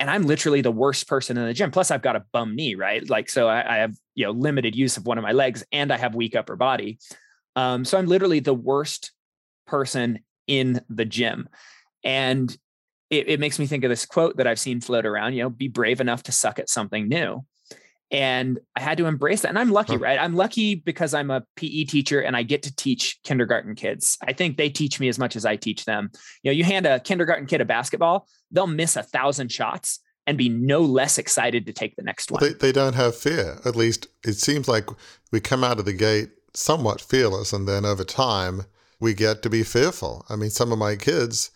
and 0.00 0.10
I'm 0.10 0.22
literally 0.24 0.60
the 0.60 0.70
worst 0.70 1.08
person 1.08 1.36
in 1.36 1.44
the 1.44 1.54
gym. 1.54 1.70
Plus, 1.70 1.90
I've 1.90 2.02
got 2.02 2.16
a 2.16 2.24
bum 2.32 2.54
knee, 2.54 2.74
right? 2.74 3.08
Like, 3.08 3.28
so 3.28 3.48
I, 3.48 3.76
I 3.76 3.76
have 3.78 3.94
you 4.14 4.24
know 4.24 4.32
limited 4.32 4.76
use 4.76 4.96
of 4.96 5.06
one 5.06 5.18
of 5.18 5.22
my 5.22 5.32
legs, 5.32 5.64
and 5.72 5.92
I 5.92 5.96
have 5.96 6.14
weak 6.14 6.36
upper 6.36 6.56
body. 6.56 6.98
Um, 7.56 7.84
so 7.84 7.98
I'm 7.98 8.06
literally 8.06 8.40
the 8.40 8.54
worst 8.54 9.12
person 9.66 10.20
in 10.46 10.80
the 10.88 11.04
gym, 11.04 11.48
and 12.04 12.56
it, 13.10 13.28
it 13.28 13.40
makes 13.40 13.58
me 13.58 13.66
think 13.66 13.84
of 13.84 13.90
this 13.90 14.06
quote 14.06 14.36
that 14.36 14.46
I've 14.46 14.60
seen 14.60 14.80
float 14.80 15.06
around. 15.06 15.34
You 15.34 15.44
know, 15.44 15.50
be 15.50 15.68
brave 15.68 16.00
enough 16.00 16.22
to 16.24 16.32
suck 16.32 16.58
at 16.58 16.70
something 16.70 17.08
new 17.08 17.44
and 18.10 18.58
I 18.74 18.80
had 18.80 18.98
to 18.98 19.06
embrace 19.06 19.42
that. 19.42 19.48
And 19.48 19.58
I'm 19.58 19.70
lucky, 19.70 19.96
right? 19.96 20.18
I'm 20.18 20.34
lucky 20.34 20.74
because 20.74 21.12
I'm 21.12 21.30
a 21.30 21.44
PE 21.56 21.84
teacher 21.84 22.20
and 22.20 22.36
I 22.36 22.42
get 22.42 22.62
to 22.62 22.74
teach 22.74 23.18
kindergarten 23.22 23.74
kids. 23.74 24.16
I 24.26 24.32
think 24.32 24.56
they 24.56 24.70
teach 24.70 24.98
me 24.98 25.08
as 25.08 25.18
much 25.18 25.36
as 25.36 25.44
I 25.44 25.56
teach 25.56 25.84
them. 25.84 26.10
You 26.42 26.50
know, 26.50 26.56
you 26.56 26.64
hand 26.64 26.86
a 26.86 27.00
kindergarten 27.00 27.46
kid 27.46 27.60
a 27.60 27.64
basketball, 27.64 28.26
they'll 28.50 28.66
miss 28.66 28.96
a 28.96 29.02
thousand 29.02 29.52
shots 29.52 30.00
and 30.26 30.36
be 30.36 30.48
no 30.48 30.80
less 30.80 31.18
excited 31.18 31.66
to 31.66 31.72
take 31.72 31.96
the 31.96 32.02
next 32.02 32.30
one. 32.30 32.42
They, 32.42 32.52
they 32.52 32.72
don't 32.72 32.94
have 32.94 33.16
fear. 33.16 33.58
At 33.64 33.76
least 33.76 34.08
it 34.24 34.34
seems 34.34 34.68
like 34.68 34.88
we 35.32 35.40
come 35.40 35.64
out 35.64 35.78
of 35.78 35.84
the 35.84 35.92
gate 35.92 36.30
somewhat 36.54 37.00
fearless, 37.00 37.52
and 37.52 37.68
then 37.68 37.84
over 37.84 38.04
time 38.04 38.62
we 39.00 39.14
get 39.14 39.42
to 39.42 39.50
be 39.50 39.62
fearful. 39.62 40.26
I 40.28 40.36
mean, 40.36 40.50
some 40.50 40.72
of 40.72 40.78
my 40.78 40.96
kids, 40.96 41.50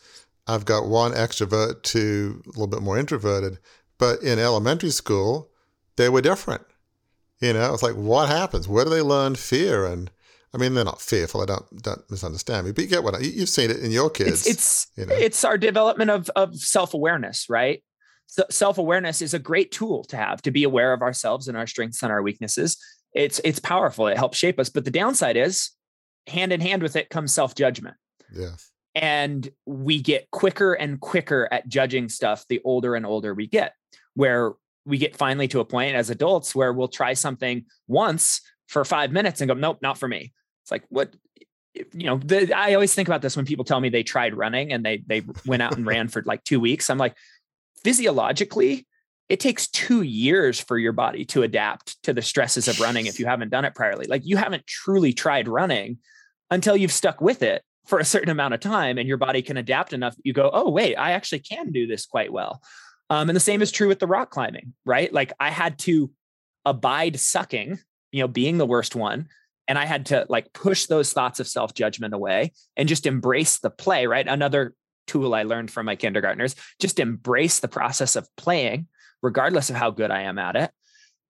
I've 0.46 0.64
got 0.64 0.86
one 0.86 1.12
extrovert 1.12 1.82
to 1.84 2.42
a 2.46 2.48
little 2.48 2.66
bit 2.66 2.82
more 2.82 2.98
introverted, 2.98 3.58
but 3.98 4.22
in 4.22 4.38
elementary 4.38 4.90
school, 4.90 5.50
they 5.96 6.08
were 6.08 6.20
different. 6.20 6.62
You 7.40 7.52
know, 7.52 7.74
it's 7.74 7.82
like 7.82 7.96
what 7.96 8.28
happens? 8.28 8.68
Where 8.68 8.84
do 8.84 8.90
they 8.90 9.02
learn 9.02 9.34
fear? 9.34 9.84
And 9.84 10.10
I 10.54 10.58
mean, 10.58 10.74
they're 10.74 10.84
not 10.84 11.00
fearful. 11.00 11.40
I 11.40 11.46
don't 11.46 11.82
don't 11.82 12.10
misunderstand 12.10 12.66
me, 12.66 12.72
but 12.72 12.84
you 12.84 12.90
get 12.90 13.02
what 13.02 13.14
I, 13.14 13.18
you've 13.20 13.48
seen 13.48 13.70
it 13.70 13.80
in 13.80 13.90
your 13.90 14.10
kids. 14.10 14.46
It's 14.46 14.48
it's, 14.48 14.86
you 14.96 15.06
know? 15.06 15.14
it's 15.14 15.44
our 15.44 15.58
development 15.58 16.10
of 16.10 16.30
of 16.36 16.54
self 16.56 16.94
awareness, 16.94 17.48
right? 17.48 17.82
So 18.26 18.44
self 18.50 18.78
awareness 18.78 19.22
is 19.22 19.34
a 19.34 19.38
great 19.38 19.72
tool 19.72 20.04
to 20.04 20.16
have 20.16 20.40
to 20.42 20.50
be 20.50 20.64
aware 20.64 20.92
of 20.92 21.02
ourselves 21.02 21.48
and 21.48 21.56
our 21.56 21.66
strengths 21.66 22.02
and 22.02 22.12
our 22.12 22.22
weaknesses. 22.22 22.78
It's 23.14 23.40
it's 23.44 23.58
powerful. 23.58 24.06
It 24.06 24.16
helps 24.16 24.38
shape 24.38 24.58
us. 24.58 24.68
But 24.68 24.84
the 24.84 24.90
downside 24.90 25.36
is, 25.36 25.70
hand 26.26 26.52
in 26.52 26.60
hand 26.60 26.82
with 26.82 26.96
it 26.96 27.10
comes 27.10 27.34
self 27.34 27.54
judgment. 27.54 27.96
Yes. 28.32 28.70
And 28.94 29.50
we 29.66 30.00
get 30.00 30.30
quicker 30.30 30.74
and 30.74 31.00
quicker 31.00 31.48
at 31.50 31.66
judging 31.66 32.08
stuff 32.08 32.44
the 32.48 32.60
older 32.64 32.94
and 32.94 33.06
older 33.06 33.34
we 33.34 33.46
get, 33.46 33.74
where 34.14 34.52
we 34.84 34.98
get 34.98 35.16
finally 35.16 35.48
to 35.48 35.60
a 35.60 35.64
point 35.64 35.94
as 35.94 36.10
adults 36.10 36.54
where 36.54 36.72
we'll 36.72 36.88
try 36.88 37.14
something 37.14 37.64
once 37.86 38.40
for 38.68 38.84
five 38.84 39.12
minutes 39.12 39.40
and 39.40 39.48
go, 39.48 39.54
nope, 39.54 39.78
not 39.82 39.98
for 39.98 40.08
me. 40.08 40.32
It's 40.62 40.70
like, 40.70 40.84
what, 40.88 41.14
you 41.74 42.06
know, 42.06 42.18
the, 42.18 42.52
I 42.52 42.74
always 42.74 42.94
think 42.94 43.08
about 43.08 43.22
this 43.22 43.36
when 43.36 43.46
people 43.46 43.64
tell 43.64 43.80
me 43.80 43.88
they 43.88 44.02
tried 44.02 44.34
running 44.34 44.72
and 44.72 44.84
they, 44.84 45.02
they 45.06 45.22
went 45.46 45.62
out 45.62 45.76
and 45.76 45.86
ran 45.86 46.08
for 46.08 46.22
like 46.26 46.44
two 46.44 46.60
weeks. 46.60 46.90
I'm 46.90 46.98
like, 46.98 47.16
physiologically, 47.84 48.86
it 49.28 49.40
takes 49.40 49.68
two 49.68 50.02
years 50.02 50.60
for 50.60 50.78
your 50.78 50.92
body 50.92 51.24
to 51.26 51.42
adapt 51.42 52.02
to 52.02 52.12
the 52.12 52.22
stresses 52.22 52.68
of 52.68 52.80
running 52.80 53.06
if 53.06 53.18
you 53.18 53.26
haven't 53.26 53.50
done 53.50 53.64
it 53.64 53.74
priorly. 53.74 54.08
Like 54.08 54.22
you 54.24 54.36
haven't 54.36 54.66
truly 54.66 55.12
tried 55.12 55.48
running 55.48 55.98
until 56.50 56.76
you've 56.76 56.92
stuck 56.92 57.20
with 57.20 57.42
it 57.42 57.62
for 57.86 57.98
a 57.98 58.04
certain 58.04 58.30
amount 58.30 58.54
of 58.54 58.60
time 58.60 58.98
and 58.98 59.08
your 59.08 59.16
body 59.16 59.42
can 59.42 59.56
adapt 59.56 59.92
enough 59.92 60.14
that 60.16 60.26
you 60.26 60.32
go, 60.32 60.50
oh, 60.52 60.70
wait, 60.70 60.96
I 60.96 61.12
actually 61.12 61.40
can 61.40 61.72
do 61.72 61.86
this 61.86 62.06
quite 62.06 62.32
well. 62.32 62.60
Um, 63.12 63.28
and 63.28 63.36
the 63.36 63.40
same 63.40 63.60
is 63.60 63.70
true 63.70 63.88
with 63.88 63.98
the 63.98 64.06
rock 64.06 64.30
climbing, 64.30 64.72
right? 64.86 65.12
Like 65.12 65.34
I 65.38 65.50
had 65.50 65.78
to 65.80 66.10
abide 66.64 67.20
sucking, 67.20 67.78
you 68.10 68.22
know, 68.22 68.26
being 68.26 68.56
the 68.56 68.64
worst 68.64 68.96
one. 68.96 69.28
And 69.68 69.78
I 69.78 69.84
had 69.84 70.06
to 70.06 70.24
like 70.30 70.54
push 70.54 70.86
those 70.86 71.12
thoughts 71.12 71.38
of 71.38 71.46
self 71.46 71.74
judgment 71.74 72.14
away 72.14 72.52
and 72.74 72.88
just 72.88 73.04
embrace 73.04 73.58
the 73.58 73.68
play, 73.68 74.06
right? 74.06 74.26
Another 74.26 74.72
tool 75.06 75.34
I 75.34 75.42
learned 75.42 75.70
from 75.70 75.84
my 75.84 75.94
kindergartners, 75.94 76.56
just 76.80 76.98
embrace 76.98 77.60
the 77.60 77.68
process 77.68 78.16
of 78.16 78.26
playing, 78.38 78.86
regardless 79.20 79.68
of 79.68 79.76
how 79.76 79.90
good 79.90 80.10
I 80.10 80.22
am 80.22 80.38
at 80.38 80.56
it. 80.56 80.70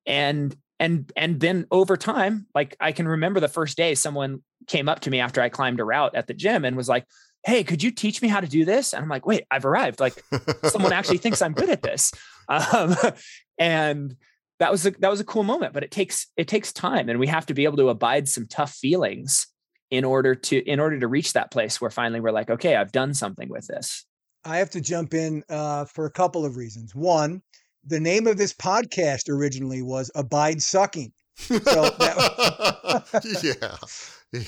And 0.07 0.55
and 0.79 1.13
and 1.17 1.41
then 1.41 1.67
over 1.71 1.97
time 1.97 2.47
like 2.57 2.77
i 2.81 2.91
can 2.91 3.07
remember 3.07 3.39
the 3.39 3.47
first 3.47 3.77
day 3.77 3.95
someone 3.95 4.43
came 4.67 4.89
up 4.89 4.99
to 4.99 5.11
me 5.11 5.21
after 5.21 5.41
i 5.41 5.49
climbed 5.49 5.79
a 5.79 5.85
route 5.85 6.17
at 6.17 6.27
the 6.27 6.35
gym 6.35 6.65
and 6.65 6.77
was 6.77 6.89
like 6.89 7.07
hey 7.45 7.65
could 7.65 7.83
you 7.83 7.91
teach 7.91 8.23
me 8.23 8.29
how 8.29 8.41
to 8.41 8.47
do 8.47 8.65
this? 8.65 8.93
And 8.93 9.03
i'm 9.03 9.09
like 9.09 9.27
wait 9.27 9.45
i've 9.51 9.65
arrived. 9.65 10.01
Like 10.01 10.23
someone 10.65 10.93
actually 10.93 11.19
thinks 11.19 11.43
i'm 11.43 11.53
good 11.53 11.71
at 11.71 11.83
this. 11.83 12.13
Um, 12.49 12.97
and 13.59 14.17
that 14.59 14.71
was 14.71 14.87
a 14.87 14.91
that 14.93 15.11
was 15.11 15.21
a 15.21 15.25
cool 15.25 15.43
moment 15.43 15.73
but 15.73 15.83
it 15.83 15.91
takes 15.91 16.29
it 16.37 16.47
takes 16.47 16.73
time 16.73 17.09
and 17.09 17.19
we 17.19 17.27
have 17.27 17.47
to 17.47 17.55
be 17.55 17.65
able 17.65 17.79
to 17.79 17.89
abide 17.89 18.29
some 18.29 18.47
tough 18.47 18.73
feelings 18.73 19.49
in 19.91 20.05
order 20.05 20.35
to 20.35 20.59
in 20.71 20.79
order 20.79 20.99
to 21.01 21.09
reach 21.09 21.33
that 21.33 21.51
place 21.51 21.81
where 21.81 21.91
finally 21.91 22.21
we're 22.21 22.31
like 22.31 22.51
okay 22.51 22.77
i've 22.77 22.93
done 22.93 23.15
something 23.15 23.49
with 23.49 23.67
this. 23.67 24.05
I 24.45 24.57
have 24.57 24.71
to 24.71 24.81
jump 24.81 25.15
in 25.15 25.45
uh, 25.49 25.85
for 25.85 26.07
a 26.07 26.11
couple 26.11 26.45
of 26.45 26.57
reasons. 26.57 26.95
One 26.95 27.43
the 27.85 28.01
name 28.01 28.29
of 28.29 28.37
this 28.37 28.53
podcast 28.53 29.29
originally 29.29 29.83
was 29.83 30.11
Abide 30.15 30.63
Sucking. 30.63 31.13
So 31.37 31.55
that, 31.59 33.05
yeah. 33.61 33.77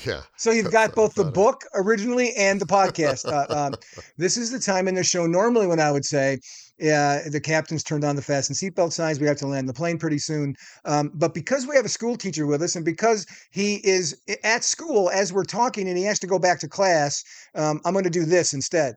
Yeah. 0.03 0.21
So 0.37 0.49
you've 0.49 0.71
got 0.71 0.95
both 0.95 1.13
the 1.13 1.25
book 1.25 1.61
originally 1.75 2.33
and 2.33 2.59
the 2.59 2.65
podcast. 2.65 3.25
Uh, 3.25 3.45
um, 3.55 3.75
this 4.17 4.35
is 4.35 4.51
the 4.51 4.59
time 4.59 4.87
in 4.87 4.95
the 4.95 5.03
show 5.03 5.27
normally 5.27 5.67
when 5.67 5.79
I 5.79 5.91
would 5.91 6.05
say 6.05 6.39
uh, 6.81 7.19
the 7.29 7.41
captain's 7.43 7.83
turned 7.83 8.03
on 8.03 8.15
the 8.15 8.21
fasten 8.21 8.55
seatbelt 8.55 8.93
signs. 8.93 9.19
We 9.19 9.27
have 9.27 9.37
to 9.37 9.47
land 9.47 9.69
the 9.69 9.73
plane 9.73 9.99
pretty 9.99 10.17
soon. 10.17 10.55
Um, 10.85 11.11
but 11.13 11.35
because 11.35 11.67
we 11.67 11.75
have 11.75 11.85
a 11.85 11.89
school 11.89 12.17
teacher 12.17 12.47
with 12.47 12.63
us 12.63 12.75
and 12.75 12.83
because 12.83 13.27
he 13.51 13.75
is 13.87 14.19
at 14.43 14.63
school 14.63 15.11
as 15.11 15.31
we're 15.31 15.43
talking 15.43 15.87
and 15.87 15.97
he 15.97 16.03
has 16.05 16.19
to 16.19 16.27
go 16.27 16.39
back 16.39 16.59
to 16.61 16.67
class, 16.67 17.23
um, 17.53 17.79
I'm 17.85 17.93
going 17.93 18.05
to 18.05 18.09
do 18.09 18.25
this 18.25 18.53
instead. 18.53 18.95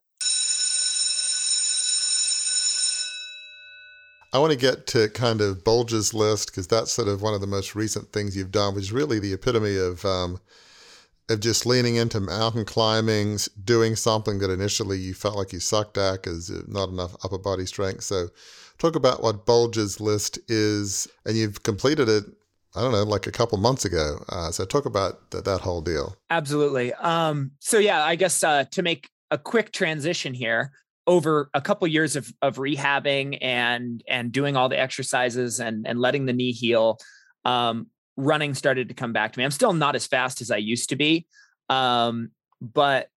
I 4.33 4.39
want 4.39 4.53
to 4.53 4.59
get 4.59 4.87
to 4.89 5.09
kind 5.09 5.41
of 5.41 5.64
Bulger's 5.64 6.12
list 6.12 6.49
because 6.49 6.66
that's 6.66 6.93
sort 6.93 7.09
of 7.09 7.22
one 7.22 7.35
of 7.35 7.41
the 7.41 7.47
most 7.47 7.74
recent 7.74 8.12
things 8.12 8.37
you've 8.37 8.53
done, 8.53 8.74
which 8.74 8.85
is 8.85 8.93
really 8.93 9.18
the 9.18 9.33
epitome 9.33 9.76
of 9.76 10.05
um, 10.05 10.39
of 11.31 11.41
just 11.41 11.66
leaning 11.66 11.97
into 11.97 12.20
mountain 12.20 12.64
climbing, 12.64 13.39
doing 13.64 13.97
something 13.97 14.39
that 14.39 14.51
initially 14.51 14.99
you 14.99 15.14
felt 15.14 15.37
like 15.37 15.53
you 15.53 15.61
sucked 15.61 15.99
at 15.99 16.22
because 16.22 16.51
not 16.68 16.89
enough 16.89 17.16
upper 17.24 17.39
body 17.39 17.66
strength. 17.66 18.03
So, 18.03 18.29
talk 18.79 18.97
about 18.97 19.22
what 19.22 19.47
Bulger's 19.47 20.01
list 20.01 20.39
is, 20.49 21.09
and 21.24 21.37
you've 21.37 21.62
completed 21.62 22.09
it. 22.09 22.24
I 22.74 22.83
don't 22.83 22.93
know, 22.93 23.03
like 23.03 23.26
a 23.26 23.33
couple 23.33 23.59
months 23.59 23.85
ago. 23.85 24.22
Uh, 24.29 24.51
so, 24.51 24.64
talk 24.64 24.85
about 24.85 25.31
th- 25.31 25.45
that 25.45 25.61
whole 25.61 25.81
deal. 25.81 26.16
Absolutely. 26.31 26.93
Um, 26.95 27.53
so, 27.61 27.79
yeah, 27.79 28.05
I 28.05 28.14
guess 28.14 28.45
uh, 28.45 28.64
to 28.72 28.83
make 28.83 29.11
a 29.31 29.39
quick 29.39 29.72
transition 29.72 30.35
here, 30.35 30.72
over 31.09 31.49
a 31.55 31.61
couple 31.61 31.89
years 31.89 32.15
of 32.15 32.33
of 32.43 32.57
rehabbing 32.57 33.39
and 33.41 34.05
and 34.07 34.31
doing 34.31 34.57
all 34.57 34.69
the 34.69 34.79
exercises 34.79 35.59
and 35.59 35.89
and 35.89 35.99
letting 35.99 36.27
the 36.27 36.33
knee 36.33 36.53
heal, 36.53 36.99
um, 37.45 37.89
running 38.17 38.55
started 38.55 38.89
to 38.89 38.95
come 38.95 39.13
back 39.13 39.33
to 39.33 39.39
me. 39.39 39.45
I'm 39.45 39.51
still 39.51 39.73
not 39.73 39.97
as 39.97 40.07
fast 40.07 40.41
as 40.41 40.51
I 40.53 40.59
used 40.59 40.91
to 40.91 40.97
be, 40.97 41.27
um, 41.71 42.31
but 42.61 43.09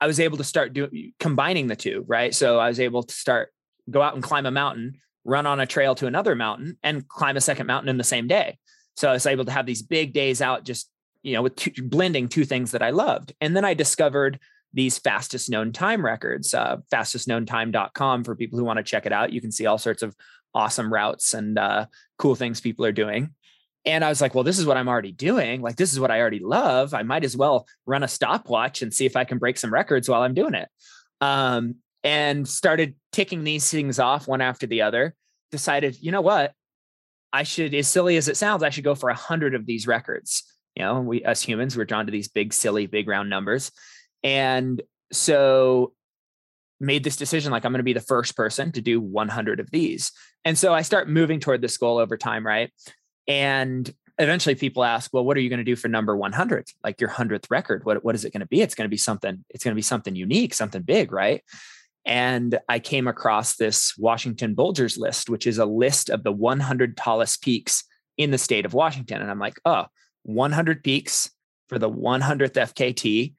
I 0.00 0.06
was 0.08 0.18
able 0.18 0.38
to 0.38 0.44
start 0.44 0.74
doing 0.74 1.12
combining 1.20 1.68
the 1.68 1.76
two. 1.76 2.04
Right, 2.06 2.34
so 2.34 2.58
I 2.58 2.68
was 2.68 2.80
able 2.80 3.04
to 3.04 3.14
start 3.14 3.50
go 3.88 4.02
out 4.02 4.14
and 4.14 4.22
climb 4.22 4.44
a 4.44 4.50
mountain, 4.50 5.00
run 5.24 5.46
on 5.46 5.60
a 5.60 5.66
trail 5.66 5.94
to 5.94 6.06
another 6.06 6.34
mountain, 6.34 6.78
and 6.82 7.08
climb 7.08 7.36
a 7.36 7.40
second 7.40 7.66
mountain 7.66 7.88
in 7.88 7.96
the 7.96 8.04
same 8.04 8.26
day. 8.26 8.58
So 8.96 9.08
I 9.08 9.12
was 9.12 9.24
able 9.24 9.44
to 9.44 9.52
have 9.52 9.66
these 9.66 9.82
big 9.82 10.12
days 10.12 10.42
out, 10.42 10.64
just 10.64 10.90
you 11.22 11.34
know, 11.34 11.42
with 11.42 11.54
two, 11.54 11.70
blending 11.84 12.28
two 12.28 12.44
things 12.44 12.72
that 12.72 12.82
I 12.82 12.90
loved. 12.90 13.34
And 13.40 13.54
then 13.54 13.64
I 13.64 13.74
discovered 13.74 14.40
these 14.72 14.98
fastest 14.98 15.50
known 15.50 15.72
time 15.72 16.04
records, 16.04 16.54
uh, 16.54 16.78
fastestknowntime.com 16.92 18.24
for 18.24 18.36
people 18.36 18.58
who 18.58 18.64
want 18.64 18.78
to 18.78 18.82
check 18.82 19.06
it 19.06 19.12
out. 19.12 19.32
You 19.32 19.40
can 19.40 19.52
see 19.52 19.66
all 19.66 19.78
sorts 19.78 20.02
of 20.02 20.14
awesome 20.54 20.92
routes 20.92 21.34
and 21.34 21.58
uh, 21.58 21.86
cool 22.18 22.34
things 22.34 22.60
people 22.60 22.84
are 22.84 22.92
doing. 22.92 23.34
And 23.84 24.04
I 24.04 24.08
was 24.10 24.20
like, 24.20 24.34
well, 24.34 24.44
this 24.44 24.58
is 24.58 24.66
what 24.66 24.76
I'm 24.76 24.88
already 24.88 25.12
doing. 25.12 25.62
Like, 25.62 25.76
this 25.76 25.92
is 25.92 26.00
what 26.00 26.10
I 26.10 26.20
already 26.20 26.40
love. 26.40 26.92
I 26.92 27.02
might 27.02 27.24
as 27.24 27.36
well 27.36 27.66
run 27.86 28.02
a 28.02 28.08
stopwatch 28.08 28.82
and 28.82 28.92
see 28.92 29.06
if 29.06 29.16
I 29.16 29.24
can 29.24 29.38
break 29.38 29.56
some 29.56 29.72
records 29.72 30.08
while 30.08 30.22
I'm 30.22 30.34
doing 30.34 30.54
it. 30.54 30.68
Um, 31.20 31.76
and 32.04 32.46
started 32.46 32.94
ticking 33.12 33.44
these 33.44 33.70
things 33.70 33.98
off 33.98 34.28
one 34.28 34.40
after 34.40 34.66
the 34.66 34.82
other. 34.82 35.14
Decided, 35.50 35.96
you 36.00 36.12
know 36.12 36.20
what? 36.20 36.52
I 37.32 37.42
should, 37.42 37.74
as 37.74 37.88
silly 37.88 38.16
as 38.16 38.28
it 38.28 38.36
sounds, 38.36 38.62
I 38.62 38.70
should 38.70 38.84
go 38.84 38.94
for 38.94 39.08
a 39.08 39.14
hundred 39.14 39.54
of 39.54 39.66
these 39.66 39.86
records. 39.86 40.44
You 40.76 40.84
know, 40.84 41.00
we 41.00 41.24
as 41.24 41.42
humans, 41.42 41.76
we're 41.76 41.84
drawn 41.84 42.06
to 42.06 42.12
these 42.12 42.28
big, 42.28 42.52
silly, 42.52 42.86
big 42.86 43.08
round 43.08 43.30
numbers. 43.30 43.72
And 44.22 44.82
so 45.12 45.92
made 46.80 47.04
this 47.04 47.16
decision 47.16 47.52
like 47.52 47.64
I'm 47.64 47.72
going 47.72 47.80
to 47.80 47.84
be 47.84 47.92
the 47.92 48.00
first 48.00 48.36
person 48.36 48.72
to 48.72 48.80
do 48.80 49.00
100 49.00 49.60
of 49.60 49.70
these. 49.70 50.12
And 50.44 50.58
so 50.58 50.72
I 50.72 50.82
start 50.82 51.08
moving 51.08 51.40
toward 51.40 51.60
this 51.60 51.76
goal 51.76 51.98
over 51.98 52.16
time, 52.16 52.46
right? 52.46 52.72
And 53.28 53.92
eventually 54.18 54.54
people 54.54 54.82
ask, 54.82 55.12
well, 55.12 55.24
what 55.24 55.36
are 55.36 55.40
you 55.40 55.50
going 55.50 55.58
to 55.58 55.64
do 55.64 55.76
for 55.76 55.88
number 55.88 56.16
100? 56.16 56.68
Like 56.82 57.00
your 57.00 57.10
100th 57.10 57.50
record, 57.50 57.84
what, 57.84 58.02
what 58.04 58.14
is 58.14 58.24
it 58.24 58.32
going 58.32 58.40
to 58.40 58.46
be? 58.46 58.62
It's 58.62 58.74
going 58.74 58.86
to 58.86 58.90
be 58.90 58.96
something, 58.96 59.44
it's 59.50 59.62
going 59.62 59.72
to 59.72 59.78
be 59.78 59.82
something 59.82 60.16
unique, 60.16 60.54
something 60.54 60.82
big, 60.82 61.12
right? 61.12 61.42
And 62.06 62.58
I 62.68 62.78
came 62.78 63.06
across 63.06 63.56
this 63.56 63.96
Washington 63.98 64.54
Bulgers 64.54 64.96
list, 64.96 65.28
which 65.28 65.46
is 65.46 65.58
a 65.58 65.66
list 65.66 66.08
of 66.08 66.24
the 66.24 66.32
100 66.32 66.96
tallest 66.96 67.42
peaks 67.42 67.84
in 68.16 68.30
the 68.30 68.38
state 68.38 68.64
of 68.64 68.74
Washington. 68.74 69.20
And 69.20 69.30
I'm 69.30 69.38
like, 69.38 69.60
oh, 69.64 69.86
100 70.22 70.82
peaks 70.82 71.30
for 71.68 71.78
the 71.78 71.90
100th 71.90 72.52
FKT 72.52 73.34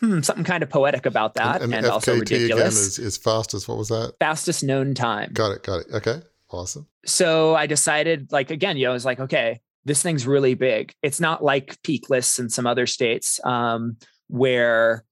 hmm, 0.00 0.20
something 0.20 0.44
kind 0.44 0.62
of 0.62 0.70
poetic 0.70 1.06
about 1.06 1.34
that, 1.34 1.62
and, 1.62 1.72
and, 1.74 1.84
and 1.84 1.86
also 1.86 2.18
ridiculous. 2.18 2.58
Again 2.58 3.06
is, 3.06 3.14
is 3.14 3.16
fastest. 3.16 3.68
What 3.68 3.78
was 3.78 3.88
that? 3.88 4.14
Fastest 4.18 4.64
known 4.64 4.94
time. 4.94 5.30
Got 5.32 5.52
it. 5.52 5.62
Got 5.62 5.80
it. 5.80 5.86
Okay. 5.94 6.22
Awesome. 6.50 6.86
So 7.06 7.54
I 7.54 7.66
decided, 7.66 8.32
like 8.32 8.50
again, 8.50 8.76
you 8.76 8.84
know, 8.84 8.90
I 8.90 8.94
was 8.94 9.04
like, 9.04 9.20
okay, 9.20 9.60
this 9.84 10.02
thing's 10.02 10.26
really 10.26 10.54
big. 10.54 10.92
It's 11.02 11.20
not 11.20 11.44
like 11.44 11.80
peak 11.82 12.10
lists 12.10 12.38
in 12.38 12.50
some 12.50 12.66
other 12.66 12.86
states 12.86 13.38
um, 13.44 13.96
where 14.28 15.04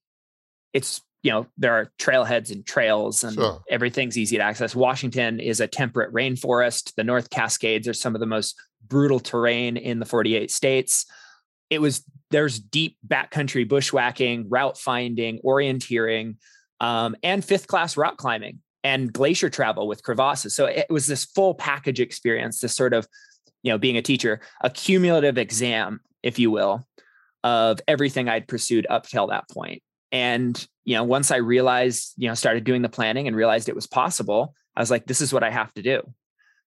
it's 0.72 1.00
you 1.22 1.32
know 1.32 1.46
there 1.56 1.74
are 1.74 1.92
trailheads 1.98 2.50
and 2.50 2.66
trails 2.66 3.24
and 3.24 3.34
sure. 3.34 3.62
everything's 3.70 4.18
easy 4.18 4.36
to 4.36 4.42
access. 4.42 4.74
Washington 4.74 5.38
is 5.38 5.60
a 5.60 5.66
temperate 5.66 6.12
rainforest. 6.12 6.94
The 6.96 7.04
North 7.04 7.30
Cascades 7.30 7.86
are 7.86 7.94
some 7.94 8.14
of 8.14 8.20
the 8.20 8.26
most 8.26 8.56
brutal 8.86 9.20
terrain 9.20 9.76
in 9.76 9.98
the 9.98 10.06
48 10.06 10.50
states 10.50 11.06
it 11.70 11.80
was 11.80 12.02
there's 12.30 12.58
deep 12.58 12.96
backcountry 13.06 13.68
bushwhacking, 13.68 14.48
route 14.48 14.78
finding, 14.78 15.40
orienteering, 15.40 16.36
um, 16.80 17.16
and 17.22 17.44
fifth 17.44 17.66
class 17.66 17.96
rock 17.96 18.16
climbing 18.16 18.60
and 18.84 19.12
glacier 19.12 19.50
travel 19.50 19.88
with 19.88 20.02
crevasses. 20.02 20.54
So 20.54 20.66
it 20.66 20.86
was 20.88 21.06
this 21.06 21.24
full 21.24 21.54
package 21.54 22.00
experience, 22.00 22.60
this 22.60 22.76
sort 22.76 22.94
of, 22.94 23.06
you 23.62 23.72
know, 23.72 23.78
being 23.78 23.96
a 23.96 24.02
teacher, 24.02 24.40
a 24.62 24.70
cumulative 24.70 25.38
exam, 25.38 26.00
if 26.22 26.38
you 26.38 26.50
will, 26.50 26.86
of 27.42 27.80
everything 27.88 28.28
I'd 28.28 28.48
pursued 28.48 28.86
up 28.88 29.06
till 29.06 29.28
that 29.28 29.48
point. 29.50 29.82
And, 30.12 30.66
you 30.84 30.94
know, 30.94 31.04
once 31.04 31.30
I 31.30 31.36
realized, 31.36 32.14
you 32.16 32.28
know, 32.28 32.34
started 32.34 32.64
doing 32.64 32.82
the 32.82 32.88
planning 32.88 33.26
and 33.26 33.36
realized 33.36 33.68
it 33.68 33.74
was 33.74 33.86
possible, 33.86 34.54
I 34.76 34.80
was 34.80 34.90
like, 34.90 35.06
this 35.06 35.20
is 35.20 35.32
what 35.32 35.42
I 35.42 35.50
have 35.50 35.72
to 35.74 35.82
do 35.82 36.02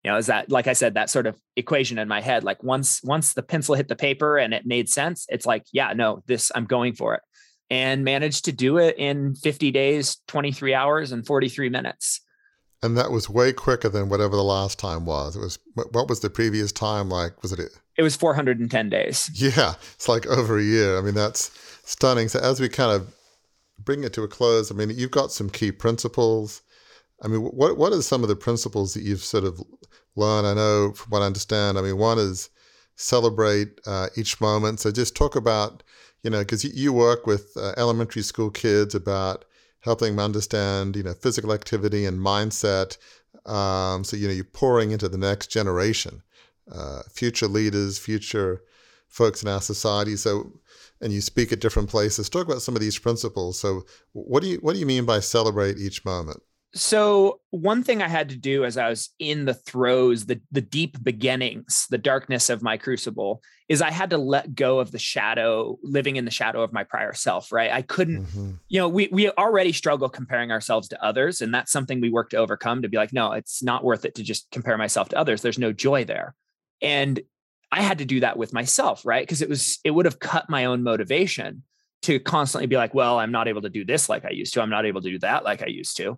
you 0.04 0.12
know 0.12 0.18
is 0.18 0.28
that 0.28 0.50
like 0.50 0.68
i 0.68 0.74
said 0.74 0.94
that 0.94 1.10
sort 1.10 1.28
of 1.28 1.40
equation 1.56 1.98
in 1.98 2.08
my 2.08 2.22
head 2.22 2.44
like 2.44 2.62
once 2.64 3.02
once 3.04 3.34
the 3.34 3.44
pencil 3.44 3.76
hit 3.76 3.88
the 3.88 3.96
paper 3.96 4.38
and 4.38 4.54
it 4.54 4.66
made 4.66 4.90
sense 4.90 5.26
it's 5.30 5.46
like 5.46 5.64
yeah 5.72 5.94
no 5.94 6.24
this 6.28 6.52
i'm 6.56 6.66
going 6.66 6.94
for 6.94 7.16
it. 7.16 7.22
And 7.70 8.04
managed 8.04 8.44
to 8.46 8.52
do 8.52 8.78
it 8.80 8.98
in 8.98 9.34
50 9.36 9.72
days 9.72 10.18
23 10.28 10.74
hours 10.74 11.14
and 11.14 11.26
43 11.26 11.70
minutes. 11.70 12.20
And 12.84 12.98
that 12.98 13.12
was 13.12 13.30
way 13.30 13.54
quicker 13.54 13.88
than 13.88 14.10
whatever 14.10 14.36
the 14.36 14.44
last 14.44 14.78
time 14.78 15.06
was. 15.06 15.38
It 15.38 15.40
was 15.40 15.58
what 15.94 16.10
was 16.10 16.20
the 16.20 16.30
previous 16.30 16.74
time 16.74 17.10
like? 17.10 17.42
Was 17.42 17.54
it 17.54 17.60
it 17.98 18.04
was 18.04 18.16
410 18.16 18.90
days. 18.90 19.30
Yeah 19.34 19.76
it's 19.94 20.10
like 20.10 20.26
over 20.28 20.58
a 20.58 20.64
year. 20.64 20.98
I 20.98 21.02
mean 21.02 21.14
that's 21.14 21.52
stunning. 21.86 22.28
So 22.28 22.40
as 22.40 22.60
we 22.60 22.68
kind 22.68 22.92
of 22.92 23.14
bring 23.80 24.04
it 24.04 24.14
to 24.14 24.22
a 24.22 24.28
close 24.28 24.72
i 24.72 24.76
mean 24.76 24.92
you've 24.92 25.10
got 25.10 25.32
some 25.32 25.50
key 25.50 25.72
principles 25.72 26.62
I 27.22 27.28
mean, 27.28 27.42
what 27.42 27.78
what 27.78 27.94
are 27.94 28.02
some 28.02 28.24
of 28.24 28.30
the 28.30 28.36
principles 28.36 28.94
that 28.94 29.04
you've 29.04 29.24
sort 29.24 29.44
of 29.44 29.62
learned? 30.16 30.48
I 30.48 30.54
know, 30.54 30.94
from 30.94 31.10
what 31.12 31.22
I 31.22 31.26
understand, 31.26 31.78
I 31.78 31.82
mean, 31.82 31.98
one 31.98 32.18
is 32.18 32.50
celebrate 32.96 33.80
uh, 33.86 34.08
each 34.16 34.42
moment. 34.42 34.80
So 34.80 34.92
just 34.92 35.16
talk 35.16 35.36
about, 35.36 35.84
you 36.24 36.30
know, 36.30 36.40
because 36.40 36.64
you 36.64 36.94
work 36.94 37.26
with 37.26 37.52
uh, 37.58 37.74
elementary 37.78 38.22
school 38.22 38.50
kids 38.50 38.96
about 38.96 39.46
helping 39.82 40.16
them 40.16 40.26
understand, 40.26 40.96
you 40.96 41.04
know, 41.04 41.14
physical 41.14 41.54
activity 41.54 42.06
and 42.06 42.20
mindset. 42.20 42.98
Um, 43.46 44.04
so 44.04 44.18
you 44.18 44.28
know, 44.28 44.34
you're 44.34 44.44
pouring 44.44 44.92
into 44.92 45.10
the 45.10 45.18
next 45.18 45.48
generation, 45.48 46.22
uh, 46.72 47.02
future 47.12 47.48
leaders, 47.48 47.98
future 48.00 48.62
folks 49.08 49.44
in 49.44 49.50
our 49.50 49.62
society. 49.62 50.16
So 50.16 50.52
and 51.02 51.12
you 51.12 51.20
speak 51.20 51.52
at 51.52 51.60
different 51.60 51.90
places. 51.90 52.30
Talk 52.30 52.46
about 52.46 52.62
some 52.62 52.76
of 52.76 52.82
these 52.82 53.00
principles. 53.00 53.60
So, 53.60 53.84
what 54.14 54.44
do 54.44 54.50
you 54.50 54.58
what 54.58 54.74
do 54.74 54.80
you 54.80 54.86
mean 54.86 55.06
by 55.06 55.20
celebrate 55.20 55.78
each 55.78 56.06
moment? 56.06 56.42
So 56.74 57.42
one 57.50 57.84
thing 57.84 58.02
I 58.02 58.08
had 58.08 58.30
to 58.30 58.38
do 58.38 58.64
as 58.64 58.78
I 58.78 58.90
was 58.90 59.10
in 59.20 59.44
the 59.44 59.54
throes, 59.54 60.26
the 60.26 60.40
the 60.52 60.62
deep 60.62 61.04
beginnings, 61.04 61.86
the 61.90 61.98
darkness 61.98 62.50
of 62.50 62.62
my 62.62 62.78
crucible, 62.78 63.42
is 63.68 63.82
I 63.82 63.92
had 63.92 64.10
to 64.12 64.18
let 64.18 64.56
go 64.56 64.80
of 64.80 64.92
the 64.92 65.00
shadow, 65.00 65.78
living 65.84 66.16
in 66.16 66.24
the 66.24 66.32
shadow 66.32 66.62
of 66.62 66.72
my 66.72 66.86
prior 66.86 67.14
self, 67.14 67.52
right? 67.52 67.72
I 67.72 67.82
couldn't, 67.82 68.26
mm-hmm. 68.26 68.52
you 68.70 68.80
know, 68.80 68.88
we 68.88 69.10
we 69.12 69.30
already 69.32 69.74
struggle 69.74 70.08
comparing 70.08 70.52
ourselves 70.52 70.88
to 70.90 71.04
others. 71.04 71.42
And 71.42 71.54
that's 71.54 71.72
something 71.74 72.00
we 72.00 72.10
work 72.10 72.30
to 72.30 72.38
overcome 72.38 72.82
to 72.82 72.90
be 72.90 72.98
like, 72.98 73.12
no, 73.12 73.34
it's 73.34 73.62
not 73.62 73.84
worth 73.84 74.06
it 74.06 74.16
to 74.16 74.24
just 74.24 74.50
compare 74.52 74.78
myself 74.78 75.10
to 75.10 75.18
others. 75.18 75.42
There's 75.42 75.60
no 75.60 75.74
joy 75.74 76.06
there. 76.06 76.36
And 76.82 77.20
I 77.72 77.82
had 77.82 77.98
to 78.00 78.06
do 78.06 78.22
that 78.22 78.38
with 78.38 78.54
myself, 78.54 79.06
right? 79.06 79.24
Because 79.24 79.42
it 79.42 79.50
was, 79.50 79.80
it 79.84 79.92
would 79.92 80.06
have 80.06 80.20
cut 80.20 80.50
my 80.50 80.66
own 80.66 80.84
motivation 80.84 81.64
to 82.02 82.20
constantly 82.20 82.68
be 82.68 82.76
like, 82.76 82.94
well, 82.94 83.20
I'm 83.20 83.32
not 83.32 83.48
able 83.48 83.62
to 83.62 83.70
do 83.70 83.86
this 83.86 84.10
like 84.10 84.26
I 84.26 84.32
used 84.32 84.54
to. 84.56 84.62
I'm 84.62 84.70
not 84.70 84.86
able 84.86 85.02
to 85.02 85.10
do 85.10 85.20
that 85.20 85.44
like 85.44 85.62
I 85.62 85.68
used 85.68 85.96
to. 85.98 86.18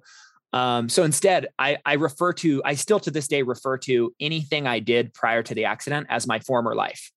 Um, 0.54 0.88
so 0.88 1.04
instead, 1.04 1.48
I, 1.58 1.78
I 1.86 1.94
refer 1.94 2.32
to, 2.34 2.62
I 2.64 2.76
still 2.76 3.00
to 3.02 3.12
this 3.12 3.28
day 3.28 3.42
refer 3.42 3.78
to 3.80 4.14
anything 4.20 4.68
I 4.68 4.80
did 4.80 5.14
prior 5.14 5.42
to 5.44 5.56
the 5.56 5.66
accident 5.66 6.08
as 6.10 6.28
my 6.28 6.40
former 6.40 6.76
life. 6.76 7.12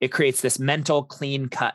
It 0.00 0.08
creates 0.08 0.40
this 0.40 0.58
mental 0.58 1.04
clean 1.04 1.48
cut 1.48 1.74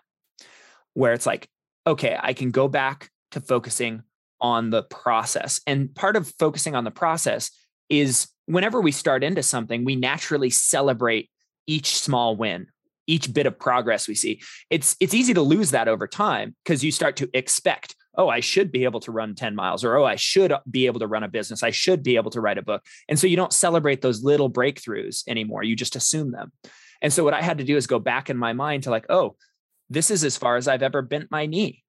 where 0.94 1.14
it's 1.14 1.26
like, 1.26 1.48
okay, 1.86 2.18
I 2.20 2.34
can 2.34 2.52
go 2.52 2.68
back 2.68 3.10
to 3.32 3.40
focusing 3.40 4.02
on 4.42 4.72
the 4.72 4.84
process. 4.84 5.62
And 5.68 5.94
part 5.94 6.16
of 6.16 6.34
focusing 6.40 6.76
on 6.76 6.84
the 6.84 6.92
process 6.92 7.52
is 7.90 8.28
whenever 8.46 8.82
we 8.82 8.92
start 8.92 9.24
into 9.24 9.44
something, 9.44 9.86
we 9.86 9.96
naturally 9.96 10.50
celebrate 10.50 11.30
each 11.68 11.98
small 12.00 12.36
win, 12.36 12.68
each 13.08 13.34
bit 13.34 13.46
of 13.46 13.60
progress 13.60 14.08
we 14.08 14.16
see. 14.16 14.42
It's 14.70 14.96
it's 15.00 15.14
easy 15.14 15.34
to 15.34 15.42
lose 15.42 15.72
that 15.72 15.88
over 15.88 16.08
time 16.08 16.56
because 16.64 16.84
you 16.84 16.92
start 16.92 17.16
to 17.18 17.30
expect 17.34 17.96
oh, 18.16 18.30
I 18.30 18.40
should 18.40 18.72
be 18.72 18.84
able 18.84 19.00
to 19.02 19.12
run 19.12 19.36
10 19.36 19.56
miles, 19.56 19.84
or 19.84 19.98
oh, 19.98 20.06
I 20.06 20.16
should 20.16 20.54
be 20.70 20.86
able 20.86 21.00
to 21.00 21.08
run 21.08 21.24
a 21.24 21.28
business. 21.28 21.64
I 21.64 21.72
should 21.72 22.04
be 22.04 22.16
able 22.16 22.32
to 22.32 22.42
write 22.42 22.58
a 22.58 22.64
book. 22.64 22.84
And 23.10 23.18
so 23.18 23.28
you 23.28 23.36
don't 23.36 23.54
celebrate 23.54 24.02
those 24.02 24.24
little 24.24 24.52
breakthroughs 24.52 25.24
anymore. 25.28 25.64
You 25.64 25.76
just 25.76 25.96
assume 25.96 26.32
them. 26.32 26.52
And 27.02 27.12
so 27.12 27.24
what 27.24 27.34
I 27.34 27.42
had 27.42 27.58
to 27.58 27.64
do 27.64 27.76
is 27.76 27.88
go 27.88 28.00
back 28.00 28.30
in 28.30 28.38
my 28.38 28.54
mind 28.54 28.84
to 28.84 28.90
like, 28.90 29.06
oh, 29.10 29.36
this 29.90 30.10
is 30.10 30.24
as 30.24 30.38
far 30.38 30.56
as 30.56 30.68
I've 30.68 30.84
ever 30.84 31.02
bent 31.02 31.32
my 31.32 31.46
knee. 31.46 31.84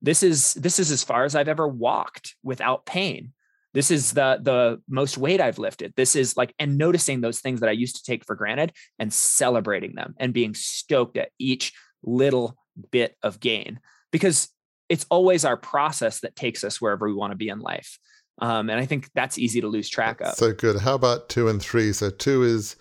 This 0.00 0.22
is 0.22 0.54
this 0.54 0.78
is 0.78 0.90
as 0.90 1.04
far 1.04 1.24
as 1.24 1.34
I've 1.34 1.48
ever 1.48 1.68
walked 1.68 2.34
without 2.42 2.86
pain. 2.86 3.32
This 3.74 3.90
is 3.90 4.12
the 4.12 4.38
the 4.40 4.82
most 4.88 5.16
weight 5.16 5.40
I've 5.40 5.58
lifted. 5.58 5.94
This 5.96 6.16
is 6.16 6.36
like 6.36 6.54
and 6.58 6.76
noticing 6.76 7.20
those 7.20 7.40
things 7.40 7.60
that 7.60 7.68
I 7.68 7.72
used 7.72 7.96
to 7.96 8.02
take 8.02 8.24
for 8.24 8.34
granted 8.34 8.72
and 8.98 9.12
celebrating 9.12 9.94
them 9.94 10.14
and 10.18 10.32
being 10.32 10.54
stoked 10.54 11.16
at 11.16 11.30
each 11.38 11.72
little 12.02 12.56
bit 12.90 13.16
of 13.22 13.38
gain 13.40 13.80
because 14.10 14.48
it's 14.92 15.06
always 15.08 15.46
our 15.46 15.56
process 15.56 16.20
that 16.20 16.36
takes 16.36 16.62
us 16.62 16.78
wherever 16.78 17.06
we 17.06 17.14
want 17.14 17.30
to 17.30 17.36
be 17.36 17.48
in 17.48 17.60
life. 17.60 17.98
Um, 18.42 18.68
and 18.68 18.78
I 18.78 18.84
think 18.84 19.08
that's 19.14 19.38
easy 19.38 19.62
to 19.62 19.66
lose 19.66 19.88
track 19.88 20.20
of. 20.20 20.34
So 20.34 20.52
good. 20.52 20.78
How 20.78 20.94
about 20.94 21.30
two 21.30 21.48
and 21.48 21.62
three? 21.62 21.94
So 21.94 22.10
two 22.10 22.42
is 22.42 22.76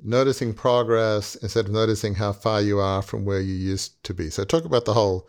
noticing 0.00 0.54
progress 0.54 1.34
instead 1.34 1.64
of 1.64 1.72
noticing 1.72 2.14
how 2.14 2.32
far 2.32 2.62
you 2.62 2.78
are 2.78 3.02
from 3.02 3.24
where 3.24 3.40
you 3.40 3.54
used 3.54 4.00
to 4.04 4.14
be. 4.14 4.30
So 4.30 4.44
talk 4.44 4.64
about 4.66 4.84
the 4.84 4.94
whole 4.94 5.28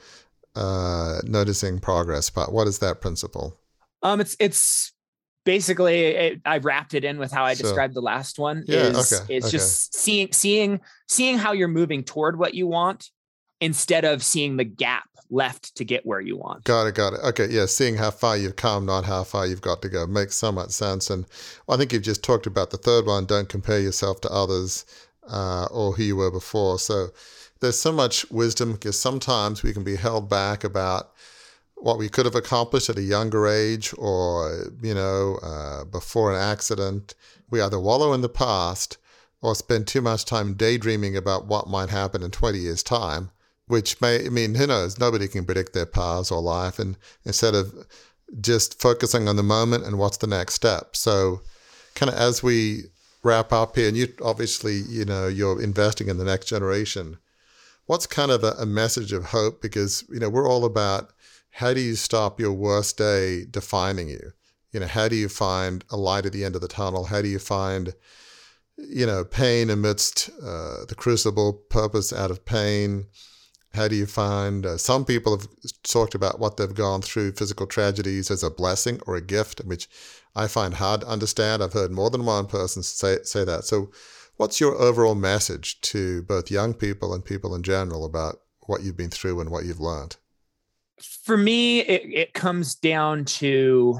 uh, 0.55 1.17
noticing 1.23 1.79
progress 1.79 2.29
part. 2.29 2.51
What 2.51 2.67
is 2.67 2.77
that 2.77 3.01
principle? 3.01 3.59
Um, 4.03 4.21
it's 4.21 4.35
it's 4.39 4.93
basically 5.45 6.05
it, 6.05 6.41
I 6.45 6.59
wrapped 6.59 6.93
it 6.93 7.03
in 7.03 7.17
with 7.17 7.31
how 7.31 7.43
I 7.43 7.55
so, 7.55 7.63
described 7.63 7.95
the 7.95 8.01
last 8.01 8.37
one. 8.37 8.65
Yeah, 8.67 8.83
is 8.83 9.11
okay, 9.11 9.33
it's 9.35 9.47
okay. 9.47 9.57
just 9.57 9.95
seeing 9.95 10.31
seeing 10.31 10.79
seeing 11.07 11.39
how 11.39 11.53
you're 11.53 11.67
moving 11.67 12.03
toward 12.03 12.37
what 12.37 12.53
you 12.53 12.67
want 12.67 13.09
instead 13.61 14.05
of 14.05 14.23
seeing 14.23 14.57
the 14.57 14.63
gap 14.63 15.09
left 15.29 15.75
to 15.75 15.85
get 15.85 16.05
where 16.05 16.21
you 16.21 16.37
want. 16.37 16.63
Got 16.63 16.87
it, 16.87 16.95
got 16.95 17.13
it. 17.13 17.19
Okay, 17.23 17.47
yeah, 17.49 17.65
seeing 17.65 17.95
how 17.95 18.11
far 18.11 18.35
you've 18.37 18.55
come, 18.55 18.85
not 18.85 19.05
how 19.05 19.23
far 19.23 19.45
you've 19.45 19.61
got 19.61 19.81
to 19.83 19.89
go, 19.89 20.07
makes 20.07 20.35
so 20.35 20.51
much 20.51 20.71
sense. 20.71 21.09
And 21.09 21.25
I 21.67 21.77
think 21.77 21.93
you've 21.93 22.03
just 22.03 22.23
talked 22.23 22.47
about 22.47 22.71
the 22.71 22.77
third 22.77 23.05
one 23.05 23.25
don't 23.25 23.49
compare 23.49 23.79
yourself 23.79 24.21
to 24.21 24.29
others 24.29 24.85
uh, 25.29 25.65
or 25.65 25.93
who 25.93 26.03
you 26.03 26.15
were 26.15 26.31
before. 26.31 26.79
So 26.79 27.09
there's 27.59 27.79
so 27.79 27.91
much 27.91 28.29
wisdom 28.31 28.73
because 28.73 28.99
sometimes 28.99 29.61
we 29.61 29.73
can 29.73 29.83
be 29.83 29.95
held 29.95 30.29
back 30.29 30.63
about 30.63 31.11
what 31.75 31.97
we 31.97 32.09
could 32.09 32.25
have 32.25 32.35
accomplished 32.35 32.89
at 32.89 32.97
a 32.97 33.01
younger 33.01 33.47
age 33.47 33.93
or, 33.97 34.71
you 34.81 34.93
know, 34.93 35.37
uh, 35.43 35.85
before 35.85 36.33
an 36.33 36.41
accident. 36.41 37.13
We 37.49 37.61
either 37.61 37.79
wallow 37.79 38.13
in 38.13 38.21
the 38.21 38.29
past 38.29 38.97
or 39.41 39.55
spend 39.55 39.87
too 39.87 40.01
much 40.01 40.25
time 40.25 40.55
daydreaming 40.55 41.15
about 41.15 41.45
what 41.45 41.69
might 41.69 41.89
happen 41.89 42.23
in 42.23 42.31
20 42.31 42.57
years' 42.57 42.83
time 42.83 43.29
which 43.69 44.01
may, 44.01 44.25
I 44.25 44.29
mean, 44.29 44.55
who 44.55 44.65
knows? 44.65 44.97
Nobody 44.97 45.27
can 45.27 45.45
predict 45.45 45.73
their 45.73 45.85
paths 45.85 46.31
or 46.31 46.41
life. 46.41 46.79
And 46.79 46.97
instead 47.23 47.53
of 47.53 47.71
just 48.41 48.81
focusing 48.81 49.27
on 49.27 49.35
the 49.35 49.43
moment 49.43 49.85
and 49.85 49.99
what's 49.99 50.17
the 50.17 50.27
next 50.27 50.55
step. 50.55 50.95
So, 50.95 51.41
kind 51.93 52.11
of 52.11 52.17
as 52.17 52.41
we 52.41 52.85
wrap 53.23 53.53
up 53.53 53.75
here, 53.75 53.87
and 53.87 53.95
you 53.95 54.07
obviously, 54.23 54.81
you 54.89 55.05
know, 55.05 55.27
you're 55.27 55.61
investing 55.61 56.07
in 56.07 56.17
the 56.17 56.23
next 56.23 56.47
generation. 56.47 57.19
What's 57.85 58.07
kind 58.07 58.31
of 58.31 58.43
a, 58.43 58.53
a 58.53 58.65
message 58.65 59.13
of 59.13 59.25
hope? 59.25 59.61
Because, 59.61 60.03
you 60.09 60.19
know, 60.19 60.29
we're 60.29 60.49
all 60.49 60.65
about 60.65 61.11
how 61.51 61.73
do 61.73 61.79
you 61.79 61.95
stop 61.95 62.39
your 62.39 62.53
worst 62.53 62.97
day 62.97 63.45
defining 63.49 64.09
you? 64.09 64.31
You 64.71 64.79
know, 64.79 64.87
how 64.87 65.07
do 65.07 65.15
you 65.15 65.29
find 65.29 65.83
a 65.91 65.97
light 65.97 66.25
at 66.25 66.33
the 66.33 66.43
end 66.43 66.55
of 66.55 66.61
the 66.61 66.67
tunnel? 66.67 67.05
How 67.05 67.21
do 67.21 67.27
you 67.27 67.39
find, 67.39 67.93
you 68.77 69.05
know, 69.05 69.23
pain 69.23 69.69
amidst 69.69 70.29
uh, 70.41 70.85
the 70.87 70.95
crucible, 70.97 71.53
purpose 71.53 72.11
out 72.11 72.31
of 72.31 72.45
pain? 72.45 73.05
How 73.73 73.87
do 73.87 73.95
you 73.95 74.07
find 74.07 74.65
uh, 74.65 74.77
some 74.77 75.05
people 75.05 75.37
have 75.37 75.47
talked 75.83 76.15
about 76.15 76.39
what 76.39 76.57
they've 76.57 76.73
gone 76.73 77.01
through, 77.01 77.33
physical 77.33 77.67
tragedies, 77.67 78.31
as 78.31 78.43
a 78.43 78.49
blessing 78.49 78.99
or 79.05 79.15
a 79.15 79.21
gift, 79.21 79.61
which 79.63 79.87
I 80.35 80.47
find 80.47 80.73
hard 80.75 81.01
to 81.01 81.07
understand. 81.07 81.61
I've 81.61 81.73
heard 81.73 81.91
more 81.91 82.09
than 82.09 82.25
one 82.25 82.47
person 82.47 82.83
say, 82.83 83.19
say 83.23 83.43
that. 83.45 83.65
So, 83.65 83.91
what's 84.37 84.59
your 84.59 84.75
overall 84.75 85.15
message 85.15 85.81
to 85.81 86.23
both 86.23 86.49
young 86.49 86.73
people 86.73 87.13
and 87.13 87.23
people 87.23 87.53
in 87.53 87.63
general 87.63 88.05
about 88.05 88.39
what 88.61 88.81
you've 88.81 88.97
been 88.97 89.09
through 89.09 89.39
and 89.39 89.49
what 89.49 89.65
you've 89.65 89.79
learned? 89.79 90.17
For 90.97 91.37
me, 91.37 91.81
it, 91.81 92.01
it 92.11 92.33
comes 92.33 92.75
down 92.75 93.25
to 93.25 93.99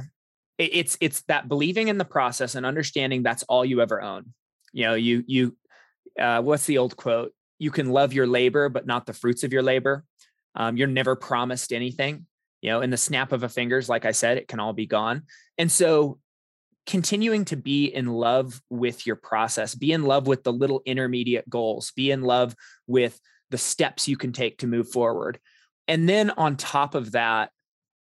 it's 0.58 0.98
it's 1.00 1.22
that 1.22 1.48
believing 1.48 1.88
in 1.88 1.98
the 1.98 2.06
process 2.06 2.56
and 2.56 2.66
understanding 2.66 3.24
that's 3.24 3.44
all 3.44 3.64
you 3.64 3.82
ever 3.82 4.02
own. 4.02 4.34
You 4.74 4.86
know, 4.86 4.94
you 4.96 5.24
you 5.26 5.56
uh, 6.20 6.42
what's 6.42 6.66
the 6.66 6.78
old 6.78 6.98
quote? 6.98 7.34
You 7.60 7.72
can 7.72 7.90
love 7.90 8.14
your 8.14 8.26
labor, 8.26 8.70
but 8.70 8.88
not 8.88 9.06
the 9.06 9.14
fruits 9.14 9.44
of 9.44 9.54
your 9.54 9.62
labor. 9.62 10.04
Um, 10.56 10.78
you're 10.78 10.88
never 10.88 11.16
promised 11.16 11.72
anything. 11.72 12.26
You 12.62 12.72
know, 12.72 12.82
in 12.82 12.90
the 12.90 12.98
snap 12.98 13.32
of 13.32 13.44
a 13.44 13.50
fingers, 13.50 13.88
like 13.88 14.06
I 14.06 14.12
said, 14.12 14.38
it 14.38 14.48
can 14.48 14.60
all 14.60 14.74
be 14.74 14.88
gone. 14.88 15.24
And 15.58 15.72
so 15.72 16.20
continuing 16.88 17.46
to 17.46 17.56
be 17.56 17.86
in 17.86 18.08
love 18.08 18.62
with 18.70 19.06
your 19.06 19.16
process, 19.16 19.76
be 19.76 19.92
in 19.92 20.04
love 20.04 20.26
with 20.26 20.44
the 20.44 20.52
little 20.52 20.82
intermediate 20.86 21.50
goals, 21.50 21.92
be 21.96 22.10
in 22.10 22.24
love 22.24 22.56
with 22.88 23.20
the 23.52 23.58
steps 23.58 24.08
you 24.08 24.18
can 24.18 24.32
take 24.32 24.58
to 24.60 24.68
move 24.68 24.90
forward. 24.92 25.40
And 25.88 26.10
then 26.10 26.32
on 26.32 26.56
top 26.56 26.96
of 26.96 27.12
that, 27.12 27.52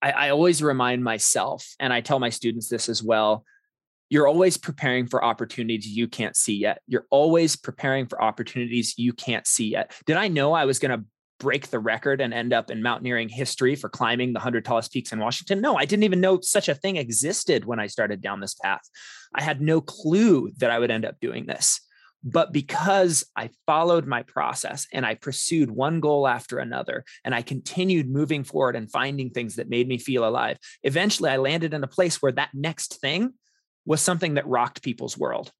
I, 0.01 0.11
I 0.11 0.29
always 0.29 0.61
remind 0.61 1.03
myself, 1.03 1.65
and 1.79 1.93
I 1.93 2.01
tell 2.01 2.19
my 2.19 2.29
students 2.29 2.67
this 2.67 2.89
as 2.89 3.03
well 3.03 3.45
you're 4.13 4.27
always 4.27 4.57
preparing 4.57 5.07
for 5.07 5.25
opportunities 5.25 5.87
you 5.87 6.07
can't 6.07 6.35
see 6.35 6.53
yet. 6.53 6.83
You're 6.85 7.07
always 7.09 7.55
preparing 7.55 8.05
for 8.05 8.21
opportunities 8.21 8.93
you 8.95 9.11
can't 9.11 9.47
see 9.47 9.69
yet. 9.69 9.91
Did 10.05 10.17
I 10.17 10.27
know 10.27 10.53
I 10.53 10.65
was 10.65 10.77
going 10.77 10.95
to 10.95 11.03
break 11.39 11.71
the 11.71 11.79
record 11.79 12.21
and 12.21 12.31
end 12.31 12.53
up 12.53 12.69
in 12.69 12.83
mountaineering 12.83 13.27
history 13.27 13.75
for 13.75 13.89
climbing 13.89 14.33
the 14.33 14.37
100 14.37 14.65
tallest 14.65 14.93
peaks 14.93 15.11
in 15.13 15.17
Washington? 15.17 15.61
No, 15.61 15.77
I 15.77 15.85
didn't 15.85 16.03
even 16.03 16.21
know 16.21 16.39
such 16.41 16.69
a 16.69 16.75
thing 16.75 16.97
existed 16.97 17.65
when 17.65 17.79
I 17.79 17.87
started 17.87 18.21
down 18.21 18.39
this 18.39 18.53
path. 18.53 18.83
I 19.33 19.41
had 19.41 19.61
no 19.61 19.81
clue 19.81 20.51
that 20.57 20.69
I 20.69 20.77
would 20.77 20.91
end 20.91 21.05
up 21.05 21.15
doing 21.19 21.47
this. 21.47 21.81
But 22.23 22.53
because 22.53 23.25
I 23.35 23.49
followed 23.65 24.05
my 24.05 24.21
process 24.21 24.85
and 24.93 25.07
I 25.07 25.15
pursued 25.15 25.71
one 25.71 26.01
goal 26.01 26.27
after 26.27 26.59
another, 26.59 27.03
and 27.25 27.33
I 27.33 27.41
continued 27.41 28.07
moving 28.07 28.43
forward 28.43 28.75
and 28.75 28.91
finding 28.91 29.31
things 29.31 29.55
that 29.55 29.69
made 29.69 29.87
me 29.87 29.97
feel 29.97 30.23
alive, 30.23 30.59
eventually 30.83 31.31
I 31.31 31.37
landed 31.37 31.73
in 31.73 31.83
a 31.83 31.87
place 31.87 32.21
where 32.21 32.31
that 32.33 32.51
next 32.53 33.01
thing 33.01 33.33
was 33.85 34.01
something 34.01 34.35
that 34.35 34.47
rocked 34.47 34.81
people's 34.81 35.17
world. 35.17 35.51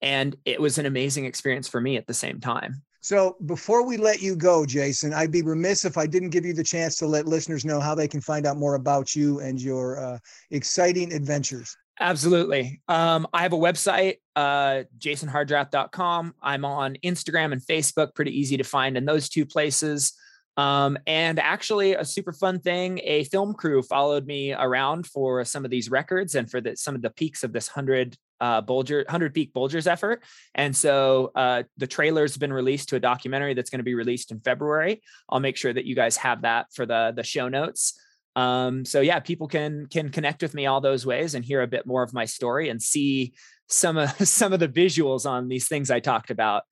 And 0.00 0.36
it 0.44 0.60
was 0.60 0.78
an 0.78 0.86
amazing 0.86 1.24
experience 1.24 1.68
for 1.68 1.80
me 1.80 1.96
at 1.96 2.06
the 2.06 2.14
same 2.14 2.40
time. 2.40 2.82
So 3.00 3.36
before 3.46 3.86
we 3.86 3.96
let 3.96 4.20
you 4.20 4.36
go, 4.36 4.66
Jason, 4.66 5.14
I'd 5.14 5.30
be 5.30 5.42
remiss 5.42 5.84
if 5.84 5.96
I 5.96 6.06
didn't 6.06 6.30
give 6.30 6.44
you 6.44 6.52
the 6.52 6.64
chance 6.64 6.96
to 6.96 7.06
let 7.06 7.26
listeners 7.26 7.64
know 7.64 7.80
how 7.80 7.94
they 7.94 8.08
can 8.08 8.20
find 8.20 8.46
out 8.46 8.56
more 8.56 8.74
about 8.74 9.14
you 9.14 9.40
and 9.40 9.60
your 9.60 9.98
uh, 9.98 10.18
exciting 10.50 11.12
adventures. 11.12 11.76
Absolutely. 12.00 12.80
Um, 12.86 13.26
I 13.32 13.42
have 13.42 13.52
a 13.52 13.58
website, 13.58 14.16
uh, 14.36 14.84
jasonhardrath.com. 14.98 16.34
I'm 16.40 16.64
on 16.64 16.96
Instagram 17.04 17.52
and 17.52 17.60
Facebook, 17.60 18.14
pretty 18.14 18.38
easy 18.38 18.56
to 18.56 18.64
find 18.64 18.96
in 18.96 19.04
those 19.04 19.28
two 19.28 19.46
places. 19.46 20.12
Um, 20.58 20.98
and 21.06 21.38
actually, 21.38 21.94
a 21.94 22.04
super 22.04 22.32
fun 22.32 22.58
thing 22.58 23.00
a 23.04 23.22
film 23.24 23.54
crew 23.54 23.80
followed 23.80 24.26
me 24.26 24.52
around 24.52 25.06
for 25.06 25.44
some 25.44 25.64
of 25.64 25.70
these 25.70 25.88
records 25.88 26.34
and 26.34 26.50
for 26.50 26.60
the, 26.60 26.76
some 26.76 26.96
of 26.96 27.00
the 27.00 27.10
peaks 27.10 27.44
of 27.44 27.52
this 27.52 27.68
100 27.68 28.16
uh, 28.40 28.60
Bulger 28.60 28.98
100 29.06 29.32
peak 29.32 29.52
Bulgers 29.52 29.86
effort. 29.86 30.24
And 30.56 30.76
so 30.76 31.30
uh, 31.36 31.62
the 31.76 31.86
trailer's 31.86 32.36
been 32.36 32.52
released 32.52 32.88
to 32.88 32.96
a 32.96 33.00
documentary 33.00 33.54
that's 33.54 33.70
going 33.70 33.78
to 33.78 33.84
be 33.84 33.94
released 33.94 34.32
in 34.32 34.40
February. 34.40 35.00
I'll 35.28 35.38
make 35.38 35.56
sure 35.56 35.72
that 35.72 35.84
you 35.84 35.94
guys 35.94 36.16
have 36.16 36.42
that 36.42 36.66
for 36.74 36.84
the 36.84 37.12
the 37.14 37.22
show 37.24 37.48
notes. 37.48 37.96
Um, 38.34 38.84
so 38.84 39.00
yeah, 39.00 39.20
people 39.20 39.46
can 39.46 39.86
can 39.86 40.08
connect 40.08 40.42
with 40.42 40.54
me 40.54 40.66
all 40.66 40.80
those 40.80 41.06
ways 41.06 41.36
and 41.36 41.44
hear 41.44 41.62
a 41.62 41.68
bit 41.68 41.86
more 41.86 42.02
of 42.02 42.12
my 42.12 42.24
story 42.24 42.68
and 42.68 42.82
see 42.82 43.32
some 43.68 43.96
of 43.96 44.10
some 44.28 44.52
of 44.52 44.58
the 44.58 44.68
visuals 44.68 45.24
on 45.24 45.46
these 45.46 45.68
things 45.68 45.88
I 45.88 46.00
talked 46.00 46.32
about. 46.32 46.64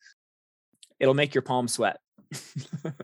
It'll 0.98 1.14
make 1.14 1.34
your 1.34 1.42
palms 1.42 1.74
sweat. 1.74 1.98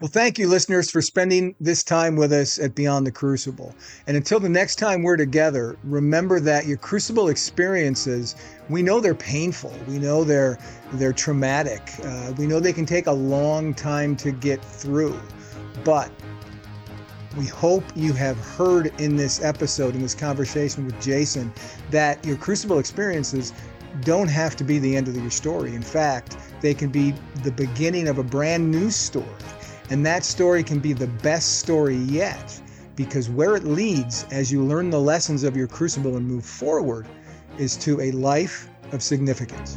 Well, 0.00 0.08
thank 0.08 0.38
you, 0.38 0.48
listeners, 0.48 0.90
for 0.90 1.00
spending 1.00 1.54
this 1.60 1.84
time 1.84 2.16
with 2.16 2.32
us 2.32 2.58
at 2.58 2.74
Beyond 2.74 3.06
the 3.06 3.12
Crucible. 3.12 3.74
And 4.06 4.16
until 4.16 4.40
the 4.40 4.48
next 4.48 4.76
time 4.76 5.02
we're 5.02 5.16
together, 5.16 5.76
remember 5.84 6.40
that 6.40 6.66
your 6.66 6.76
crucible 6.76 7.28
experiences, 7.28 8.34
we 8.68 8.82
know 8.82 9.00
they're 9.00 9.14
painful. 9.14 9.72
We 9.86 9.98
know 9.98 10.24
they're 10.24 10.58
they're 10.94 11.12
traumatic. 11.12 11.82
Uh, 12.04 12.32
we 12.36 12.46
know 12.46 12.58
they 12.58 12.72
can 12.72 12.86
take 12.86 13.06
a 13.06 13.12
long 13.12 13.74
time 13.74 14.16
to 14.16 14.32
get 14.32 14.64
through. 14.64 15.18
But 15.84 16.10
we 17.36 17.46
hope 17.46 17.84
you 17.94 18.12
have 18.12 18.38
heard 18.38 18.92
in 19.00 19.16
this 19.16 19.42
episode, 19.42 19.94
in 19.94 20.02
this 20.02 20.14
conversation 20.14 20.84
with 20.84 21.00
Jason, 21.00 21.52
that 21.90 22.24
your 22.26 22.36
crucible 22.36 22.78
experiences 22.78 23.52
don't 24.00 24.28
have 24.28 24.56
to 24.56 24.64
be 24.64 24.78
the 24.78 24.96
end 24.96 25.08
of 25.08 25.16
your 25.16 25.30
story. 25.30 25.74
In 25.74 25.82
fact, 25.82 26.36
they 26.62 26.72
can 26.72 26.88
be 26.88 27.12
the 27.42 27.50
beginning 27.50 28.08
of 28.08 28.18
a 28.18 28.22
brand 28.22 28.70
new 28.70 28.90
story. 28.90 29.26
And 29.90 30.06
that 30.06 30.24
story 30.24 30.62
can 30.62 30.78
be 30.78 30.94
the 30.94 31.08
best 31.08 31.58
story 31.58 31.96
yet 31.96 32.58
because 32.96 33.28
where 33.28 33.56
it 33.56 33.64
leads 33.64 34.24
as 34.30 34.50
you 34.50 34.64
learn 34.64 34.88
the 34.88 35.00
lessons 35.00 35.44
of 35.44 35.56
your 35.56 35.66
crucible 35.66 36.16
and 36.16 36.26
move 36.26 36.44
forward 36.44 37.06
is 37.58 37.76
to 37.78 38.00
a 38.00 38.12
life 38.12 38.68
of 38.92 39.02
significance. 39.02 39.76